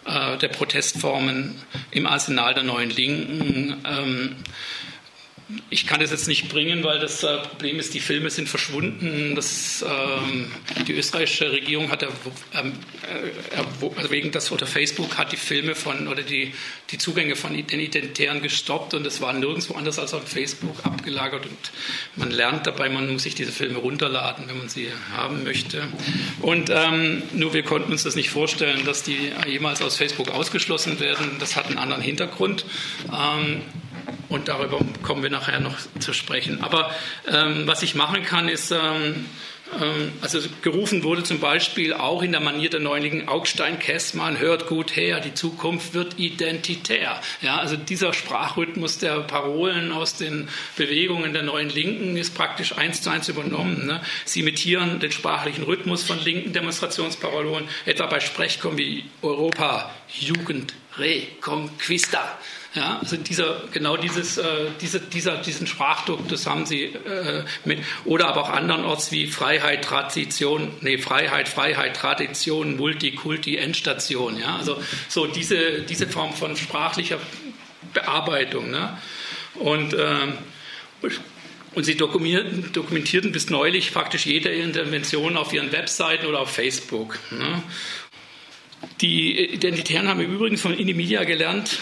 äh, 0.06 0.38
der 0.38 0.48
Protestformen 0.48 1.60
im 1.90 2.06
Arsenal 2.06 2.54
der 2.54 2.62
neuen 2.62 2.88
Linken. 2.88 3.84
Ähm, 3.86 4.36
ich 5.70 5.86
kann 5.86 6.00
das 6.00 6.10
jetzt 6.10 6.28
nicht 6.28 6.48
bringen, 6.48 6.84
weil 6.84 6.98
das 6.98 7.22
äh, 7.22 7.38
Problem 7.38 7.78
ist, 7.78 7.94
die 7.94 8.00
Filme 8.00 8.30
sind 8.30 8.48
verschwunden. 8.48 9.34
Das, 9.34 9.84
ähm, 9.86 10.50
die 10.86 10.92
österreichische 10.92 11.50
Regierung 11.50 11.90
hat 11.90 12.02
ähm, 12.02 12.72
äh, 13.02 13.58
also 13.96 14.10
wegen 14.10 14.30
das 14.30 14.52
oder 14.52 14.66
Facebook 14.66 15.18
hat 15.18 15.32
die 15.32 15.36
Filme 15.36 15.74
von 15.74 16.08
oder 16.08 16.22
die, 16.22 16.54
die 16.90 16.98
Zugänge 16.98 17.36
von 17.36 17.54
den 17.54 17.80
Identitären 17.80 18.42
gestoppt 18.42 18.94
und 18.94 19.06
es 19.06 19.20
war 19.20 19.32
nirgendwo 19.32 19.74
anders 19.74 19.98
als 19.98 20.14
auf 20.14 20.28
Facebook 20.28 20.76
abgelagert 20.84 21.46
und 21.46 21.72
man 22.16 22.30
lernt 22.30 22.66
dabei, 22.66 22.88
man 22.88 23.10
muss 23.10 23.22
sich 23.22 23.34
diese 23.34 23.52
Filme 23.52 23.78
runterladen, 23.78 24.48
wenn 24.48 24.58
man 24.58 24.68
sie 24.68 24.88
haben 25.14 25.44
möchte. 25.44 25.82
Und 26.40 26.70
ähm, 26.70 27.22
nur 27.32 27.54
wir 27.54 27.62
konnten 27.62 27.92
uns 27.92 28.02
das 28.02 28.14
nicht 28.14 28.30
vorstellen, 28.30 28.84
dass 28.84 29.02
die 29.02 29.32
jemals 29.46 29.82
aus 29.82 29.96
Facebook 29.96 30.30
ausgeschlossen 30.30 31.00
werden. 31.00 31.36
Das 31.38 31.56
hat 31.56 31.66
einen 31.66 31.78
anderen 31.78 32.02
Hintergrund. 32.02 32.64
Und 34.28 34.48
darüber 34.48 34.78
kommen 35.02 35.22
wir 35.22 35.30
nachher 35.30 35.60
noch 35.60 35.76
zu 35.98 36.12
sprechen. 36.12 36.62
Aber 36.62 36.90
ähm, 37.30 37.66
was 37.66 37.82
ich 37.82 37.94
machen 37.94 38.22
kann, 38.24 38.48
ist, 38.48 38.70
ähm, 38.70 39.26
ähm, 39.80 40.12
also 40.20 40.40
gerufen 40.62 41.02
wurde 41.02 41.22
zum 41.22 41.40
Beispiel 41.40 41.92
auch 41.92 42.22
in 42.22 42.32
der 42.32 42.40
Manier 42.40 42.70
der 42.70 42.80
Neunigen 42.80 43.28
Augstein 43.28 43.78
Kessmann, 43.78 44.38
hört 44.38 44.66
gut 44.66 44.96
her, 44.96 45.20
die 45.20 45.34
Zukunft 45.34 45.94
wird 45.94 46.18
identitär. 46.18 47.20
Ja, 47.40 47.58
also 47.58 47.76
dieser 47.76 48.12
Sprachrhythmus 48.12 48.98
der 48.98 49.20
Parolen 49.20 49.92
aus 49.92 50.16
den 50.16 50.48
Bewegungen 50.76 51.32
der 51.32 51.42
neuen 51.42 51.68
Linken 51.68 52.16
ist 52.16 52.34
praktisch 52.34 52.76
eins 52.76 53.02
zu 53.02 53.10
eins 53.10 53.28
übernommen. 53.28 53.86
Ne? 53.86 54.00
Sie 54.24 54.40
imitieren 54.40 55.00
den 55.00 55.12
sprachlichen 55.12 55.64
Rhythmus 55.64 56.02
von 56.02 56.22
linken 56.22 56.52
Demonstrationsparolen, 56.52 57.68
etwa 57.86 58.06
bei 58.06 58.20
Sprechkommen 58.20 58.78
wie 58.78 59.04
Europa, 59.22 59.90
Jugend, 60.08 60.74
Reconquista. 60.98 62.38
Ja, 62.74 63.00
also 63.00 63.18
dieser, 63.18 63.64
genau 63.70 63.98
dieses, 63.98 64.38
äh, 64.38 64.70
diese, 64.80 64.98
dieser, 64.98 65.36
diesen 65.36 65.66
Sprachdruck, 65.66 66.26
das 66.28 66.46
haben 66.46 66.64
sie 66.64 66.84
äh, 66.84 67.44
mit, 67.66 67.80
oder 68.06 68.28
aber 68.28 68.44
auch 68.44 68.48
andernorts 68.48 69.12
wie 69.12 69.26
Freiheit, 69.26 69.84
Tradition, 69.84 70.72
nee, 70.80 70.96
Freiheit, 70.96 71.50
Freiheit, 71.50 71.96
Tradition, 71.96 72.78
Multikulti, 72.78 73.56
Endstation. 73.56 74.38
Ja, 74.38 74.56
also 74.56 74.80
so 75.08 75.26
diese, 75.26 75.82
diese 75.82 76.06
Form 76.06 76.32
von 76.32 76.56
sprachlicher 76.56 77.18
Bearbeitung. 77.92 78.70
Ne? 78.70 78.96
Und, 79.56 79.92
äh, 79.92 80.28
und 81.74 81.84
sie 81.84 81.96
dokumentierten, 81.96 82.72
dokumentierten 82.72 83.32
bis 83.32 83.50
neulich 83.50 83.92
praktisch 83.92 84.24
jede 84.24 84.48
Intervention 84.48 85.36
auf 85.36 85.52
ihren 85.52 85.72
Webseiten 85.72 86.26
oder 86.26 86.40
auf 86.40 86.50
Facebook. 86.50 87.18
Ne? 87.30 87.62
Die 89.02 89.38
Identitären 89.52 90.08
haben 90.08 90.20
im 90.20 90.32
Übrigen 90.32 90.56
von 90.56 90.72
Inimedia 90.72 91.24
gelernt, 91.24 91.78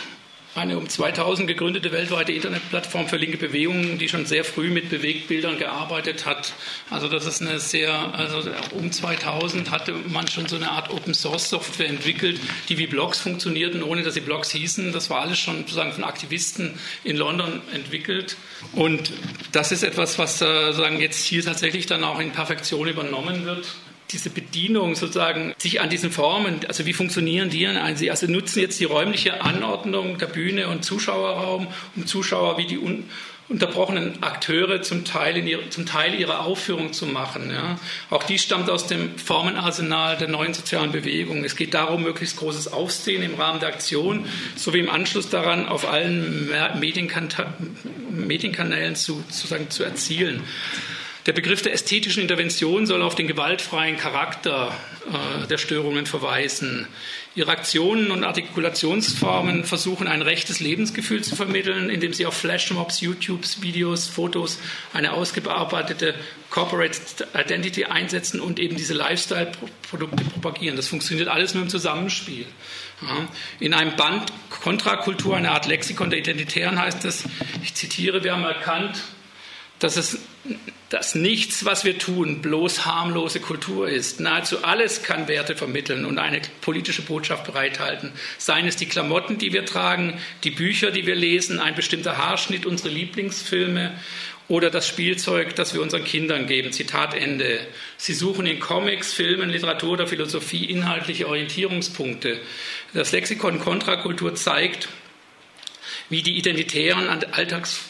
eine 0.55 0.79
um 0.79 0.89
2000 0.89 1.47
gegründete 1.47 1.93
weltweite 1.93 2.33
Internetplattform 2.33 3.09
für 3.09 3.17
linke 3.17 3.37
Bewegungen, 3.37 3.99
die 3.99 4.09
schon 4.09 4.27
sehr 4.27 4.45
früh 4.45 4.71
mit 4.71 4.91
Bewegtbildern 4.91 5.59
gearbeitet 5.59 6.27
hat. 6.27 6.55
Also 6.91 7.09
das 7.09 7.27
ist 7.27 7.41
eine 7.41 7.61
sehr, 7.61 7.93
also 8.15 8.51
um 8.73 8.91
2000 8.91 9.71
hatte 9.71 9.93
man 10.09 10.27
schon 10.27 10.47
so 10.47 10.57
eine 10.57 10.71
Art 10.71 10.91
Open 10.91 11.15
Source 11.15 11.51
Software 11.51 11.89
entwickelt, 11.89 12.41
die 12.69 12.79
wie 12.79 12.89
Blogs 12.89 13.21
funktionierten, 13.21 13.83
ohne 13.83 14.03
dass 14.03 14.15
sie 14.15 14.21
Blogs 14.21 14.51
hießen. 14.51 14.93
Das 14.93 15.09
war 15.09 15.21
alles 15.21 15.39
schon 15.39 15.59
sozusagen 15.59 15.93
von 15.93 16.05
Aktivisten 16.05 16.79
in 17.05 17.17
London 17.17 17.61
entwickelt. 17.73 18.37
Und 18.73 19.13
das 19.53 19.71
ist 19.71 19.85
etwas, 19.85 20.19
was 20.19 20.43
äh, 20.43 20.73
sozusagen 20.73 21.01
jetzt 21.01 21.25
hier 21.25 21.45
tatsächlich 21.45 21.87
dann 21.87 22.03
auch 22.03 22.19
in 22.19 22.33
Perfektion 22.33 22.89
übernommen 22.89 23.45
wird 23.45 23.69
diese 24.13 24.31
Bedienung 24.31 24.95
sozusagen 24.95 25.55
sich 25.59 25.81
an 25.81 25.91
diesen 25.91 26.11
Formen, 26.11 26.61
also 26.67 26.87
wie 26.87 26.93
funktionieren 26.93 27.51
die? 27.51 27.69
Sie 27.95 28.11
also 28.11 28.27
nutzen 28.27 28.61
jetzt 28.61 28.81
die 28.81 28.85
räumliche 28.85 29.43
Anordnung 29.43 30.19
der 30.19 30.27
Bühne 30.27 30.69
und 30.69 30.85
Zuschauerraum, 30.85 31.69
um 31.97 32.07
Zuschauer 32.07 32.59
wie 32.59 32.67
die 32.67 32.79
un 32.79 33.05
unterbrochenen 33.51 34.23
Akteure 34.23 34.81
zum 34.81 35.05
Teil, 35.05 35.37
ihre, 35.37 35.69
zum 35.71 35.85
Teil 35.85 36.15
ihre 36.15 36.39
Aufführung 36.39 36.93
zu 36.93 37.05
machen. 37.05 37.51
Ja. 37.51 37.81
Auch 38.09 38.23
die 38.23 38.39
stammt 38.39 38.71
aus 38.71 38.87
dem 38.87 39.19
Formenarsenal 39.19 40.17
der 40.17 40.29
neuen 40.29 40.55
sozialen 40.55 40.93
Bewegung. 40.93 41.45
Es 41.45 41.57
geht 41.57 41.75
darum, 41.75 42.05
möglichst 42.05 42.37
großes 42.37 42.73
Aufsehen 42.73 43.23
im 43.25 43.35
Rahmen 43.35 43.59
der 43.59 43.71
Aktion 43.71 44.25
sowie 44.55 44.79
im 44.79 44.89
Anschluss 44.89 45.29
daran 45.31 45.67
auf 45.67 45.91
allen 45.91 46.49
Medienkan 46.79 47.29
Medienkanälen 48.11 48.95
zu, 48.95 49.25
sozusagen 49.29 49.69
zu 49.69 49.83
erzielen. 49.83 50.45
Der 51.27 51.33
Begriff 51.33 51.61
der 51.61 51.75
ästhetischen 51.75 52.23
Intervention 52.23 52.87
soll 52.87 53.03
auf 53.03 53.15
den 53.15 53.27
gewaltfreien 53.27 53.99
Charakter 53.99 54.75
äh, 55.07 55.47
der 55.47 55.59
Störungen 55.59 56.07
verweisen. 56.07 56.87
Ihre 57.37 57.53
Aktionen 57.53 58.11
und 58.11 58.25
Artikulationsformen 58.25 59.65
versuchen 59.65 60.09
ein 60.09 60.23
rechtes 60.23 60.61
Lebensgefühl 60.61 61.23
zu 61.23 61.37
vermitteln, 61.37 61.91
indem 61.91 62.13
sie 62.13 62.27
auf 62.27 62.35
Flashmobs, 62.35 63.01
YouTubes, 63.03 63.63
Videos, 63.63 64.09
Fotos 64.09 64.59
eine 64.93 65.13
ausgearbeitete 65.13 66.15
Corporate 66.49 66.99
Identity 67.35 67.85
einsetzen 67.85 68.41
und 68.41 68.59
eben 68.59 68.77
diese 68.77 68.95
Lifestyle-Produkte 68.95 70.25
propagieren. 70.25 70.77
Das 70.77 70.89
funktioniert 70.89 71.29
alles 71.29 71.55
nur 71.55 71.63
im 71.63 71.69
Zusammenspiel. 71.69 72.47
Ja. 73.03 73.29
In 73.61 73.75
einem 73.75 73.95
Band 73.95 74.33
Kontrakultur, 74.49 75.37
eine 75.37 75.53
Art 75.53 75.67
Lexikon 75.67 76.11
der 76.11 76.19
Identitären 76.19 76.81
heißt 76.81 77.05
es, 77.05 77.25
ich 77.63 77.75
zitiere, 77.75 78.25
wir 78.25 78.33
haben 78.33 78.43
erkannt, 78.43 79.01
dass 79.81 79.97
es 79.97 80.19
dass 80.91 81.15
nichts, 81.15 81.65
was 81.65 81.85
wir 81.85 81.99
tun, 81.99 82.43
bloß 82.43 82.85
harmlose 82.85 83.39
Kultur 83.39 83.89
ist. 83.89 84.19
Nahezu 84.19 84.65
alles 84.65 85.05
kann 85.05 85.29
Werte 85.29 85.55
vermitteln 85.55 86.05
und 86.05 86.19
eine 86.19 86.43
politische 86.61 87.03
Botschaft 87.03 87.45
bereithalten. 87.45 88.11
Seien 88.39 88.67
es 88.67 88.75
die 88.75 88.87
Klamotten, 88.87 89.39
die 89.39 89.53
wir 89.53 89.65
tragen, 89.65 90.19
die 90.43 90.51
Bücher, 90.51 90.91
die 90.91 91.07
wir 91.07 91.15
lesen, 91.15 91.61
ein 91.61 91.77
bestimmter 91.77 92.19
Haarschnitt, 92.19 92.67
unsere 92.67 92.89
Lieblingsfilme 92.89 93.93
oder 94.49 94.69
das 94.69 94.89
Spielzeug, 94.89 95.55
das 95.55 95.75
wir 95.75 95.81
unseren 95.81 96.03
Kindern 96.03 96.49
geben. 96.49 96.73
Zitat 96.73 97.15
Ende. 97.15 97.61
Sie 97.97 98.15
suchen 98.15 98.47
in 98.47 98.59
Comics, 98.59 99.13
Filmen, 99.13 99.49
Literatur 99.49 99.93
oder 99.93 100.09
Philosophie 100.09 100.65
inhaltliche 100.65 101.29
Orientierungspunkte. 101.29 102.41
Das 102.95 103.13
Lexikon 103.13 103.61
Kontrakultur 103.61 104.35
zeigt, 104.35 104.89
wie 106.09 106.23
die 106.23 106.37
Identitären 106.37 107.09
an 107.09 107.23
Alltags 107.31 107.90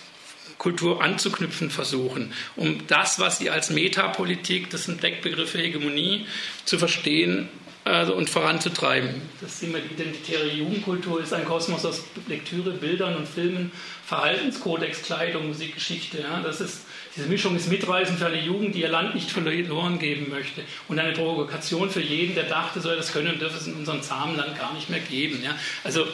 Kultur 0.60 1.02
anzuknüpfen 1.02 1.70
versuchen, 1.70 2.34
um 2.54 2.86
das, 2.86 3.18
was 3.18 3.38
sie 3.38 3.48
als 3.48 3.70
Metapolitik, 3.70 4.68
das 4.68 4.84
sind 4.84 5.02
Deckbegriffe 5.02 5.56
Hegemonie, 5.56 6.26
zu 6.66 6.78
verstehen 6.78 7.48
also, 7.84 8.14
und 8.14 8.28
voranzutreiben. 8.28 9.22
Das 9.40 9.58
sehen 9.58 9.72
wir, 9.72 9.80
die 9.80 9.94
identitäre 9.94 10.46
Jugendkultur 10.48 11.22
ist 11.22 11.32
ein 11.32 11.46
Kosmos 11.46 11.86
aus 11.86 12.04
Lektüre, 12.28 12.72
Bildern 12.72 13.16
und 13.16 13.26
Filmen, 13.26 13.72
Verhaltenskodex, 14.04 15.00
Kleidung, 15.02 15.48
Musikgeschichte. 15.48 16.20
Ja, 16.20 16.42
das 16.42 16.60
ist, 16.60 16.82
diese 17.16 17.26
Mischung 17.26 17.56
ist 17.56 17.70
mitreißend 17.70 18.18
für 18.18 18.26
eine 18.26 18.42
Jugend, 18.42 18.74
die 18.74 18.82
ihr 18.82 18.90
Land 18.90 19.14
nicht 19.14 19.30
verloren 19.30 19.98
geben 19.98 20.28
möchte. 20.28 20.60
Und 20.88 20.98
eine 20.98 21.14
Provokation 21.14 21.88
für 21.88 22.02
jeden, 22.02 22.34
der 22.34 22.44
dachte, 22.44 22.82
so 22.82 22.94
das 22.94 23.12
können 23.12 23.32
und 23.32 23.40
dürfe 23.40 23.56
es 23.56 23.66
in 23.66 23.76
unserem 23.76 24.02
zahmen 24.02 24.36
Land 24.36 24.58
gar 24.58 24.74
nicht 24.74 24.90
mehr 24.90 25.00
geben. 25.00 25.42
Ja. 25.42 25.54
Also 25.84 26.06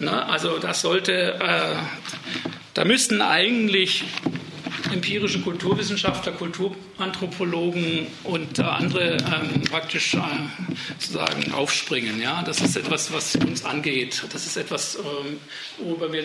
Ne? 0.00 0.26
Also 0.26 0.58
das 0.58 0.80
sollte, 0.80 1.34
äh, 1.34 1.76
da 2.74 2.84
müssten 2.84 3.20
eigentlich 3.20 4.04
empirische 4.92 5.40
Kulturwissenschaftler, 5.40 6.32
Kulturanthropologen 6.32 8.06
und 8.24 8.58
äh, 8.58 8.62
andere 8.62 9.16
ähm, 9.18 9.62
praktisch 9.62 10.14
äh, 10.14 10.20
sozusagen 10.98 11.52
aufspringen. 11.52 12.20
Ja? 12.20 12.42
Das 12.42 12.60
ist 12.60 12.76
etwas, 12.76 13.12
was 13.12 13.36
uns 13.36 13.64
angeht. 13.64 14.22
Das 14.32 14.46
ist 14.46 14.56
etwas, 14.56 14.96
ähm, 14.96 15.38
worüber 15.78 16.12
wir 16.12 16.24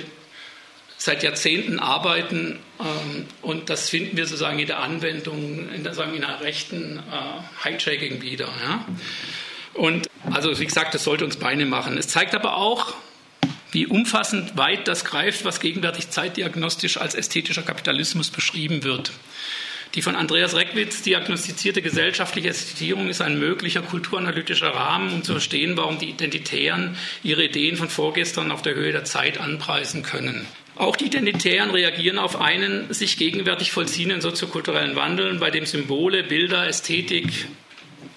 seit 0.98 1.24
Jahrzehnten 1.24 1.80
arbeiten 1.80 2.60
ähm, 2.80 3.26
und 3.42 3.70
das 3.70 3.90
finden 3.90 4.18
wir 4.18 4.26
sozusagen 4.26 4.60
in 4.60 4.68
der 4.68 4.80
Anwendung, 4.80 5.70
in 5.70 5.84
der, 5.84 5.94
sagen, 5.94 6.16
in 6.16 6.24
einer 6.24 6.42
rechten 6.42 7.00
äh, 7.00 7.68
Hijacking 7.68 8.22
wieder. 8.22 8.48
Ja? 8.64 8.86
Und 9.74 10.08
also 10.32 10.58
wie 10.60 10.66
gesagt, 10.66 10.94
das 10.94 11.04
sollte 11.04 11.26
uns 11.26 11.38
Beine 11.38 11.66
machen. 11.66 11.98
Es 11.98 12.08
zeigt 12.08 12.34
aber 12.34 12.56
auch, 12.56 12.94
wie 13.76 13.86
umfassend 13.86 14.58
weit 14.58 14.88
das 14.88 15.06
greift, 15.06 15.46
was 15.46 15.60
gegenwärtig 15.60 16.10
zeitdiagnostisch 16.10 16.98
als 16.98 17.14
ästhetischer 17.14 17.62
Kapitalismus 17.62 18.32
beschrieben 18.32 18.84
wird. 18.84 19.12
Die 19.96 20.02
von 20.02 20.16
Andreas 20.16 20.56
Reckwitz 20.56 21.04
diagnostizierte 21.04 21.82
gesellschaftliche 21.82 22.50
Ästhetierung 22.50 23.08
ist 23.10 23.22
ein 23.22 23.38
möglicher 23.38 23.82
kulturanalytischer 23.82 24.70
Rahmen, 24.70 25.14
um 25.14 25.24
zu 25.24 25.34
verstehen, 25.34 25.78
warum 25.78 26.00
die 26.00 26.10
Identitären 26.10 26.98
ihre 27.24 27.46
Ideen 27.46 27.78
von 27.78 27.90
vorgestern 27.90 28.52
auf 28.52 28.62
der 28.62 28.76
Höhe 28.76 28.92
der 28.92 29.04
Zeit 29.04 29.40
anpreisen 29.40 30.04
können. 30.04 30.46
Auch 30.76 30.96
die 30.96 31.06
Identitären 31.06 31.72
reagieren 31.72 32.18
auf 32.18 32.42
einen 32.42 32.94
sich 32.94 33.18
gegenwärtig 33.18 33.72
vollziehenden 33.72 34.22
soziokulturellen 34.22 34.96
Wandel, 34.96 35.34
bei 35.36 35.52
dem 35.52 35.66
Symbole, 35.66 36.24
Bilder, 36.24 36.68
Ästhetik 36.68 37.48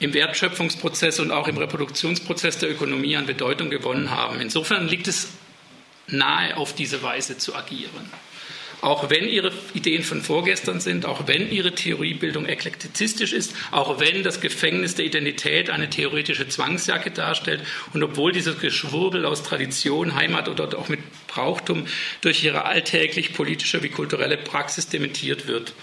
im 0.00 0.14
Wertschöpfungsprozess 0.14 1.20
und 1.20 1.30
auch 1.30 1.48
im 1.48 1.58
Reproduktionsprozess 1.58 2.58
der 2.58 2.70
Ökonomie 2.70 3.16
an 3.16 3.26
Bedeutung 3.26 3.70
gewonnen 3.70 4.10
haben. 4.10 4.40
Insofern 4.40 4.88
liegt 4.88 5.06
es 5.06 5.28
nahe 6.08 6.56
auf 6.56 6.74
diese 6.74 7.02
Weise 7.02 7.38
zu 7.38 7.54
agieren. 7.54 8.10
Auch 8.80 9.10
wenn 9.10 9.28
ihre 9.28 9.50
Ideen 9.74 10.04
von 10.04 10.22
vorgestern 10.22 10.78
sind, 10.78 11.04
auch 11.04 11.26
wenn 11.26 11.50
ihre 11.50 11.74
Theoriebildung 11.74 12.46
eklektizistisch 12.46 13.32
ist, 13.32 13.52
auch 13.72 13.98
wenn 13.98 14.22
das 14.22 14.40
Gefängnis 14.40 14.94
der 14.94 15.04
Identität 15.04 15.68
eine 15.68 15.90
theoretische 15.90 16.48
Zwangsjacke 16.48 17.10
darstellt 17.10 17.62
und 17.92 18.04
obwohl 18.04 18.30
dieses 18.30 18.60
Geschwurbel 18.60 19.24
aus 19.24 19.42
Tradition, 19.42 20.14
Heimat 20.14 20.48
oder 20.48 20.78
auch 20.78 20.88
mit 20.88 21.00
Brauchtum 21.26 21.86
durch 22.20 22.44
ihre 22.44 22.66
alltäglich 22.66 23.32
politische 23.34 23.82
wie 23.82 23.88
kulturelle 23.88 24.36
Praxis 24.36 24.86
dementiert 24.86 25.48
wird. 25.48 25.74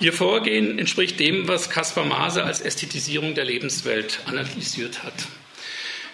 Ihr 0.00 0.12
Vorgehen 0.12 0.80
entspricht 0.80 1.20
dem, 1.20 1.46
was 1.46 1.70
Caspar 1.70 2.04
Maase 2.04 2.42
als 2.42 2.60
Ästhetisierung 2.60 3.36
der 3.36 3.44
Lebenswelt 3.44 4.18
analysiert 4.26 5.04
hat. 5.04 5.14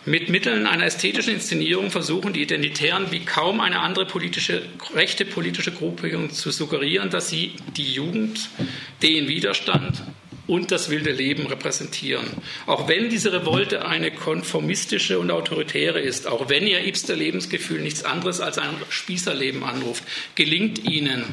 Mit 0.05 0.29
Mitteln 0.29 0.67
einer 0.67 0.87
ästhetischen 0.87 1.35
Inszenierung 1.35 1.93
versuchen 1.93 2.33
die 2.33 2.43
Identitären 2.43 3.13
wie 3.13 3.21
kaum 3.21 3.61
eine 3.61 3.79
andere 3.79 4.05
politische, 4.05 4.63
rechte 4.95 5.25
politische 5.25 5.71
Gruppierung 5.71 6.31
zu 6.31 6.51
suggerieren, 6.51 7.09
dass 7.11 7.29
sie 7.29 7.53
die 7.77 7.93
Jugend, 7.93 8.49
den 9.01 9.29
Widerstand 9.29 10.03
und 10.53 10.71
das 10.71 10.91
wilde 10.91 11.13
Leben 11.13 11.47
repräsentieren. 11.47 12.27
Auch 12.67 12.87
wenn 12.87 13.09
diese 13.09 13.33
Revolte 13.33 13.87
eine 13.87 14.11
konformistische 14.11 15.19
und 15.19 15.31
autoritäre 15.31 15.99
ist, 15.99 16.27
auch 16.27 16.51
wenn 16.51 16.67
ihr 16.67 16.87
Ibster 16.87 17.17
Lebensgefühl 17.17 17.81
nichts 17.81 18.05
anderes 18.05 18.43
als 18.43 18.59
ein 18.59 18.69
Spießerleben 18.91 19.65
anruft, 19.65 20.05
gelingt 20.35 20.85
ihnen, 20.85 21.25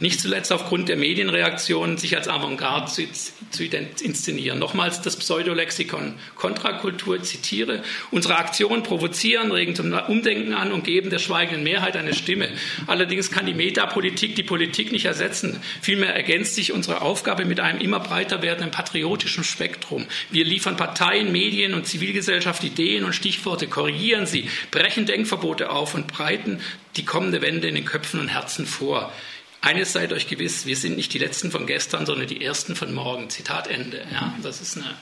nicht 0.00 0.18
zuletzt 0.18 0.50
aufgrund 0.50 0.88
der 0.88 0.96
Medienreaktionen, 0.96 1.98
sich 1.98 2.16
als 2.16 2.26
Avantgarde 2.26 2.90
zu, 2.90 3.02
zu 3.50 3.64
inszenieren. 3.64 4.60
Nochmals 4.60 5.02
das 5.02 5.16
Pseudolexikon 5.16 6.14
Kontrakultur 6.34 7.22
zitiere. 7.22 7.82
Unsere 8.10 8.38
Aktionen 8.38 8.82
provozieren, 8.82 9.52
regen 9.52 9.74
zum 9.74 9.92
Umdenken 9.92 10.54
an 10.54 10.72
und 10.72 10.84
geben 10.84 11.10
der 11.10 11.18
schweigenden 11.18 11.64
Mehrheit 11.64 11.98
eine 11.98 12.14
Stimme. 12.14 12.48
Allerdings 12.86 13.30
kann 13.30 13.44
die 13.44 13.52
Metapolitik 13.52 14.36
die 14.36 14.42
Politik 14.42 14.90
nicht 14.90 15.04
ersetzen. 15.04 15.60
Vielmehr 15.82 16.14
ergänzt 16.14 16.54
sich 16.54 16.72
unsere 16.72 17.02
Aufgabe 17.02 17.44
mit 17.44 17.60
einem 17.60 17.78
immer 17.80 18.00
breiter 18.00 18.40
werdenden 18.40 18.53
patriotischen 18.70 19.44
Spektrum. 19.44 20.06
Wir 20.30 20.44
liefern 20.44 20.76
Parteien, 20.76 21.32
Medien 21.32 21.74
und 21.74 21.86
Zivilgesellschaft 21.86 22.64
Ideen 22.64 23.04
und 23.04 23.14
Stichworte, 23.14 23.66
korrigieren 23.66 24.26
sie, 24.26 24.48
brechen 24.70 25.06
Denkverbote 25.06 25.70
auf 25.70 25.94
und 25.94 26.06
breiten 26.06 26.60
die 26.96 27.04
kommende 27.04 27.42
Wende 27.42 27.68
in 27.68 27.74
den 27.74 27.84
Köpfen 27.84 28.20
und 28.20 28.28
Herzen 28.28 28.66
vor. 28.66 29.12
Eines 29.60 29.92
seid 29.94 30.12
euch 30.12 30.26
gewiss, 30.26 30.66
wir 30.66 30.76
sind 30.76 30.96
nicht 30.96 31.14
die 31.14 31.18
Letzten 31.18 31.50
von 31.50 31.66
gestern, 31.66 32.04
sondern 32.04 32.26
die 32.26 32.44
Ersten 32.44 32.76
von 32.76 32.92
morgen. 32.92 33.30
Zitat 33.30 33.66
Ende. 33.66 34.06
Ja, 34.12 34.34
das 34.42 34.60
ist 34.60 34.76
eine. 34.76 34.94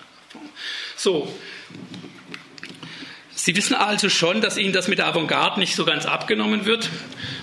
So. 0.97 1.37
Sie 3.35 3.57
wissen 3.57 3.75
also 3.75 4.09
schon, 4.09 4.41
dass 4.41 4.57
Ihnen 4.57 4.73
das 4.73 4.87
mit 4.87 4.99
der 4.99 5.09
Avantgarde 5.09 5.59
nicht 5.59 5.75
so 5.75 5.85
ganz 5.85 6.07
abgenommen 6.07 6.65
wird. 6.65 6.91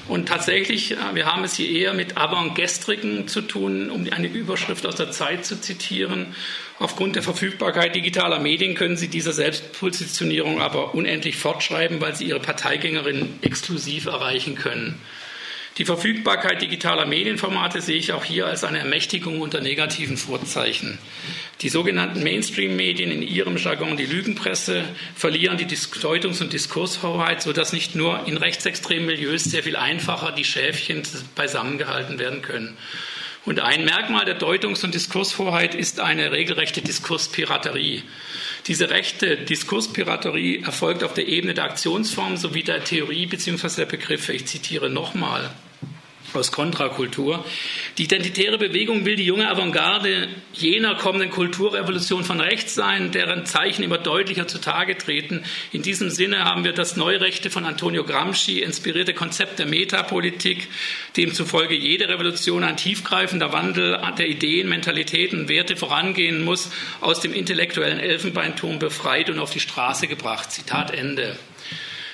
Und 0.10 0.28
tatsächlich, 0.28 0.93
äh, 0.93 0.97
wir 1.14 1.28
haben 1.28 1.43
es 1.43 1.53
hier 1.53 1.70
eher 1.70 1.93
mit 1.93 2.18
Avantgestrigen 2.18 3.28
zu 3.28 3.41
tun, 3.41 3.91
um 3.91 4.07
eine 4.12 4.28
Überschrift 4.28 4.86
aus 4.88 4.95
der 4.95 5.12
Zeit 5.12 5.45
zu 5.45 5.62
zitieren. 5.62 6.36
Aufgrund 6.80 7.16
der 7.16 7.24
Verfügbarkeit 7.24 7.93
digitaler 7.93 8.39
Medien 8.39 8.74
können 8.74 8.97
Sie 8.97 9.07
diese 9.07 9.34
Selbstpositionierung 9.34 10.62
aber 10.62 10.95
unendlich 10.95 11.38
fortschreiben, 11.38 12.01
weil 12.01 12.16
Sie 12.16 12.26
Ihre 12.26 12.39
Parteigängerinnen 12.39 13.39
exklusiv 13.41 14.07
erreichen 14.07 14.55
können. 14.55 14.99
Die 15.80 15.86
Verfügbarkeit 15.86 16.62
digitaler 16.62 17.06
Medienformate 17.06 17.80
sehe 17.80 17.96
ich 17.96 18.12
auch 18.12 18.26
hier 18.26 18.48
als 18.48 18.66
eine 18.66 18.80
Ermächtigung 18.80 19.40
unter 19.40 19.62
negativen 19.62 20.18
Vorzeichen. 20.18 21.00
Die 21.62 21.70
sogenannten 21.70 22.22
Mainstream-Medien, 22.22 23.12
in 23.12 23.22
ihrem 23.22 23.56
Jargon 23.56 23.96
die 23.96 24.06
Lügenpresse, 24.06 24.84
verlieren 25.16 25.58
die 25.58 25.68
Deutungs- 25.68 26.42
und 26.42 26.52
Diskurshoheit, 26.52 27.42
sodass 27.42 27.72
nicht 27.72 27.96
nur 27.96 28.28
in 28.28 28.36
rechtsextremen 28.36 29.06
Milieus 29.06 29.46
sehr 29.46 29.64
viel 29.64 29.78
einfacher 29.78 30.34
die 30.34 30.44
Schäfchen 30.44 31.02
beisammengehalten 31.36 32.20
werden 32.20 32.42
können. 32.42 32.76
Und 33.46 33.62
ein 33.62 33.86
Merkmal 33.86 34.26
der 34.26 34.38
Deutungs- 34.38 34.84
und 34.84 34.94
Diskurshoheit 34.94 35.76
ist 35.76 36.02
eine 36.02 36.34
regelrechte 36.34 36.82
Diskurspiraterie. 36.82 38.04
Diese 38.68 38.90
rechte 38.90 39.38
Diskurspiraterie 39.38 40.62
erfolgt 40.62 41.06
auf 41.06 41.14
der 41.14 41.30
Ebene 41.30 41.54
der 41.54 41.64
Aktionsform 41.64 42.36
sowie 42.36 42.64
der 42.64 42.84
Theorie 42.84 43.28
bzw. 43.28 43.70
der 43.78 43.86
Begriffe. 43.86 44.34
Ich 44.34 44.46
zitiere 44.46 44.90
nochmal 44.90 45.50
aus 46.36 46.52
Kontrakultur. 46.52 47.46
Die 47.98 48.04
identitäre 48.04 48.58
Bewegung 48.58 49.06
will 49.06 49.16
die 49.16 49.26
junge 49.26 49.50
Avantgarde 49.50 50.28
jener 50.54 50.96
kommenden 50.96 51.30
Kulturrevolution 51.30 52.24
von 52.24 52.40
rechts 52.40 52.76
sein, 52.76 53.12
deren 53.12 53.46
Zeichen 53.46 53.84
immer 53.84 53.98
deutlicher 53.98 54.48
zutage 54.48 54.98
treten. 54.98 55.44
In 55.72 55.82
diesem 55.82 56.10
Sinne 56.10 56.44
haben 56.44 56.64
wir 56.64 56.74
das 56.74 56.96
Neurechte 56.96 57.50
von 57.50 57.66
Antonio 57.66 58.04
Gramsci 58.04 58.60
inspirierte 58.60 59.14
Konzept 59.14 59.60
der 59.60 59.66
Metapolitik, 59.66 60.68
demzufolge 61.18 61.76
jede 61.76 62.10
Revolution 62.10 62.64
ein 62.64 62.78
tiefgreifender 62.78 63.52
Wandel 63.52 64.00
der 64.18 64.28
Ideen, 64.28 64.70
Mentalitäten 64.70 65.50
Werte 65.50 65.76
vorangehen 65.76 66.44
muss, 66.44 66.72
aus 67.02 67.22
dem 67.22 67.34
intellektuellen 67.34 68.00
Elfenbeinturm 68.00 68.80
befreit 68.80 69.30
und 69.30 69.40
auf 69.40 69.52
die 69.52 69.60
Straße 69.60 70.08
gebracht. 70.08 70.52
Zitat 70.52 70.92
Ende. 70.92 71.38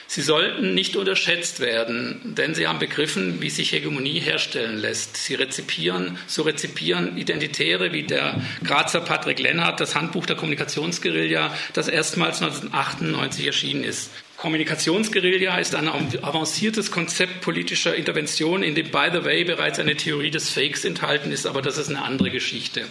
Sie 0.08 0.22
sollten 0.22 0.74
nicht 0.74 0.96
unterschätzt 0.96 1.60
werden, 1.60 2.22
denn 2.24 2.54
sie 2.54 2.68
haben 2.68 2.80
begriffen, 2.80 3.42
wie 3.42 3.50
sich 3.50 3.72
Hegemonie 3.72 4.20
herstellen 4.20 4.78
lässt. 4.78 5.18
Sie 5.18 5.36
rezipieren, 5.36 6.18
so 6.28 6.44
rezipieren 6.44 7.18
Identitäre 7.18 7.92
wie 7.92 8.04
der 8.04 8.40
Grazer 8.64 9.02
Patrick 9.02 9.40
Lennart 9.40 9.80
das 9.80 9.96
Handbuch 9.96 10.26
der 10.26 10.36
Kommunikationsguerilla, 10.36 11.54
das 11.74 11.88
erstmals 11.88 12.42
1998 12.42 13.48
erschienen 13.48 13.84
ist. 13.84 14.12
Kommunikationsguerilla 14.38 15.58
ist 15.58 15.76
ein 15.76 15.88
avanciertes 15.88 16.92
Konzept 16.92 17.42
politischer 17.42 17.96
Intervention, 17.96 18.64
in 18.64 18.76
dem, 18.76 18.92
by 18.92 19.08
the 19.12 19.24
way, 19.24 19.46
bereits 19.46 19.80
eine 19.80 19.96
Theorie 19.96 20.30
des 20.30 20.50
Fakes 20.50 20.84
enthalten 20.84 21.32
ist, 21.32 21.48
aber 21.48 21.62
das 21.62 21.78
ist 21.78 21.90
eine 21.90 22.04
andere 22.04 22.30
Geschichte. 22.30 22.86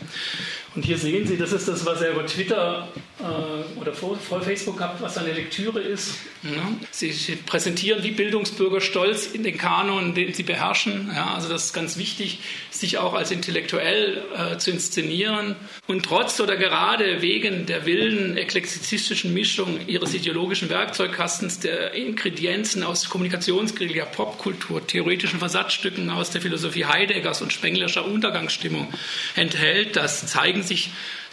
Und 0.74 0.84
hier 0.84 0.98
sehen 0.98 1.26
Sie, 1.26 1.36
das 1.36 1.52
ist 1.52 1.68
das, 1.68 1.86
was 1.86 2.00
er 2.00 2.12
über 2.12 2.26
Twitter 2.26 2.88
äh, 3.20 3.80
oder 3.80 3.92
vor, 3.92 4.16
vor, 4.16 4.42
Facebook 4.42 4.80
hat, 4.80 5.00
was 5.00 5.14
seine 5.14 5.32
Lektüre 5.32 5.80
ist. 5.80 6.16
Ja. 6.42 6.50
Sie, 6.90 7.12
präsentieren 7.46 8.02
wie 8.02 8.10
Bildungsbürger 8.10 8.80
stolz 8.80 9.26
in 9.26 9.44
den 9.44 9.56
Kanon, 9.56 10.14
den 10.14 10.34
Sie 10.34 10.42
beherrschen. 10.42 11.12
Ja, 11.14 11.34
also 11.34 11.48
das 11.48 11.66
ist 11.66 11.74
ganz 11.74 11.96
wichtig, 11.96 12.40
sich 12.70 12.98
auch 12.98 13.14
als 13.14 13.30
intellektuell 13.30 14.22
äh, 14.36 14.58
zu 14.58 14.72
inszenieren. 14.72 15.54
Und 15.86 16.04
trotz 16.04 16.40
oder 16.40 16.56
gerade 16.56 17.22
wegen 17.22 17.66
der 17.66 17.86
wilden 17.86 18.36
eklektizistischen 18.36 19.32
Mischung 19.32 19.78
Ihres 19.86 20.12
ideologischen 20.12 20.70
Werkzeugkastens, 20.70 21.60
der 21.60 21.94
Ingredienzen 21.94 22.82
aus 22.82 23.08
Kommunikationsguerilla, 23.08 24.06
Popkultur, 24.06 24.84
theoretischen 24.84 25.38
Versatzstücken 25.38 26.10
aus 26.10 26.30
der 26.30 26.40
Philosophie 26.40 26.86
Heideggers 26.86 27.42
und 27.42 27.52
Spenglerscher 27.52 28.04
Untergangsstimmung 28.04 28.92
enthält, 29.36 29.94
das 29.94 30.26
zeigen 30.26 30.63
sich 30.66 30.90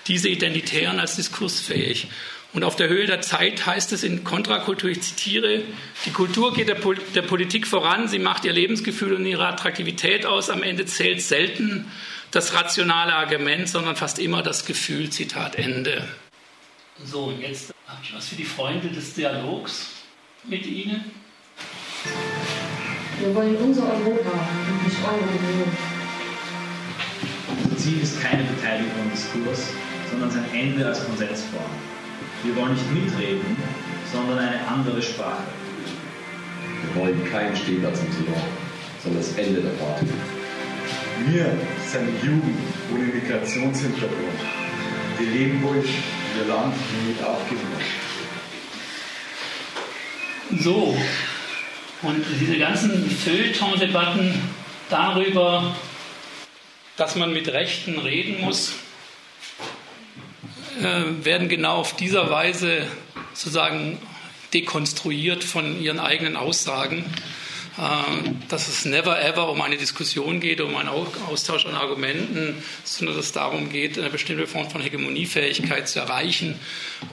diese 0.07 0.29
Identitären 0.29 0.99
als 0.99 1.15
diskursfähig. 1.15 2.07
Und 2.53 2.65
auf 2.65 2.75
der 2.75 2.89
Höhe 2.89 3.05
der 3.05 3.21
Zeit 3.21 3.65
heißt 3.65 3.93
es 3.93 4.03
in 4.03 4.25
Kontrakultur, 4.25 4.89
ich 4.89 5.01
zitiere, 5.01 5.63
die 6.05 6.11
Kultur 6.11 6.53
geht 6.53 6.67
der, 6.67 6.75
Pol 6.75 6.97
der, 7.15 7.21
Politik 7.21 7.65
voran, 7.65 8.09
sie 8.09 8.19
macht 8.19 8.43
ihr 8.43 8.51
Lebensgefühl 8.51 9.13
und 9.13 9.25
ihre 9.25 9.47
Attraktivität 9.47 10.25
aus, 10.25 10.49
am 10.49 10.61
Ende 10.61 10.85
zählt 10.85 11.21
selten 11.21 11.89
das 12.31 12.53
rationale 12.53 13.13
Argument, 13.13 13.69
sondern 13.69 13.95
fast 13.95 14.19
immer 14.19 14.41
das 14.43 14.65
Gefühl, 14.65 15.09
Zitat 15.09 15.55
Ende. 15.55 16.07
So, 17.05 17.33
jetzt 17.39 17.73
habe 17.87 18.01
ich 18.03 18.13
was 18.13 18.27
für 18.27 18.35
die 18.35 18.45
Freunde 18.45 18.89
des 18.89 19.13
Dialogs 19.13 19.87
mit 20.43 20.65
Ihnen. 20.65 21.05
Wir 23.19 23.35
wollen 23.35 23.55
unser 23.57 23.83
Europa 23.83 24.49
und 24.67 24.83
nicht 24.83 24.97
eure 25.03 25.19
Union. 25.19 26.00
Ziel 27.81 27.99
ist 28.01 28.21
keine 28.21 28.43
Beteiligung 28.43 28.91
am 29.01 29.09
Diskurs, 29.09 29.69
sondern 30.11 30.29
sein 30.29 30.45
Ende 30.53 30.85
als 30.85 31.03
Konsensform. 31.03 31.71
Wir 32.43 32.55
wollen 32.55 32.73
nicht 32.73 32.91
mitreden, 32.91 33.57
sondern 34.11 34.37
eine 34.37 34.67
andere 34.67 35.01
Sprache. 35.01 35.43
Wir 36.83 37.01
wollen 37.01 37.31
keinen 37.31 37.55
Stehplatz 37.55 37.99
im 38.01 38.11
Salon, 38.11 38.41
sondern 39.03 39.21
das 39.21 39.33
Ende 39.33 39.61
der 39.61 39.71
Party. 39.71 40.05
Wir 41.25 41.57
sind 41.87 42.09
Jugend 42.23 42.57
ohne 42.93 43.05
Migrationshintergrund. 43.05 44.39
Wir 45.17 45.27
leben 45.31 45.63
ruhig, 45.65 45.89
wir 46.35 46.53
Land 46.53 46.75
mit 47.07 47.23
aufgeben. 47.23 47.61
So, 50.59 50.95
und 52.03 52.25
diese 52.39 52.57
ganzen 52.59 53.09
Feuilleton-Debatten 53.09 54.33
darüber, 54.89 55.75
dass 56.97 57.15
man 57.15 57.33
mit 57.33 57.47
Rechten 57.47 57.99
reden 57.99 58.41
muss, 58.41 58.73
äh, 60.81 61.25
werden 61.25 61.49
genau 61.49 61.77
auf 61.77 61.95
dieser 61.95 62.29
Weise 62.29 62.87
sozusagen 63.33 63.99
dekonstruiert 64.53 65.43
von 65.43 65.81
ihren 65.81 65.99
eigenen 65.99 66.35
Aussagen, 66.35 67.05
dass 68.49 68.67
es 68.67 68.85
never 68.85 69.21
ever 69.21 69.49
um 69.49 69.61
eine 69.61 69.77
Diskussion 69.77 70.39
geht, 70.39 70.59
um 70.61 70.75
einen 70.75 70.89
Austausch 70.89 71.65
an 71.65 71.75
Argumenten, 71.75 72.61
sondern 72.83 73.15
dass 73.15 73.25
es 73.25 73.31
darum 73.31 73.69
geht, 73.69 73.97
eine 73.97 74.09
bestimmte 74.09 74.45
Form 74.47 74.69
von 74.69 74.81
Hegemoniefähigkeit 74.81 75.87
zu 75.87 75.99
erreichen. 75.99 76.59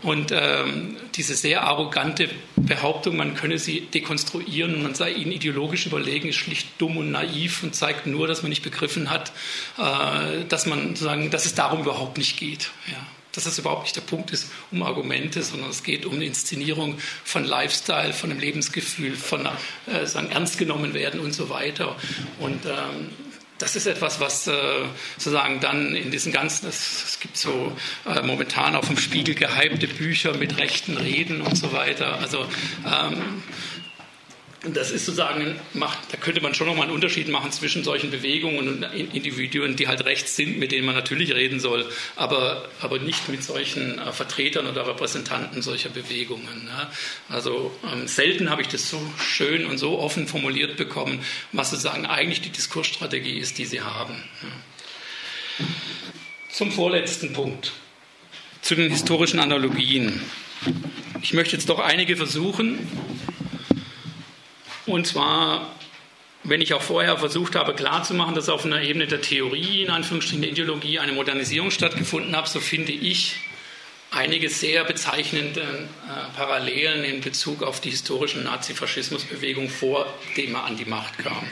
Und 0.02 0.32
ähm, 0.32 0.96
diese 1.14 1.34
sehr 1.34 1.62
arrogante 1.62 2.28
Behauptung, 2.56 3.16
man 3.16 3.34
könne 3.34 3.58
sie 3.58 3.82
dekonstruieren 3.82 4.74
und 4.74 4.82
man 4.82 4.94
sei 4.94 5.12
ihnen 5.12 5.32
ideologisch 5.32 5.86
überlegen, 5.86 6.28
ist 6.28 6.36
schlicht 6.36 6.68
dumm 6.78 6.96
und 6.96 7.10
naiv 7.10 7.62
und 7.62 7.74
zeigt 7.74 8.06
nur, 8.06 8.26
dass 8.26 8.42
man 8.42 8.50
nicht 8.50 8.62
begriffen 8.62 9.10
hat, 9.10 9.32
äh, 9.78 10.44
dass 10.48 10.66
man 10.66 10.94
dass 11.30 11.46
es 11.46 11.54
darum 11.54 11.80
überhaupt 11.80 12.18
nicht 12.18 12.38
geht. 12.38 12.70
Ja 12.86 13.17
dass 13.32 13.44
das 13.44 13.58
überhaupt 13.58 13.82
nicht 13.82 13.96
der 13.96 14.00
Punkt 14.02 14.30
ist, 14.30 14.50
um 14.70 14.82
Argumente, 14.82 15.42
sondern 15.42 15.70
es 15.70 15.82
geht 15.82 16.06
um 16.06 16.14
eine 16.14 16.24
Inszenierung 16.24 16.98
von 17.24 17.44
Lifestyle, 17.44 18.12
von 18.12 18.30
einem 18.30 18.40
Lebensgefühl, 18.40 19.16
von 19.16 19.48
äh, 19.86 20.06
sagen, 20.06 20.30
ernst 20.30 20.58
genommen 20.58 20.94
werden 20.94 21.20
und 21.20 21.32
so 21.32 21.50
weiter. 21.50 21.96
Und 22.38 22.64
ähm, 22.66 23.10
das 23.58 23.74
ist 23.74 23.86
etwas, 23.86 24.20
was 24.20 24.46
äh, 24.46 24.52
sozusagen 25.16 25.60
dann 25.60 25.94
in 25.94 26.10
diesen 26.10 26.32
ganzen, 26.32 26.68
es, 26.68 27.18
gibt 27.20 27.36
so 27.36 27.76
äh, 28.06 28.22
momentan 28.22 28.76
auf 28.76 28.86
dem 28.86 28.96
Spiegel 28.96 29.34
gehypte 29.34 29.88
Bücher 29.88 30.36
mit 30.36 30.58
rechten 30.58 30.96
Reden 30.96 31.40
und 31.40 31.56
so 31.56 31.72
weiter. 31.72 32.20
Also 32.20 32.46
ähm, 32.86 33.42
das 34.62 34.90
ist 34.90 35.06
sozusagen, 35.06 35.54
macht, 35.72 35.98
da 36.10 36.16
könnte 36.16 36.40
man 36.40 36.52
schon 36.52 36.66
nochmal 36.66 36.86
einen 36.86 36.94
Unterschied 36.94 37.28
machen 37.28 37.52
zwischen 37.52 37.84
solchen 37.84 38.10
Bewegungen 38.10 38.68
und 38.68 38.82
Individuen, 38.82 39.76
die 39.76 39.86
halt 39.86 40.04
rechts 40.04 40.34
sind, 40.34 40.58
mit 40.58 40.72
denen 40.72 40.84
man 40.84 40.96
natürlich 40.96 41.32
reden 41.32 41.60
soll, 41.60 41.88
aber, 42.16 42.68
aber 42.80 42.98
nicht 42.98 43.28
mit 43.28 43.44
solchen 43.44 44.00
äh, 44.00 44.12
Vertretern 44.12 44.66
oder 44.66 44.86
Repräsentanten 44.86 45.62
solcher 45.62 45.90
Bewegungen. 45.90 46.64
Ne? 46.64 46.88
Also 47.28 47.72
ähm, 47.92 48.08
selten 48.08 48.50
habe 48.50 48.62
ich 48.62 48.68
das 48.68 48.90
so 48.90 49.00
schön 49.18 49.64
und 49.64 49.78
so 49.78 50.00
offen 50.00 50.26
formuliert 50.26 50.76
bekommen, 50.76 51.20
was 51.52 51.70
sozusagen 51.70 52.06
eigentlich 52.06 52.40
die 52.40 52.50
Diskursstrategie 52.50 53.38
ist, 53.38 53.58
die 53.58 53.64
sie 53.64 53.80
haben. 53.80 54.24
Ja. 54.42 55.66
Zum 56.50 56.72
vorletzten 56.72 57.32
Punkt, 57.32 57.72
zu 58.62 58.74
den 58.74 58.90
historischen 58.90 59.38
Analogien. 59.38 60.20
Ich 61.22 61.32
möchte 61.32 61.54
jetzt 61.54 61.68
doch 61.68 61.78
einige 61.78 62.16
versuchen, 62.16 62.78
und 64.88 65.06
zwar, 65.06 65.70
wenn 66.44 66.60
ich 66.60 66.74
auch 66.74 66.82
vorher 66.82 67.16
versucht 67.18 67.54
habe 67.54 67.74
klarzumachen, 67.74 68.34
dass 68.34 68.48
auf 68.48 68.64
einer 68.64 68.82
Ebene 68.82 69.06
der 69.06 69.20
Theorie, 69.20 69.82
in 69.82 69.90
Anführungsstrichen 69.90 70.42
der 70.42 70.50
Ideologie, 70.50 70.98
eine 70.98 71.12
Modernisierung 71.12 71.70
stattgefunden 71.70 72.36
hat, 72.36 72.48
so 72.48 72.60
finde 72.60 72.92
ich 72.92 73.36
einige 74.10 74.48
sehr 74.48 74.84
bezeichnende 74.84 75.60
äh, 75.60 76.36
Parallelen 76.36 77.04
in 77.04 77.20
Bezug 77.20 77.62
auf 77.62 77.80
die 77.80 77.90
historische 77.90 78.38
Nazifaschismusbewegung, 78.38 79.68
vor 79.68 80.06
dem 80.36 80.54
er 80.54 80.64
an 80.64 80.76
die 80.76 80.86
Macht 80.86 81.18
kam. 81.18 81.46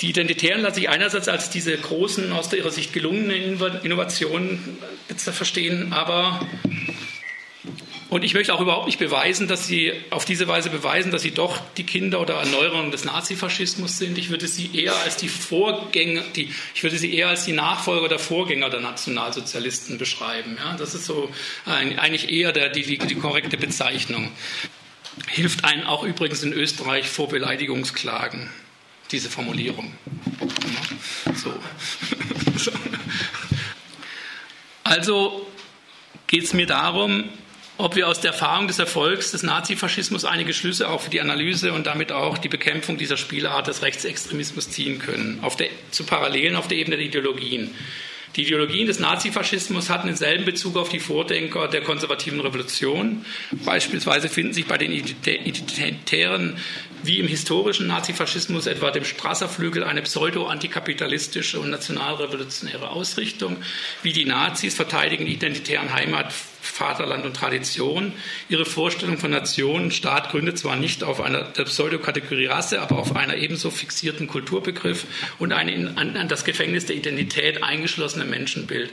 Die 0.00 0.10
Identitären 0.10 0.60
lasse 0.60 0.80
ich 0.80 0.88
einerseits 0.90 1.28
als 1.28 1.48
diese 1.48 1.76
großen, 1.76 2.32
aus 2.32 2.52
ihrer 2.52 2.70
Sicht 2.70 2.92
gelungenen 2.92 3.58
Innovationen 3.82 4.78
verstehen, 5.16 5.92
aber 5.94 6.46
Und 8.08 8.22
ich 8.22 8.34
möchte 8.34 8.54
auch 8.54 8.60
überhaupt 8.60 8.86
nicht 8.86 9.00
beweisen, 9.00 9.48
dass 9.48 9.66
sie 9.66 9.92
auf 10.10 10.24
diese 10.24 10.46
Weise 10.46 10.70
beweisen, 10.70 11.10
dass 11.10 11.22
sie 11.22 11.32
doch 11.32 11.60
die 11.76 11.82
Kinder 11.82 12.20
oder 12.20 12.34
Erneuerung 12.34 12.92
des 12.92 13.04
Nazifaschismus 13.04 13.98
sind. 13.98 14.16
Ich 14.16 14.30
würde 14.30 14.46
sie 14.46 14.70
eher 14.76 14.94
als 14.96 15.16
die 15.16 15.28
Vorgänger, 15.28 16.22
die, 16.36 16.52
ich 16.74 16.82
würde 16.84 16.98
sie 16.98 17.12
eher 17.12 17.28
als 17.28 17.46
die 17.46 17.52
Nachfolger 17.52 18.08
der 18.08 18.20
Vorgänger 18.20 18.70
der 18.70 18.80
Nationalsozialisten 18.80 19.98
beschreiben. 19.98 20.56
Ja, 20.56 20.76
das 20.76 20.94
ist 20.94 21.06
so 21.06 21.28
ein, 21.64 21.98
eigentlich 21.98 22.30
eher 22.30 22.52
der, 22.52 22.68
die, 22.68 22.82
die, 22.82 22.98
die 22.98 23.16
korrekte 23.16 23.56
Bezeichnung. 23.56 24.30
Hilft 25.28 25.64
einen 25.64 25.84
auch 25.84 26.04
übrigens 26.04 26.44
in 26.44 26.52
Österreich 26.52 27.08
vor 27.08 27.28
Beleidigungsklagen, 27.28 28.50
diese 29.10 29.30
Formulierung. 29.30 29.92
So. 31.34 31.52
Also 34.88 35.44
geht 36.28 36.44
es 36.44 36.52
mir 36.52 36.66
darum, 36.66 37.24
ob 37.78 37.94
wir 37.94 38.08
aus 38.08 38.20
der 38.20 38.32
Erfahrung 38.32 38.68
des 38.68 38.78
Erfolgs 38.78 39.32
des 39.32 39.42
Nazifaschismus 39.42 40.24
einige 40.24 40.54
Schlüsse 40.54 40.88
auch 40.88 41.00
für 41.00 41.10
die 41.10 41.20
Analyse 41.20 41.72
und 41.72 41.86
damit 41.86 42.12
auch 42.12 42.38
die 42.38 42.48
Bekämpfung 42.48 42.96
dieser 42.96 43.16
Spielart 43.16 43.66
des 43.66 43.82
Rechtsextremismus 43.82 44.70
ziehen 44.70 44.98
können, 44.98 45.40
auf 45.42 45.56
der, 45.56 45.68
zu 45.90 46.04
Parallelen 46.04 46.56
auf 46.56 46.68
der 46.68 46.78
Ebene 46.78 46.96
der 46.96 47.06
Ideologien. 47.06 47.74
Die 48.36 48.42
Ideologien 48.42 48.86
des 48.86 48.98
Nazifaschismus 48.98 49.88
hatten 49.88 50.08
denselben 50.08 50.44
Bezug 50.44 50.76
auf 50.76 50.90
die 50.90 51.00
Vordenker 51.00 51.68
der 51.68 51.80
konservativen 51.80 52.38
Revolution. 52.40 53.24
Beispielsweise 53.64 54.28
finden 54.28 54.52
sich 54.52 54.66
bei 54.66 54.76
den 54.76 54.92
Identitären 54.92 56.58
wie 57.02 57.18
im 57.18 57.28
historischen 57.28 57.86
Nazifaschismus, 57.86 58.66
etwa 58.66 58.90
dem 58.90 59.04
Strasserflügel, 59.06 59.84
eine 59.84 60.02
pseudo-antikapitalistische 60.02 61.60
und 61.60 61.70
nationalrevolutionäre 61.70 62.90
Ausrichtung. 62.90 63.56
Wie 64.02 64.12
die 64.12 64.26
Nazis 64.26 64.74
verteidigen 64.74 65.24
die 65.24 65.32
identitären 65.32 65.94
Heimat, 65.94 66.34
Vaterland 66.66 67.24
und 67.24 67.34
Tradition. 67.34 68.12
Ihre 68.48 68.64
Vorstellung 68.64 69.18
von 69.18 69.30
Nation 69.30 69.84
und 69.84 69.94
Staat 69.94 70.30
gründet 70.30 70.58
zwar 70.58 70.76
nicht 70.76 71.04
auf 71.04 71.20
einer 71.20 71.42
der 71.42 71.64
Pseudokategorie 71.64 72.46
Rasse, 72.46 72.80
aber 72.80 72.98
auf 72.98 73.16
einer 73.16 73.36
ebenso 73.36 73.70
fixierten 73.70 74.26
Kulturbegriff 74.26 75.06
und 75.38 75.52
ein 75.52 75.68
in, 75.68 75.98
an, 75.98 76.28
das 76.28 76.44
Gefängnis 76.44 76.86
der 76.86 76.96
Identität 76.96 77.62
eingeschlossene 77.62 78.24
Menschenbild. 78.24 78.92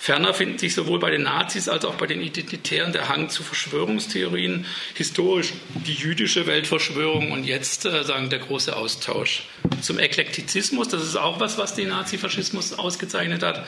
Ferner 0.00 0.32
findet 0.32 0.60
sich 0.60 0.74
sowohl 0.74 1.00
bei 1.00 1.10
den 1.10 1.24
Nazis 1.24 1.68
als 1.68 1.84
auch 1.84 1.96
bei 1.96 2.06
den 2.06 2.22
Identitären 2.22 2.92
der 2.92 3.08
Hang 3.08 3.30
zu 3.30 3.42
Verschwörungstheorien, 3.42 4.64
historisch 4.94 5.52
die 5.86 5.92
jüdische 5.92 6.46
Weltverschwörung 6.46 7.32
und 7.32 7.44
jetzt 7.44 7.84
äh, 7.84 8.04
sagen 8.04 8.30
der 8.30 8.38
große 8.38 8.76
Austausch. 8.76 9.42
Zum 9.82 9.98
Eklektizismus, 9.98 10.86
das 10.86 11.02
ist 11.02 11.16
auch 11.16 11.40
was, 11.40 11.58
was 11.58 11.74
den 11.74 11.88
Nazifaschismus 11.88 12.74
ausgezeichnet 12.74 13.42
hat. 13.42 13.66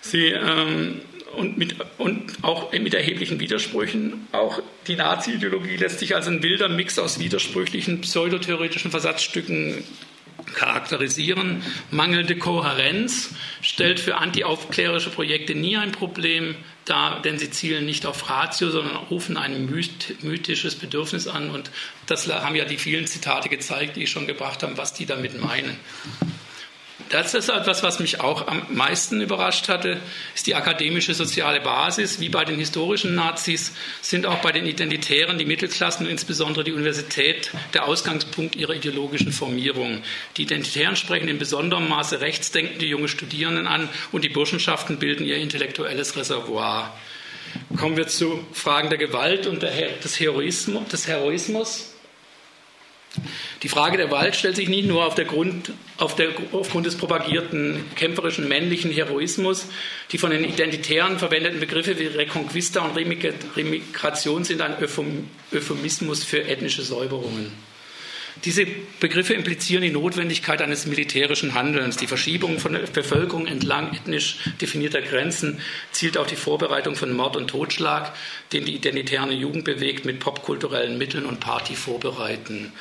Sie 0.00 0.28
ähm, 0.28 1.02
und, 1.36 1.58
mit, 1.58 1.76
und 1.98 2.22
auch 2.42 2.72
mit 2.72 2.94
erheblichen 2.94 3.40
Widersprüchen. 3.40 4.26
Auch 4.32 4.62
die 4.86 4.96
Nazi-Ideologie 4.96 5.76
lässt 5.76 5.98
sich 5.98 6.14
als 6.14 6.26
ein 6.28 6.42
wilder 6.42 6.68
Mix 6.68 6.98
aus 6.98 7.18
widersprüchlichen 7.18 8.00
pseudotheoretischen 8.00 8.90
Versatzstücken 8.90 9.84
charakterisieren. 10.54 11.62
Mangelnde 11.90 12.36
Kohärenz 12.36 13.30
stellt 13.60 14.00
für 14.00 14.16
antiaufklärische 14.16 15.10
Projekte 15.10 15.54
nie 15.54 15.76
ein 15.76 15.92
Problem 15.92 16.54
dar, 16.84 17.22
denn 17.22 17.38
sie 17.38 17.50
zielen 17.50 17.86
nicht 17.86 18.06
auf 18.06 18.28
Ratio, 18.28 18.70
sondern 18.70 18.96
rufen 18.96 19.36
ein 19.36 19.66
mythisches 20.22 20.74
Bedürfnis 20.74 21.28
an. 21.28 21.50
Und 21.50 21.70
das 22.06 22.28
haben 22.28 22.56
ja 22.56 22.64
die 22.64 22.78
vielen 22.78 23.06
Zitate 23.06 23.48
gezeigt, 23.48 23.96
die 23.96 24.04
ich 24.04 24.10
schon 24.10 24.26
gebracht 24.26 24.62
habe, 24.62 24.76
was 24.76 24.92
die 24.92 25.06
damit 25.06 25.40
meinen. 25.40 25.76
Das 27.12 27.34
ist 27.34 27.50
etwas, 27.50 27.82
was 27.82 28.00
mich 28.00 28.22
auch 28.22 28.46
am 28.48 28.62
meisten 28.70 29.20
überrascht 29.20 29.68
hatte, 29.68 30.00
ist 30.34 30.46
die 30.46 30.54
akademische 30.54 31.12
soziale 31.12 31.60
Basis. 31.60 32.20
Wie 32.20 32.30
bei 32.30 32.46
den 32.46 32.58
historischen 32.58 33.14
Nazis 33.14 33.74
sind 34.00 34.24
auch 34.24 34.38
bei 34.38 34.50
den 34.50 34.64
Identitären 34.64 35.36
die 35.36 35.44
Mittelklassen 35.44 36.06
und 36.06 36.10
insbesondere 36.10 36.64
die 36.64 36.72
Universität 36.72 37.50
der 37.74 37.84
Ausgangspunkt 37.84 38.56
ihrer 38.56 38.72
ideologischen 38.72 39.30
Formierung. 39.30 40.02
Die 40.38 40.44
Identitären 40.44 40.96
sprechen 40.96 41.28
in 41.28 41.36
besonderem 41.36 41.86
Maße 41.86 42.22
rechtsdenkende 42.22 42.86
junge 42.86 43.08
Studierenden 43.08 43.66
an 43.66 43.90
und 44.10 44.24
die 44.24 44.30
Burschenschaften 44.30 44.98
bilden 44.98 45.26
ihr 45.26 45.36
intellektuelles 45.36 46.16
Reservoir. 46.16 46.98
Kommen 47.76 47.98
wir 47.98 48.06
zu 48.06 48.42
Fragen 48.54 48.88
der 48.88 48.96
Gewalt 48.96 49.46
und 49.46 49.62
des 49.62 50.18
Heroismus. 50.18 51.91
Die 53.62 53.68
Frage 53.68 53.96
der 53.96 54.06
Gewalt 54.06 54.34
stellt 54.36 54.56
sich 54.56 54.68
nicht 54.68 54.86
nur 54.86 55.04
auf 55.06 55.14
der 55.14 55.26
Grund, 55.26 55.72
auf 55.98 56.16
der, 56.16 56.30
aufgrund 56.52 56.86
des 56.86 56.96
propagierten 56.96 57.84
kämpferischen 57.94 58.48
männlichen 58.48 58.90
Heroismus. 58.90 59.66
Die 60.12 60.18
von 60.18 60.30
den 60.30 60.44
Identitären 60.44 61.18
verwendeten 61.18 61.60
Begriffe 61.60 61.98
wie 61.98 62.06
Reconquista 62.06 62.80
und 62.80 62.96
Remigration 62.96 64.44
sind 64.44 64.62
ein 64.62 64.76
Euphemismus 65.52 66.24
für 66.24 66.42
ethnische 66.42 66.82
Säuberungen. 66.82 67.52
Diese 68.44 68.66
Begriffe 68.98 69.34
implizieren 69.34 69.82
die 69.82 69.90
Notwendigkeit 69.90 70.60
eines 70.62 70.86
militärischen 70.86 71.54
Handelns. 71.54 71.96
Die 71.96 72.08
Verschiebung 72.08 72.58
von 72.58 72.72
der 72.72 72.80
Bevölkerung 72.80 73.46
entlang 73.46 73.94
ethnisch 73.94 74.38
definierter 74.60 75.00
Grenzen 75.00 75.60
zielt 75.92 76.16
auf 76.16 76.26
die 76.26 76.36
Vorbereitung 76.36 76.96
von 76.96 77.12
Mord 77.12 77.36
und 77.36 77.48
Totschlag, 77.48 78.12
den 78.52 78.64
die 78.64 78.74
identitäre 78.74 79.32
Jugend 79.32 79.64
bewegt, 79.64 80.04
mit 80.04 80.18
popkulturellen 80.18 80.98
Mitteln 80.98 81.24
und 81.24 81.38
Party 81.38 81.76
vorbereiten. 81.76 82.72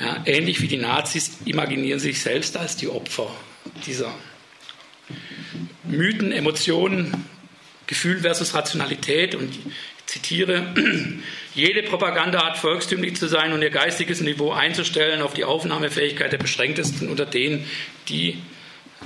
Ja, 0.00 0.20
ähnlich 0.24 0.60
wie 0.60 0.68
die 0.68 0.78
Nazis 0.78 1.38
imaginieren 1.44 2.00
sich 2.00 2.20
selbst 2.20 2.56
als 2.56 2.76
die 2.76 2.88
Opfer 2.88 3.30
dieser 3.86 4.12
Mythen, 5.84 6.32
Emotionen, 6.32 7.24
Gefühl 7.86 8.20
versus 8.20 8.54
Rationalität 8.54 9.34
und 9.34 9.52
zitiere, 10.06 10.74
jede 11.54 11.82
Propaganda 11.82 12.44
hat 12.44 12.58
volkstümlich 12.58 13.16
zu 13.16 13.28
sein 13.28 13.52
und 13.52 13.62
ihr 13.62 13.70
geistiges 13.70 14.20
Niveau 14.20 14.52
einzustellen 14.52 15.22
auf 15.22 15.34
die 15.34 15.44
Aufnahmefähigkeit 15.44 16.32
der 16.32 16.38
Beschränktesten 16.38 17.08
unter 17.08 17.26
denen, 17.26 17.68
die, 18.08 18.38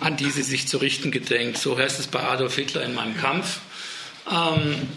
an 0.01 0.17
die 0.17 0.31
sie 0.31 0.43
sich 0.43 0.69
zu 0.69 0.79
richten 0.79 1.11
gedenkt. 1.11 1.59
So 1.59 1.79
heißt 1.79 2.01
es 2.01 2.07
bei 2.07 2.21
Adolf 2.21 2.57
Hitler 2.57 2.85
in 2.85 2.95
meinem 2.95 3.17
Kampf. 3.17 3.61
Ähm, 4.31 4.89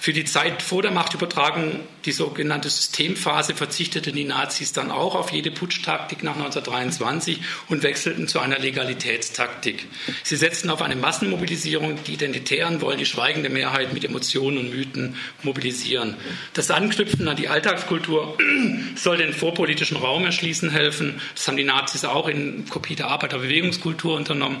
für 0.00 0.12
die 0.12 0.24
Zeit 0.24 0.62
vor 0.62 0.80
der 0.80 0.92
Machtübertragung, 0.92 1.80
die 2.04 2.12
sogenannte 2.12 2.70
Systemphase, 2.70 3.54
verzichteten 3.54 4.14
die 4.14 4.24
Nazis 4.24 4.72
dann 4.72 4.92
auch 4.92 5.16
auf 5.16 5.32
jede 5.32 5.50
Putschtaktik 5.50 6.22
nach 6.22 6.36
1923 6.36 7.40
und 7.68 7.82
wechselten 7.82 8.28
zu 8.28 8.38
einer 8.38 8.60
Legalitätstaktik. 8.60 9.86
Sie 10.22 10.36
setzten 10.36 10.70
auf 10.70 10.82
eine 10.82 10.94
Massenmobilisierung. 10.94 11.98
Die 12.04 12.14
Identitären 12.14 12.80
wollen 12.80 12.98
die 12.98 13.06
schweigende 13.06 13.48
Mehrheit 13.48 13.92
mit 13.92 14.04
Emotionen 14.04 14.58
und 14.58 14.70
Mythen 14.70 15.16
mobilisieren. 15.42 16.14
Das 16.54 16.70
Anknüpfen 16.70 17.26
an 17.26 17.36
die 17.36 17.48
Alltagskultur 17.48 18.38
soll 18.94 19.16
den 19.16 19.32
vorpolitischen 19.32 19.96
Raum 19.96 20.24
erschließen 20.24 20.70
helfen. 20.70 21.20
Das 21.34 21.48
haben 21.48 21.56
die 21.56 21.64
Nazis 21.64 22.04
auch 22.04 22.28
in 22.28 22.66
Kopie 22.68 22.94
der 22.94 23.08
Arbeiterbewegungskultur 23.08 24.14
unternommen. 24.14 24.58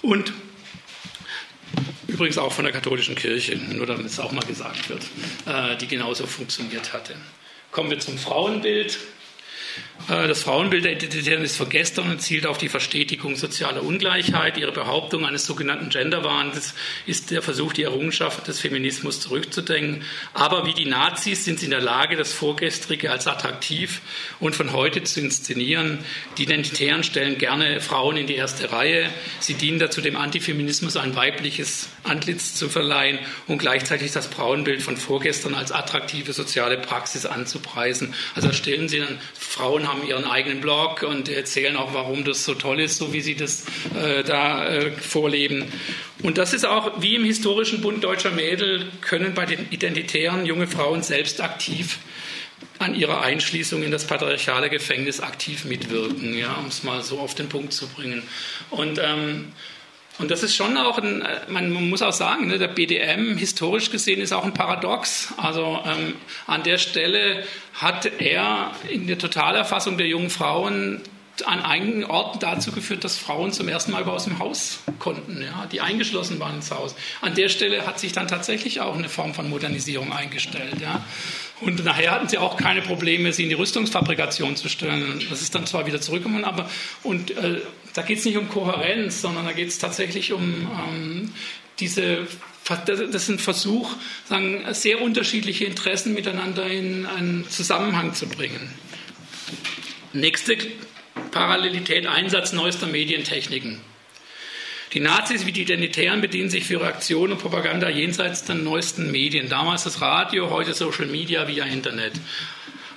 Und 0.00 0.32
Übrigens 2.06 2.38
auch 2.38 2.52
von 2.52 2.64
der 2.64 2.72
katholischen 2.72 3.14
Kirche, 3.14 3.56
nur 3.56 3.86
damit 3.86 4.06
es 4.06 4.18
auch 4.18 4.32
mal 4.32 4.44
gesagt 4.44 4.88
wird, 4.88 5.02
äh, 5.46 5.76
die 5.76 5.86
genauso 5.86 6.26
funktioniert 6.26 6.92
hatte. 6.92 7.14
Kommen 7.70 7.90
wir 7.90 8.00
zum 8.00 8.18
Frauenbild. 8.18 8.98
Äh, 10.08 10.26
das 10.26 10.42
Frauenbild 10.42 10.84
der 10.84 10.92
Identitären 10.92 11.42
ist 11.42 11.56
von 11.56 11.68
gestern 11.68 12.10
und 12.10 12.20
zielt 12.20 12.46
auf 12.46 12.58
die 12.58 12.68
Verstetigung 12.68 13.36
sozialer 13.36 13.82
Ungleichheit. 13.82 14.56
Ihre 14.56 14.72
Behauptung 14.72 15.26
eines 15.26 15.44
sogenannten 15.44 15.90
Genderwahns 15.90 16.74
ist 17.06 17.30
der 17.30 17.42
Versuch, 17.42 17.72
die 17.72 17.82
Errungenschaft 17.82 18.46
des 18.48 18.60
Feminismus 18.60 19.20
zurückzudenken. 19.20 20.02
Aber 20.34 20.66
wie 20.66 20.74
die 20.74 20.86
Nazis 20.86 21.44
sind 21.44 21.58
sie 21.58 21.66
in 21.66 21.72
der 21.72 21.80
Lage, 21.80 22.16
das 22.16 22.32
Vorgestrige 22.32 23.10
als 23.10 23.26
attraktiv 23.26 24.00
und 24.40 24.56
von 24.56 24.72
heute 24.72 25.02
zu 25.02 25.20
inszenieren. 25.20 25.98
Die 26.38 26.44
Identitären 26.44 27.04
stellen 27.04 27.38
gerne 27.38 27.80
Frauen 27.80 28.16
in 28.16 28.26
die 28.26 28.36
erste 28.36 28.72
Reihe. 28.72 29.10
Sie 29.40 29.54
dienen 29.54 29.78
dazu, 29.78 30.00
dem 30.00 30.16
Antifeminismus 30.16 30.96
ein 30.96 31.16
weibliches 31.16 31.88
Antlitz 32.04 32.54
zu 32.54 32.68
verleihen 32.68 33.18
und 33.46 33.58
gleichzeitig 33.58 34.12
das 34.12 34.26
Frauenbild 34.26 34.82
von 34.82 34.96
vorgestern 34.96 35.54
als 35.54 35.72
attraktive 35.72 36.32
soziale 36.32 36.78
Praxis 36.78 37.26
anzupreisen. 37.26 38.14
Also 38.34 38.52
stellen 38.52 38.88
sie 38.88 39.00
dann 39.00 39.18
Frauen 39.58 39.88
haben 39.88 40.06
ihren 40.06 40.24
eigenen 40.24 40.60
Blog 40.60 41.02
und 41.02 41.28
erzählen 41.28 41.76
auch, 41.76 41.92
warum 41.92 42.24
das 42.24 42.44
so 42.44 42.54
toll 42.54 42.78
ist, 42.78 42.96
so 42.96 43.12
wie 43.12 43.20
sie 43.20 43.34
das 43.34 43.64
äh, 44.00 44.22
da 44.22 44.68
äh, 44.68 44.92
vorleben. 44.92 45.64
Und 46.22 46.38
das 46.38 46.54
ist 46.54 46.64
auch 46.64 47.02
wie 47.02 47.16
im 47.16 47.24
historischen 47.24 47.80
Bund 47.80 48.04
deutscher 48.04 48.30
Mädel, 48.30 48.86
können 49.00 49.34
bei 49.34 49.46
den 49.46 49.66
Identitären 49.70 50.46
junge 50.46 50.68
Frauen 50.68 51.02
selbst 51.02 51.40
aktiv 51.40 51.98
an 52.78 52.94
ihrer 52.94 53.22
Einschließung 53.22 53.82
in 53.82 53.90
das 53.90 54.06
patriarchale 54.06 54.70
Gefängnis 54.70 55.18
aktiv 55.18 55.64
mitwirken, 55.64 56.38
ja, 56.38 56.54
um 56.54 56.66
es 56.66 56.84
mal 56.84 57.02
so 57.02 57.18
auf 57.18 57.34
den 57.34 57.48
Punkt 57.48 57.72
zu 57.72 57.88
bringen. 57.88 58.22
Und 58.70 59.00
ähm, 59.02 59.52
und 60.18 60.30
das 60.30 60.42
ist 60.42 60.56
schon 60.56 60.76
auch 60.76 60.98
ein, 60.98 61.22
äh, 61.22 61.40
man 61.48 61.70
muss 61.72 62.02
auch 62.02 62.12
sagen, 62.12 62.48
ne, 62.48 62.58
der 62.58 62.68
BDM 62.68 63.36
historisch 63.36 63.90
gesehen 63.90 64.20
ist 64.20 64.32
auch 64.32 64.44
ein 64.44 64.54
Paradox. 64.54 65.32
Also 65.36 65.78
ähm, 65.86 66.14
an 66.46 66.62
der 66.64 66.78
Stelle 66.78 67.44
hat 67.74 68.10
er 68.20 68.72
in 68.88 69.06
der 69.06 69.18
Totalerfassung 69.18 69.96
der 69.96 70.08
jungen 70.08 70.30
Frauen 70.30 71.00
an 71.46 71.60
einigen 71.60 72.04
Orten 72.04 72.38
dazu 72.38 72.72
geführt, 72.72 73.04
dass 73.04 73.16
Frauen 73.16 73.52
zum 73.52 73.68
ersten 73.68 73.92
Mal 73.92 74.04
aus 74.04 74.24
dem 74.24 74.38
Haus 74.38 74.80
konnten, 74.98 75.42
ja, 75.42 75.66
die 75.70 75.80
eingeschlossen 75.80 76.40
waren 76.40 76.56
ins 76.56 76.70
Haus. 76.70 76.94
An 77.20 77.34
der 77.34 77.48
Stelle 77.48 77.86
hat 77.86 78.00
sich 78.00 78.12
dann 78.12 78.28
tatsächlich 78.28 78.80
auch 78.80 78.96
eine 78.96 79.08
Form 79.08 79.34
von 79.34 79.48
Modernisierung 79.48 80.12
eingestellt. 80.12 80.80
Ja. 80.80 81.04
Und 81.60 81.84
nachher 81.84 82.12
hatten 82.12 82.28
sie 82.28 82.38
auch 82.38 82.56
keine 82.56 82.82
Probleme, 82.82 83.32
sie 83.32 83.44
in 83.44 83.48
die 83.48 83.54
Rüstungsfabrikation 83.54 84.56
zu 84.56 84.68
stellen. 84.68 85.24
Das 85.28 85.42
ist 85.42 85.54
dann 85.54 85.66
zwar 85.66 85.86
wieder 85.86 86.00
zurückgekommen, 86.00 86.44
aber 86.44 86.70
und 87.02 87.32
äh, 87.32 87.60
da 87.94 88.02
geht 88.02 88.18
es 88.18 88.24
nicht 88.24 88.36
um 88.36 88.48
Kohärenz, 88.48 89.20
sondern 89.20 89.44
da 89.44 89.52
geht 89.52 89.68
es 89.68 89.78
tatsächlich 89.78 90.32
um 90.32 90.68
ähm, 90.88 91.32
diese 91.80 92.26
das 92.84 93.22
ist 93.22 93.28
ein 93.30 93.38
Versuch, 93.38 93.96
sagen, 94.28 94.62
sehr 94.72 95.00
unterschiedliche 95.00 95.64
Interessen 95.64 96.12
miteinander 96.12 96.66
in 96.66 97.06
einen 97.06 97.48
Zusammenhang 97.48 98.12
zu 98.12 98.26
bringen. 98.26 98.74
Nächste 100.12 100.58
Parallelität, 101.30 102.06
Einsatz 102.06 102.52
neuester 102.52 102.86
Medientechniken. 102.86 103.80
Die 104.94 105.00
Nazis 105.00 105.44
wie 105.44 105.52
die 105.52 105.62
Identitären 105.62 106.22
bedienen 106.22 106.48
sich 106.48 106.64
für 106.64 106.74
ihre 106.74 106.86
Aktion 106.86 107.32
und 107.32 107.38
Propaganda 107.38 107.90
jenseits 107.90 108.44
der 108.44 108.54
neuesten 108.54 109.10
Medien. 109.10 109.48
Damals 109.50 109.84
das 109.84 110.00
Radio, 110.00 110.48
heute 110.50 110.72
Social 110.72 111.06
Media 111.06 111.46
via 111.46 111.64
Internet. 111.64 112.14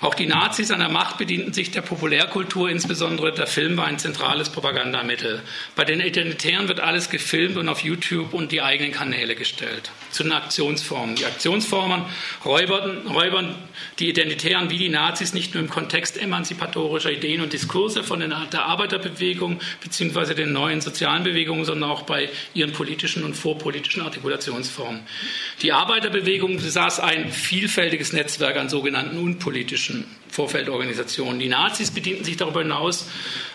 Auch 0.01 0.15
die 0.15 0.25
Nazis 0.25 0.71
an 0.71 0.79
der 0.79 0.89
Macht 0.89 1.19
bedienten 1.19 1.53
sich 1.53 1.69
der 1.69 1.81
Populärkultur, 1.81 2.71
insbesondere 2.71 3.31
der 3.31 3.45
Film 3.45 3.77
war 3.77 3.85
ein 3.85 3.99
zentrales 3.99 4.49
Propagandamittel. 4.49 5.43
Bei 5.75 5.85
den 5.85 6.01
Identitären 6.01 6.67
wird 6.67 6.79
alles 6.79 7.11
gefilmt 7.11 7.55
und 7.55 7.69
auf 7.69 7.81
YouTube 7.81 8.33
und 8.33 8.51
die 8.51 8.63
eigenen 8.63 8.93
Kanäle 8.93 9.35
gestellt. 9.35 9.91
Zu 10.09 10.23
den 10.23 10.31
Aktionsformen. 10.31 11.15
Die 11.17 11.25
Aktionsformen 11.25 12.01
räubern, 12.43 13.05
räubern 13.05 13.55
die 13.99 14.09
Identitären 14.09 14.71
wie 14.71 14.79
die 14.79 14.89
Nazis 14.89 15.35
nicht 15.35 15.53
nur 15.53 15.61
im 15.61 15.69
Kontext 15.69 16.19
emanzipatorischer 16.19 17.11
Ideen 17.11 17.41
und 17.41 17.53
Diskurse 17.53 18.03
von 18.03 18.21
der 18.21 18.65
Arbeiterbewegung 18.65 19.59
bzw. 19.83 20.33
den 20.33 20.51
neuen 20.51 20.81
sozialen 20.81 21.23
Bewegungen, 21.23 21.63
sondern 21.63 21.91
auch 21.91 22.01
bei 22.01 22.29
ihren 22.55 22.71
politischen 22.71 23.23
und 23.23 23.35
vorpolitischen 23.35 24.01
Artikulationsformen. 24.01 25.01
Die 25.61 25.71
Arbeiterbewegung 25.71 26.57
besaß 26.57 27.01
ein 27.01 27.31
vielfältiges 27.31 28.13
Netzwerk 28.13 28.57
an 28.57 28.67
sogenannten 28.67 29.19
unpolitischen 29.19 29.90
politischen 29.91 30.21
Vorfeldorganisationen. 30.29 31.39
Die 31.39 31.49
Nazis 31.49 31.91
bedienten 31.91 32.23
sich 32.23 32.37
darüber 32.37 32.61
hinaus 32.61 33.09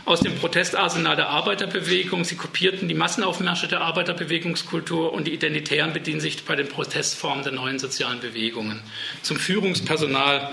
aus 0.04 0.20
dem 0.20 0.34
Protestarsenal 0.34 1.16
der 1.16 1.30
Arbeiterbewegung. 1.30 2.24
Sie 2.24 2.36
kopierten 2.36 2.86
die 2.86 2.94
Massenaufmärsche 2.94 3.66
der 3.66 3.80
Arbeiterbewegungskultur 3.80 5.12
und 5.12 5.26
die 5.26 5.32
Identitären 5.32 5.94
bedienen 5.94 6.20
sich 6.20 6.44
bei 6.44 6.54
den 6.54 6.68
Protestformen 6.68 7.42
der 7.42 7.52
neuen 7.52 7.78
sozialen 7.78 8.20
Bewegungen. 8.20 8.82
Zum 9.22 9.38
Führungspersonal. 9.38 10.50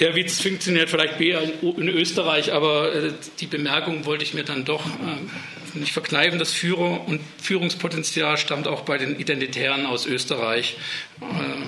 Der 0.00 0.14
Witz 0.14 0.40
funktioniert 0.40 0.90
vielleicht 0.90 1.20
in 1.20 1.88
Österreich, 1.88 2.52
aber 2.52 2.94
äh, 2.94 3.12
die 3.38 3.46
Bemerkung 3.46 4.06
wollte 4.06 4.24
ich 4.24 4.32
mir 4.32 4.44
dann 4.44 4.64
doch 4.64 4.86
äh, 4.86 5.59
nicht 5.74 5.92
verkneifen. 5.92 6.38
Das 6.38 6.52
Führer- 6.52 7.06
und 7.06 7.20
Führungspotenzial 7.40 8.36
stammt 8.36 8.68
auch 8.68 8.82
bei 8.82 8.98
den 8.98 9.18
Identitären 9.18 9.86
aus 9.86 10.06
Österreich, 10.06 10.76
äh, 11.20 11.24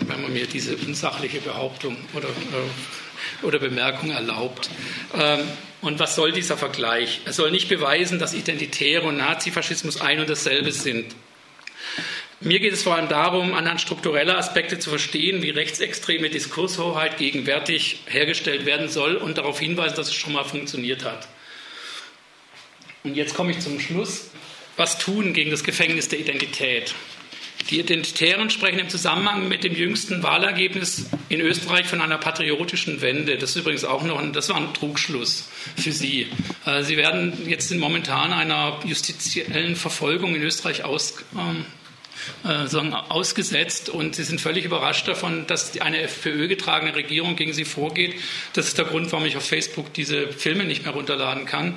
wenn 0.07 0.23
man 0.23 0.33
mir 0.33 0.47
diese 0.47 0.77
unsachliche 0.77 1.41
Behauptung 1.41 1.97
oder, 2.15 2.29
oder 3.43 3.59
Bemerkung 3.59 4.11
erlaubt. 4.11 4.71
Ähm, 5.15 5.41
und 5.81 5.99
was 5.99 6.15
soll 6.15 6.33
dieser 6.33 6.57
Vergleich? 6.57 7.21
Er 7.25 7.33
soll 7.33 7.51
nicht 7.51 7.69
beweisen, 7.69 8.19
dass 8.19 8.35
Identitäre 8.35 9.07
und 9.07 9.17
Nazifaschismus 9.17 10.01
ein 10.01 10.21
und 10.21 10.31
dasselbe 10.31 10.73
sind. 10.73 11.15
Mir 12.45 12.59
geht 12.59 12.73
es 12.73 12.83
vor 12.83 12.97
allem 12.97 13.09
darum, 13.09 13.55
anhand 13.55 13.81
struktureller 13.81 14.37
Aspekte 14.37 14.79
zu 14.81 14.91
verstehen, 14.91 15.43
wie 15.43 15.51
rechtsextreme 15.51 16.29
Diskurshoheit 16.29 17.17
gegenwärtig 17.17 18.01
hergestellt 18.07 18.67
werden 18.67 18.89
soll 18.89 19.15
und 19.15 19.39
darauf 19.39 19.61
hinweisen, 19.61 19.95
dass 19.95 20.09
es 20.09 20.15
schon 20.15 20.33
mal 20.33 20.43
funktioniert 20.43 21.05
hat. 21.05 21.29
Und 23.05 23.17
jetzt 23.17 23.35
komme 23.35 23.51
ich 23.51 23.61
zum 23.61 23.81
Schluss. 23.81 24.31
Was 24.77 24.99
tun 24.99 25.33
gegen 25.35 25.51
das 25.51 25.65
Gefängnis 25.65 26.09
der 26.09 26.21
Identität? 26.21 26.95
Die 27.71 27.79
Identitären 27.79 28.51
sprechen 28.51 28.79
im 28.79 28.89
Zusammenhang 28.89 29.49
mit 29.49 29.65
dem 29.65 29.75
jüngsten 29.75 30.23
Wahlergebnis 30.23 31.07
in 31.29 31.41
Österreich 31.41 31.87
von 31.87 32.01
einer 32.01 32.19
patriotischen 32.19 33.01
Wende. 33.01 33.39
Das 33.39 33.51
ist 33.51 33.57
übrigens 33.57 33.85
auch 33.85 34.03
noch 34.03 34.19
ein, 34.19 34.33
das 34.33 34.49
war 34.49 34.57
ein 34.57 34.75
Trugschluss 34.75 35.49
für 35.77 35.93
Sie. 35.93 36.27
Äh, 36.67 36.83
Sie 36.83 36.97
werden 36.97 37.49
jetzt 37.49 37.73
momentan 37.75 38.33
einer 38.33 38.81
justiziellen 38.85 39.77
Verfolgung 39.77 40.35
in 40.35 40.43
Österreich 40.43 40.85
aus, 40.85 41.25
ähm, 41.35 41.65
äh, 42.45 42.95
ausgesetzt 43.09 43.89
und 43.89 44.15
sie 44.15 44.25
sind 44.25 44.41
völlig 44.41 44.65
überrascht 44.65 45.09
davon, 45.09 45.47
dass 45.47 45.79
eine 45.81 46.03
FPÖ 46.03 46.49
getragene 46.49 46.95
Regierung 46.95 47.37
gegen 47.37 47.53
sie 47.53 47.65
vorgeht. 47.65 48.15
Das 48.53 48.69
ist 48.69 48.79
der 48.79 48.85
Grund, 48.85 49.11
warum 49.13 49.27
ich 49.27 49.37
auf 49.37 49.45
Facebook 49.47 49.93
diese 49.95 50.29
Filme 50.29 50.65
nicht 50.65 50.85
mehr 50.85 50.93
runterladen 50.93 51.47
kann. 51.47 51.77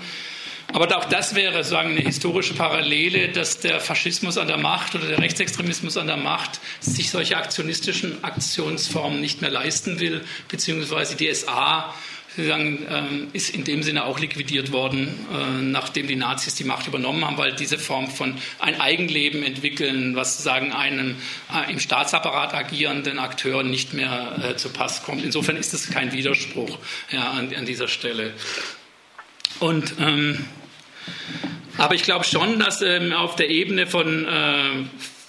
Aber 0.75 0.97
auch 0.97 1.05
das 1.05 1.35
wäre 1.35 1.63
sagen, 1.63 1.91
eine 1.91 2.01
historische 2.01 2.53
Parallele, 2.53 3.29
dass 3.29 3.61
der 3.61 3.79
Faschismus 3.79 4.37
an 4.37 4.49
der 4.49 4.57
Macht 4.57 4.93
oder 4.93 5.07
der 5.07 5.19
Rechtsextremismus 5.19 5.95
an 5.95 6.07
der 6.07 6.17
Macht 6.17 6.59
sich 6.81 7.09
solche 7.11 7.37
aktionistischen 7.37 8.21
Aktionsformen 8.25 9.21
nicht 9.21 9.39
mehr 9.39 9.49
leisten 9.49 10.01
will, 10.01 10.21
beziehungsweise 10.49 11.15
die 11.15 11.33
SA 11.33 11.93
sagen, 12.35 12.85
ähm, 12.89 13.27
ist 13.31 13.55
in 13.55 13.63
dem 13.63 13.83
Sinne 13.83 14.03
auch 14.03 14.19
liquidiert 14.19 14.73
worden, 14.73 15.07
äh, 15.33 15.61
nachdem 15.61 16.07
die 16.07 16.17
Nazis 16.17 16.55
die 16.55 16.65
Macht 16.65 16.87
übernommen 16.87 17.23
haben, 17.23 17.37
weil 17.37 17.53
diese 17.53 17.77
Form 17.77 18.09
von 18.09 18.35
ein 18.59 18.81
Eigenleben 18.81 19.43
entwickeln, 19.43 20.17
was 20.17 20.43
sagen 20.43 20.73
einem 20.73 21.15
äh, 21.53 21.71
im 21.71 21.79
Staatsapparat 21.79 22.53
agierenden 22.53 23.17
Akteur 23.17 23.63
nicht 23.63 23.93
mehr 23.93 24.39
äh, 24.43 24.55
zu 24.57 24.67
Pass 24.67 25.03
kommt. 25.03 25.23
Insofern 25.23 25.55
ist 25.55 25.73
es 25.73 25.89
kein 25.89 26.11
Widerspruch 26.11 26.77
ja, 27.11 27.31
an, 27.31 27.55
an 27.55 27.65
dieser 27.65 27.87
Stelle. 27.87 28.33
Und 29.61 29.93
ähm, 29.99 30.45
aber 31.77 31.95
ich 31.95 32.03
glaube 32.03 32.25
schon, 32.25 32.59
dass 32.59 32.81
ähm, 32.81 33.13
auf 33.13 33.35
der 33.35 33.49
Ebene 33.49 33.87
von 33.87 34.25
äh, 34.25 34.83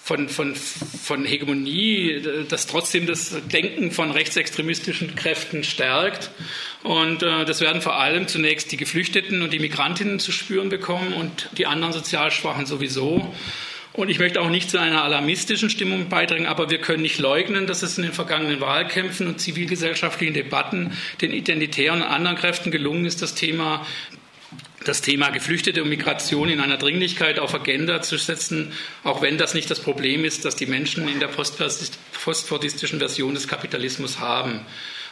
von, 0.07 0.29
von, 0.29 0.55
von 0.55 1.24
Hegemonie, 1.24 2.22
das 2.49 2.68
trotzdem 2.68 3.07
das 3.09 3.35
Denken 3.53 3.91
von 3.91 4.12
rechtsextremistischen 4.12 5.16
Kräften 5.16 5.64
stärkt. 5.64 6.31
Und 6.85 7.24
äh, 7.24 7.45
das 7.45 7.61
werden 7.61 7.83
vor 7.83 7.97
allem 7.97 8.29
zunächst 8.29 8.70
die 8.70 8.77
Geflüchteten 8.77 9.43
und 9.43 9.53
die 9.53 9.59
Migrantinnen 9.59 10.20
zu 10.20 10.31
spüren 10.31 10.68
bekommen 10.68 11.12
und 11.12 11.49
die 11.59 11.66
anderen 11.66 11.93
Sozialschwachen 11.93 12.66
sowieso. 12.66 13.35
Und 13.95 14.09
ich 14.09 14.20
möchte 14.20 14.41
auch 14.41 14.49
nicht 14.49 14.70
zu 14.70 14.79
einer 14.79 15.03
alarmistischen 15.03 15.70
Stimmung 15.70 16.09
beitragen, 16.09 16.47
aber 16.47 16.70
wir 16.70 16.79
können 16.79 17.03
nicht 17.03 17.18
leugnen, 17.18 17.66
dass 17.66 17.83
es 17.83 17.99
in 17.99 18.05
den 18.05 18.12
vergangenen 18.12 18.61
Wahlkämpfen 18.61 19.27
und 19.27 19.41
zivilgesellschaftlichen 19.41 20.35
Debatten 20.35 20.93
den 21.20 21.33
identitären 21.33 22.03
und 22.03 22.07
anderen 22.07 22.37
Kräften 22.37 22.70
gelungen 22.70 23.07
ist, 23.07 23.22
das 23.22 23.35
Thema 23.35 23.85
das 24.87 25.01
Thema 25.01 25.30
Geflüchtete 25.30 25.82
und 25.82 25.89
Migration 25.89 26.49
in 26.49 26.61
einer 26.61 26.76
Dringlichkeit 26.76 27.39
auf 27.39 27.55
Agenda 27.55 28.03
zu 28.03 28.16
setzen, 28.16 28.72
auch 29.03 29.20
wenn 29.20 29.37
das 29.37 29.55
nicht 29.55 29.70
das 29.70 29.80
Problem 29.80 30.24
ist, 30.24 30.45
das 30.45 30.55
die 30.57 30.66
Menschen 30.66 31.09
in 31.09 31.18
der 31.18 31.28
postfordistischen 31.28 32.99
Version 32.99 33.34
des 33.34 33.49
Kapitalismus 33.49 34.20
haben. 34.20 34.61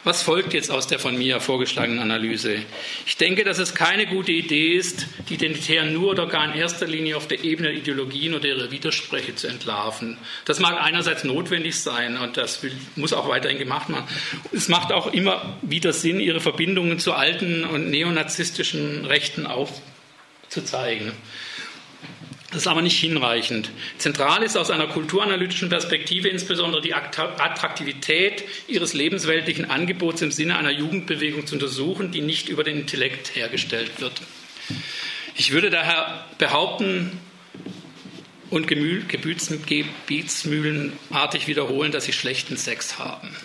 Was 0.05 0.21
folgt 0.21 0.53
jetzt 0.53 0.69
aus 0.69 0.85
der 0.85 0.99
von 0.99 1.17
mir 1.17 1.39
vorgeschlagenen 1.39 1.99
Analyse? 1.99 2.59
Ich 3.07 3.17
denke, 3.17 3.43
dass 3.43 3.57
es 3.57 3.73
keine 3.73 4.05
gute 4.05 4.31
Idee 4.31 4.73
ist, 4.73 5.07
die 5.29 5.33
Identitären 5.33 5.93
nur 5.93 6.11
oder 6.11 6.27
gar 6.27 6.45
in 6.45 6.59
erster 6.59 6.85
Linie 6.85 7.17
auf 7.17 7.27
der 7.27 7.43
Ebene 7.43 7.69
der 7.69 7.77
Ideologien 7.77 8.35
oder 8.35 8.45
ihrer 8.45 8.69
Widersprüche 8.69 9.33
zu 9.33 9.47
entlarven. 9.47 10.19
Das 10.45 10.59
mag 10.59 10.79
einerseits 10.79 11.23
notwendig 11.23 11.79
sein 11.79 12.17
und 12.17 12.37
das 12.37 12.61
will, 12.61 12.71
muss 12.95 13.13
auch 13.13 13.27
weiterhin 13.27 13.57
gemacht 13.57 13.89
werden. 13.89 14.03
Es 14.53 14.67
macht 14.67 14.91
auch 14.91 15.11
immer 15.11 15.57
wieder 15.63 15.91
Sinn, 15.91 16.19
ihre 16.19 16.39
Verbindungen 16.39 16.99
zu 16.99 17.13
alten 17.13 17.63
und 17.63 17.89
neonazistischen 17.89 19.05
Rechten 19.05 19.47
aufzuzeigen. 19.47 21.13
Das 22.55 22.63
ist 22.63 22.67
aber 22.67 22.81
nicht 22.81 22.97
hinreichend. 22.97 23.69
Zentral 23.97 24.41
ist 24.41 24.55
aus 24.55 24.71
einer 24.71 24.87
kulturanalytischen 24.87 25.67
Perspektive 25.67 26.29
insbesondere 26.29 26.81
die 26.81 26.93
Attraktivität 26.93 28.45
ihres 28.69 28.93
lebensweltlichen 28.93 29.69
Angebots 29.69 30.21
im 30.21 30.31
Sinne 30.31 30.57
einer 30.57 30.71
Jugendbewegung 30.71 31.45
zu 31.45 31.55
untersuchen, 31.55 32.13
die 32.13 32.21
nicht 32.21 32.47
über 32.47 32.63
den 32.63 32.79
Intellekt 32.79 33.35
hergestellt 33.35 33.99
wird. 33.99 34.21
Ich 35.35 35.51
würde 35.51 35.69
daher 35.69 36.23
behaupten 36.37 37.19
und 38.51 38.69
gebetsmühlenartig 38.69 41.47
wiederholen, 41.47 41.91
dass 41.91 42.05
sie 42.05 42.13
schlechten 42.13 42.55
Sex 42.55 42.97
haben. 42.97 43.35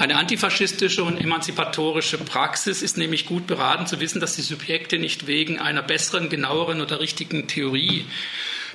Eine 0.00 0.16
antifaschistische 0.16 1.04
und 1.04 1.20
emanzipatorische 1.20 2.16
Praxis 2.16 2.80
ist 2.80 2.96
nämlich 2.96 3.26
gut 3.26 3.46
beraten 3.46 3.86
zu 3.86 4.00
wissen, 4.00 4.18
dass 4.18 4.34
die 4.34 4.40
Subjekte 4.40 4.98
nicht 4.98 5.26
wegen 5.26 5.58
einer 5.58 5.82
besseren, 5.82 6.30
genaueren 6.30 6.80
oder 6.80 7.00
richtigen 7.00 7.48
Theorie 7.48 8.06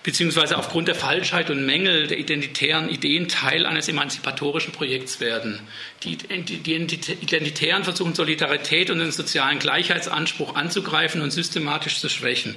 beziehungsweise 0.04 0.56
aufgrund 0.56 0.88
der 0.88 0.94
Falschheit 0.94 1.50
und 1.50 1.66
Mängel 1.66 2.06
der 2.06 2.20
identitären 2.20 2.90
Ideen 2.90 3.28
Teil 3.28 3.66
eines 3.66 3.90
emanzipatorischen 3.90 4.72
Projekts 4.72 5.20
werden. 5.20 5.62
Die, 6.04 6.16
Identitären 6.30 7.84
versuchen 7.84 8.14
Solidarität 8.14 8.92
und 8.92 9.00
den 9.00 9.12
sozialen 9.12 9.58
Gleichheitsanspruch 9.58 10.54
anzugreifen 10.54 11.22
und 11.22 11.32
systematisch 11.32 11.98
zu 11.98 12.08
schwächen. 12.08 12.56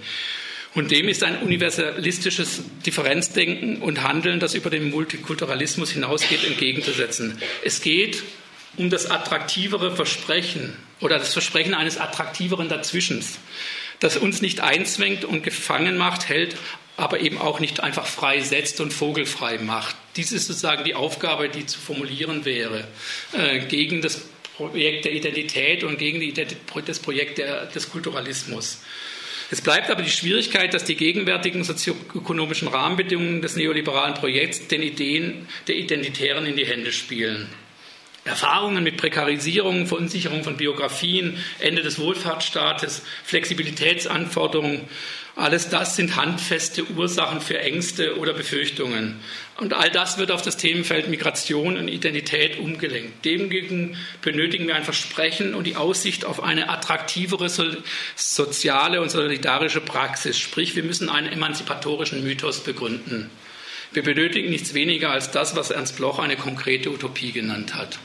Und 0.75 0.91
dem 0.91 1.09
ist 1.09 1.25
ein 1.25 1.39
universalistisches 1.39 2.65
Differenzdenken 2.85 3.79
und 3.79 4.03
Handeln, 4.03 4.41
das 4.41 4.53
über 4.53 4.69
den 4.69 4.91
Multikulturalismus 4.91 5.91
hinausgeht, 5.91 6.45
entgegenzusetzen. 6.45 7.39
Es 7.65 7.81
geht 7.81 8.25
um 8.77 8.91
das 8.91 9.11
attraktivere 9.11 9.95
Versprechen 9.95 10.77
oder 11.01 11.19
das 11.19 11.33
Versprechen 11.33 11.75
eines 11.75 11.99
attraktiveren 11.99 12.69
Dazwischens, 12.69 13.39
das 14.01 14.17
uns 14.17 14.43
nicht 14.43 14.61
einzwängt 14.61 15.25
und 15.25 15.43
gefangen 15.43 15.97
macht, 15.97 16.29
hält, 16.29 16.57
aber 16.97 17.21
eben 17.21 17.39
auch 17.39 17.61
nicht 17.61 17.81
einfach 17.81 18.07
frei 18.07 18.41
setzt 18.41 18.81
und 18.81 18.93
vogelfrei 18.93 19.59
macht. 19.59 19.95
Dies 20.17 20.33
ist 20.33 20.49
sozusagen 20.49 20.85
die 20.85 20.95
Aufgabe, 20.95 21.49
die 21.49 21.65
zu 21.65 21.79
formulieren 21.79 22.45
wäre, 22.45 22.87
äh, 23.33 23.61
gegen 23.61 24.03
das 24.03 24.23
Projekt 24.57 25.05
der 25.05 25.13
Identität 25.13 25.85
und 25.85 25.99
gegen 25.99 26.21
das 26.85 26.99
Projekt 26.99 27.39
der, 27.39 27.67
des 27.67 27.91
Kulturalismus. 27.91 28.81
Es 29.51 29.63
bleibt 29.63 29.91
aber 29.91 30.03
die 30.03 30.11
Schwierigkeit, 30.11 30.75
dass 30.75 30.85
die 30.85 30.97
gegenwärtigen 30.97 31.65
sozioökonomischen 31.65 32.69
Rahmenbedingungen 32.69 33.41
des 33.41 33.57
neoliberalen 33.57 34.15
Projekts 34.15 34.67
den 34.67 34.83
Ideen 34.83 35.47
der 35.69 35.77
Identitären 35.77 36.45
in 36.45 36.57
die 36.57 36.67
Hände 36.67 36.93
spielen. 36.93 37.49
Erfahrungen 38.29 38.85
mit 38.85 38.97
Prekarisierung, 38.97 39.87
Verunsicherung 39.87 40.45
von 40.45 40.57
Biografien, 40.57 41.37
Ende 41.59 41.83
des 41.83 41.99
Wohlfahrtsstaates, 41.99 43.03
Flexibilitätsanforderungen, 43.25 44.83
alles 45.39 45.69
das 45.69 45.95
sind 45.95 46.17
handfeste 46.17 46.85
Ursachen 46.91 47.41
für 47.41 47.61
Ängste 47.61 48.19
oder 48.19 48.33
Befürchtungen. 48.33 49.21
Und 49.57 49.73
all 49.73 49.89
das 49.89 50.19
wird 50.19 50.33
auf 50.33 50.43
das 50.43 50.57
Themenfeld 50.57 51.09
Migration 51.09 51.77
und 51.77 51.87
Identität 51.87 52.59
umgelenkt. 52.59 53.25
Demgegen 53.25 53.97
benötigen 54.21 54.67
wir 54.67 54.75
ein 54.75 54.83
Versprechen 54.83 55.55
und 55.55 55.65
die 55.69 55.77
Aussicht 55.77 56.25
auf 56.25 56.43
eine 56.43 56.69
attraktivere 56.69 57.49
soziale 58.17 59.01
und 59.01 59.13
solidarische 59.13 59.81
Praxis. 59.81 60.41
Sprich, 60.41 60.75
wir 60.75 60.83
müssen 60.83 61.09
einen 61.09 61.33
emanzipatorischen 61.33 62.25
Mythos 62.25 62.65
begründen. 62.65 63.31
Wir 63.93 64.03
benötigen 64.03 64.51
nichts 64.51 64.75
weniger 64.75 65.11
als 65.11 65.31
das, 65.31 65.55
was 65.55 65.71
Ernst 65.71 65.99
Bloch 65.99 66.19
eine 66.19 66.37
konkrete 66.37 66.91
Utopie 66.91 67.31
genannt 67.31 67.77
hat. 67.77 68.01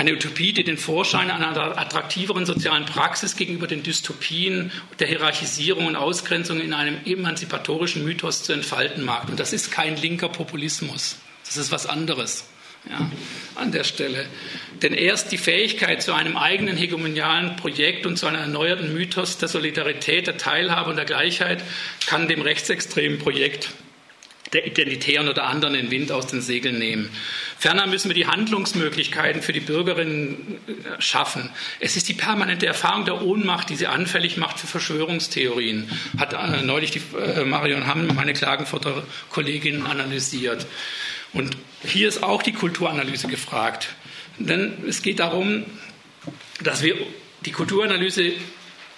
Eine 0.00 0.14
Utopie, 0.14 0.54
die 0.54 0.64
den 0.64 0.78
Vorschein 0.78 1.30
einer 1.30 1.78
attraktiveren 1.78 2.46
sozialen 2.46 2.86
Praxis 2.86 3.36
gegenüber 3.36 3.66
den 3.66 3.82
Dystopien 3.82 4.72
der 4.98 5.08
Hierarchisierung 5.08 5.84
und 5.84 5.94
Ausgrenzung 5.94 6.58
in 6.58 6.72
einem 6.72 6.96
emanzipatorischen 7.04 8.02
Mythos 8.02 8.42
zu 8.42 8.54
entfalten 8.54 9.04
mag. 9.04 9.28
Und 9.28 9.38
das 9.38 9.52
ist 9.52 9.70
kein 9.70 9.98
linker 9.98 10.30
Populismus. 10.30 11.18
Das 11.44 11.58
ist 11.58 11.70
was 11.70 11.84
anderes. 11.84 12.48
Ja, 12.88 13.10
an 13.56 13.72
der 13.72 13.84
Stelle. 13.84 14.24
Denn 14.80 14.94
erst 14.94 15.32
die 15.32 15.36
Fähigkeit 15.36 16.02
zu 16.02 16.14
einem 16.14 16.38
eigenen 16.38 16.78
hegemonialen 16.78 17.56
Projekt 17.56 18.06
und 18.06 18.16
zu 18.16 18.26
einem 18.26 18.40
erneuerten 18.40 18.94
Mythos 18.94 19.36
der 19.36 19.48
Solidarität, 19.48 20.26
der 20.26 20.38
Teilhabe 20.38 20.88
und 20.88 20.96
der 20.96 21.04
Gleichheit 21.04 21.62
kann 22.06 22.26
dem 22.26 22.40
rechtsextremen 22.40 23.18
Projekt 23.18 23.68
der 24.52 24.66
Identitären 24.66 25.28
oder 25.28 25.44
anderen 25.44 25.74
den 25.74 25.90
Wind 25.90 26.10
aus 26.10 26.26
den 26.26 26.40
Segeln 26.40 26.78
nehmen. 26.78 27.10
Ferner 27.58 27.86
müssen 27.86 28.08
wir 28.08 28.14
die 28.14 28.26
Handlungsmöglichkeiten 28.26 29.42
für 29.42 29.52
die 29.52 29.60
Bürgerinnen 29.60 30.58
äh, 30.66 31.00
schaffen. 31.00 31.50
Es 31.78 31.96
ist 31.96 32.08
die 32.08 32.14
permanente 32.14 32.66
Erfahrung 32.66 33.04
der 33.04 33.22
Ohnmacht, 33.22 33.70
die 33.70 33.76
sie 33.76 33.86
anfällig 33.86 34.36
macht 34.36 34.58
für 34.58 34.66
Verschwörungstheorien, 34.66 35.90
hat 36.18 36.32
äh, 36.32 36.62
neulich 36.62 36.90
die 36.90 37.02
äh, 37.16 37.44
Marion 37.44 37.86
Hamm, 37.86 38.08
meine 38.14 38.32
Klagenfurter 38.32 39.04
Kollegin, 39.30 39.86
analysiert. 39.86 40.66
Und 41.32 41.56
hier 41.84 42.08
ist 42.08 42.22
auch 42.22 42.42
die 42.42 42.52
Kulturanalyse 42.52 43.28
gefragt. 43.28 43.90
Denn 44.38 44.72
es 44.88 45.02
geht 45.02 45.20
darum, 45.20 45.64
dass 46.62 46.82
wir 46.82 46.96
die 47.44 47.52
Kulturanalyse 47.52 48.32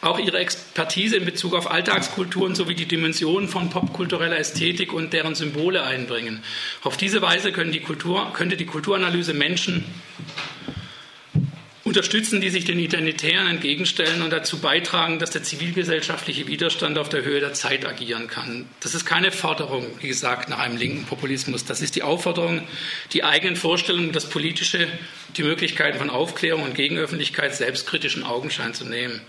auch 0.02 0.18
ihre 0.18 0.38
Expertise 0.38 1.16
in 1.16 1.24
Bezug 1.24 1.54
auf 1.54 1.70
Alltagskulturen 1.70 2.54
sowie 2.54 2.74
die 2.74 2.86
Dimensionen 2.86 3.48
von 3.48 3.70
popkultureller 3.70 4.36
Ästhetik 4.36 4.92
und 4.92 5.12
deren 5.12 5.36
Symbole 5.36 5.84
einbringen. 5.84 6.42
Auf 6.82 6.96
diese 6.96 7.22
Weise 7.22 7.52
die 7.52 7.80
Kultur, 7.80 8.32
könnte 8.34 8.56
die 8.56 8.66
Kulturanalyse 8.66 9.32
Menschen 9.32 9.84
unterstützen, 11.84 12.40
die 12.40 12.50
sich 12.50 12.64
den 12.64 12.80
Identitären 12.80 13.46
entgegenstellen 13.46 14.22
und 14.22 14.30
dazu 14.30 14.58
beitragen, 14.58 15.20
dass 15.20 15.30
der 15.30 15.44
zivilgesellschaftliche 15.44 16.48
Widerstand 16.48 16.98
auf 16.98 17.08
der 17.08 17.22
Höhe 17.22 17.38
der 17.38 17.54
Zeit 17.54 17.86
agieren 17.86 18.26
kann. 18.26 18.66
Das 18.80 18.94
ist 18.94 19.04
keine 19.04 19.30
Forderung, 19.30 19.86
wie 20.00 20.08
gesagt, 20.08 20.48
nach 20.48 20.58
einem 20.58 20.78
linken 20.78 21.04
Populismus. 21.04 21.64
Das 21.64 21.80
ist 21.80 21.94
die 21.94 22.02
Aufforderung, 22.02 22.66
die 23.12 23.22
eigenen 23.22 23.56
Vorstellungen, 23.56 24.10
das 24.10 24.28
Politische, 24.28 24.88
die 25.36 25.44
Möglichkeiten 25.44 25.98
von 25.98 26.10
Aufklärung 26.10 26.64
und 26.64 26.74
Gegenöffentlichkeit 26.74 27.54
selbstkritischen 27.54 28.24
Augenschein 28.24 28.74
zu 28.74 28.84
nehmen. 28.84 29.20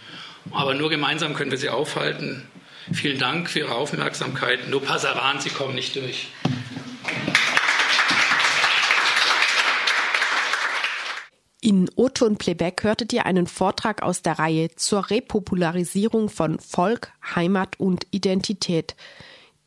Aber 0.52 0.74
nur 0.74 0.89
gemeinsam 0.89 1.34
können 1.34 1.52
wir 1.52 1.58
sie 1.58 1.70
aufhalten. 1.70 2.48
Vielen 2.91 3.18
Dank 3.18 3.50
für 3.50 3.60
Ihre 3.60 3.76
Aufmerksamkeit. 3.76 4.70
Nur 4.70 4.82
Passaran, 4.84 5.39
Sie 5.39 5.50
kommen 5.50 5.76
nicht 5.76 5.96
durch. 5.96 6.28
In 11.62 11.89
Otto 11.96 12.26
und 12.26 12.39
Plebeck 12.39 12.84
hörtet 12.84 13.14
ihr 13.14 13.26
einen 13.26 13.48
Vortrag 13.48 14.04
aus 14.04 14.22
der 14.22 14.38
Reihe 14.38 14.76
zur 14.76 15.10
Repopularisierung 15.10 16.28
von 16.28 16.60
Volk, 16.60 17.14
Heimat 17.36 17.80
und 17.80 18.06
Identität 18.12 18.98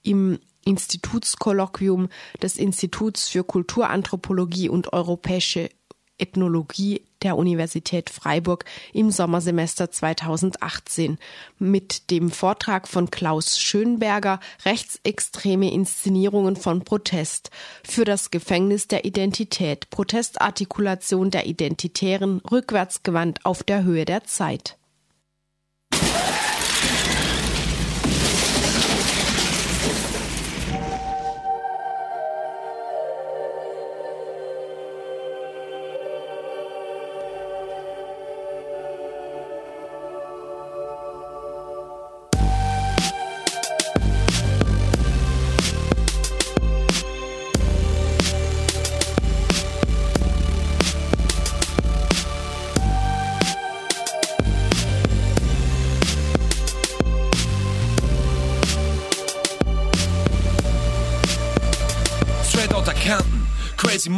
im 0.03 0.39
Institutskolloquium 0.66 2.11
des 2.43 2.59
Instituts 2.59 3.31
für 3.31 3.45
Kulturanthropologie 3.45 4.68
und 4.68 4.93
europäische 4.93 5.70
Ethnologie 6.18 7.02
der 7.22 7.36
Universität 7.36 8.10
Freiburg 8.10 8.64
im 8.92 9.10
Sommersemester 9.10 9.90
2018 9.90 11.18
mit 11.58 12.10
dem 12.10 12.30
Vortrag 12.30 12.88
von 12.88 13.10
Klaus 13.10 13.58
Schönberger 13.58 14.40
Rechtsextreme 14.64 15.72
Inszenierungen 15.72 16.56
von 16.56 16.84
Protest. 16.84 17.50
Für 17.82 18.04
das 18.04 18.30
Gefängnis 18.30 18.88
der 18.88 19.04
Identität. 19.04 19.90
Protestartikulation 19.90 21.30
der 21.30 21.46
Identitären. 21.46 22.40
Rückwärtsgewandt 22.50 23.44
auf 23.44 23.62
der 23.62 23.84
Höhe 23.84 24.04
der 24.04 24.24
Zeit. 24.24 24.76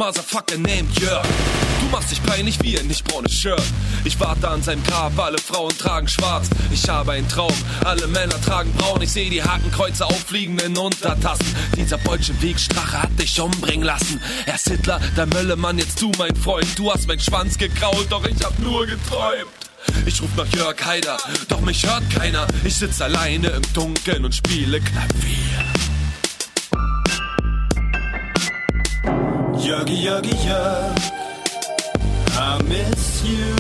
Motherfucker 0.09 0.57
named 0.57 0.91
Jörg. 0.99 1.27
Du 1.81 1.87
machst 1.91 2.11
dich 2.11 2.23
peinlich 2.23 2.59
wie 2.63 2.79
ein 2.79 2.87
nicht 2.87 3.05
braunes 3.05 3.35
Shirt. 3.35 3.63
Ich 4.05 4.19
warte 4.19 4.49
an 4.49 4.63
seinem 4.63 4.83
Grab, 4.83 5.19
alle 5.19 5.37
Frauen 5.37 5.77
tragen 5.77 6.09
schwarz. 6.09 6.49
Ich 6.73 6.89
habe 6.89 7.13
einen 7.13 7.29
Traum, 7.29 7.53
alle 7.85 8.07
Männer 8.07 8.41
tragen 8.41 8.73
braun. 8.73 9.03
Ich 9.03 9.13
sehe 9.13 9.29
die 9.29 9.43
Hakenkreuze 9.43 10.07
auffliegenden 10.07 10.79
Untertassen. 10.79 11.55
Dieser 11.77 11.99
Bolschewiksstrache 11.99 13.03
hat 13.03 13.21
dich 13.21 13.39
umbringen 13.39 13.85
lassen. 13.85 14.19
Er 14.47 14.55
ist 14.55 14.69
Hitler, 14.69 14.99
der 15.15 15.27
Möllemann, 15.27 15.77
jetzt 15.77 16.01
du 16.01 16.11
mein 16.17 16.35
Freund. 16.37 16.67
Du 16.79 16.91
hast 16.91 17.07
meinen 17.07 17.21
Schwanz 17.21 17.59
gekrault, 17.59 18.07
doch 18.09 18.25
ich 18.25 18.43
hab 18.43 18.59
nur 18.61 18.87
geträumt. 18.87 19.47
Ich 20.07 20.23
ruf 20.23 20.31
nach 20.39 20.49
Jörg 20.55 20.83
Haider, 20.87 21.19
doch 21.49 21.61
mich 21.61 21.87
hört 21.87 22.09
keiner. 22.11 22.47
Ich 22.65 22.77
sitz 22.77 23.03
alleine 23.03 23.49
im 23.49 23.63
Dunkeln 23.75 24.25
und 24.25 24.35
spiele 24.35 24.81
Klavier. 24.81 25.97
Jörgi, 29.69 30.03
Jörgi, 30.03 30.35
Jörg, 30.47 30.97
I 32.33 32.62
miss 32.64 33.23
you. 33.23 33.55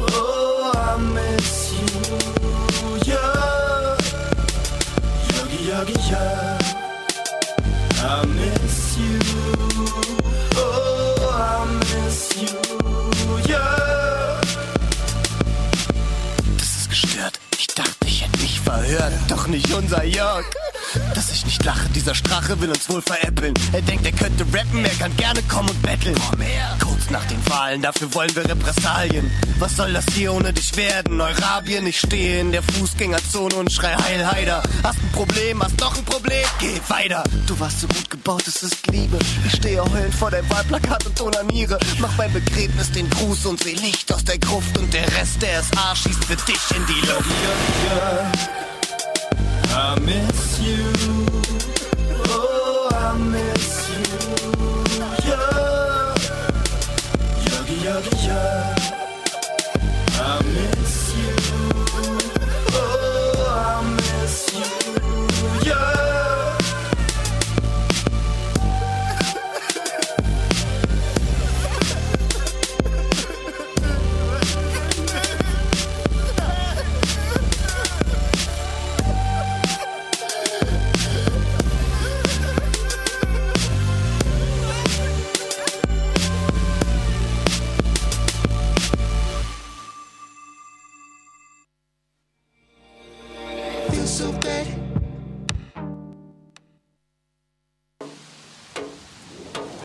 Oh, 0.00 0.72
I 0.74 0.98
miss 0.98 1.72
you. 1.74 1.86
Jörg, 3.04 3.98
Jörgi, 5.28 5.68
Jörgi, 5.68 5.94
Jörg, 6.10 6.62
I 8.00 8.26
miss 8.28 8.96
you. 8.96 9.18
Oh, 10.56 11.34
I 11.36 11.66
miss 11.80 12.30
you. 12.40 12.56
Jörg. 13.46 14.40
Das 16.56 16.76
ist 16.78 16.88
gestört. 16.88 17.38
Ich 17.58 17.66
dachte, 17.66 18.06
ich 18.06 18.22
hätte 18.24 18.38
mich 18.38 18.58
verhört. 18.58 19.12
Doch 19.28 19.48
nicht 19.48 19.70
unser 19.70 20.02
Jörg. 20.04 20.46
Dass 21.14 21.30
ich 21.32 21.44
nicht 21.44 21.64
lache. 21.64 21.88
Dieser 21.90 22.14
Strache 22.14 22.60
will 22.60 22.70
uns 22.70 22.88
wohl 22.88 23.02
veräppeln. 23.02 23.54
Er 23.72 23.82
denkt, 23.82 24.06
er 24.06 24.12
könnte 24.12 24.44
rappen, 24.52 24.84
er 24.84 24.94
kann 24.94 25.16
gerne 25.16 25.42
kommen 25.42 25.68
und 25.68 25.82
betteln. 25.82 26.16
Komm 26.30 26.40
her. 26.40 26.76
Kurz 26.80 27.10
nach 27.10 27.24
den 27.26 27.44
Wahlen, 27.48 27.82
dafür 27.82 28.12
wollen 28.14 28.34
wir 28.34 28.44
Repressalien. 28.44 29.30
Was 29.58 29.76
soll 29.76 29.92
das 29.92 30.04
hier 30.14 30.32
ohne 30.32 30.52
dich 30.52 30.76
werden? 30.76 31.20
Eurabien, 31.20 31.86
ich 31.86 31.98
stehe 31.98 32.40
in 32.40 32.52
der 32.52 32.62
Fußgängerzone 32.62 33.54
und 33.56 33.72
schrei 33.72 33.94
Heil 33.94 34.26
Heider. 34.30 34.62
Hast 34.82 34.98
ein 34.98 35.12
Problem, 35.12 35.62
hast 35.62 35.80
doch 35.80 35.96
ein 35.96 36.04
Problem? 36.04 36.44
Geh 36.58 36.80
weiter. 36.88 37.24
Du 37.46 37.58
warst 37.58 37.80
so 37.80 37.88
gut 37.88 38.10
gebaut, 38.10 38.46
es 38.46 38.62
ist 38.62 38.86
Liebe. 38.88 39.18
Ich 39.46 39.56
stehe 39.56 39.82
heulend 39.82 40.14
vor 40.14 40.30
deinem 40.30 40.48
Wahlplakat 40.50 41.06
und 41.06 41.20
onaniere. 41.20 41.78
Mach 41.98 42.12
beim 42.14 42.32
Begräbnis 42.32 42.90
den 42.92 43.08
Gruß 43.10 43.46
und 43.46 43.62
seh 43.62 43.74
Licht 43.74 44.12
aus 44.12 44.24
der 44.24 44.38
Gruft 44.38 44.76
und 44.78 44.92
der 44.92 45.06
Rest 45.16 45.42
der 45.42 45.62
SA 45.62 45.96
schießt 45.96 46.24
für 46.24 46.36
dich 46.36 46.76
in 46.76 46.86
die 46.86 47.06
Luft. 47.06 48.67
I 49.80 49.96
miss 50.00 50.60
you. 50.60 50.90
Oh, 52.26 52.88
I 52.90 53.16
miss 53.16 53.88
you. 53.88 54.02
Yeah. 55.30 56.14
Yeah. 58.26 58.77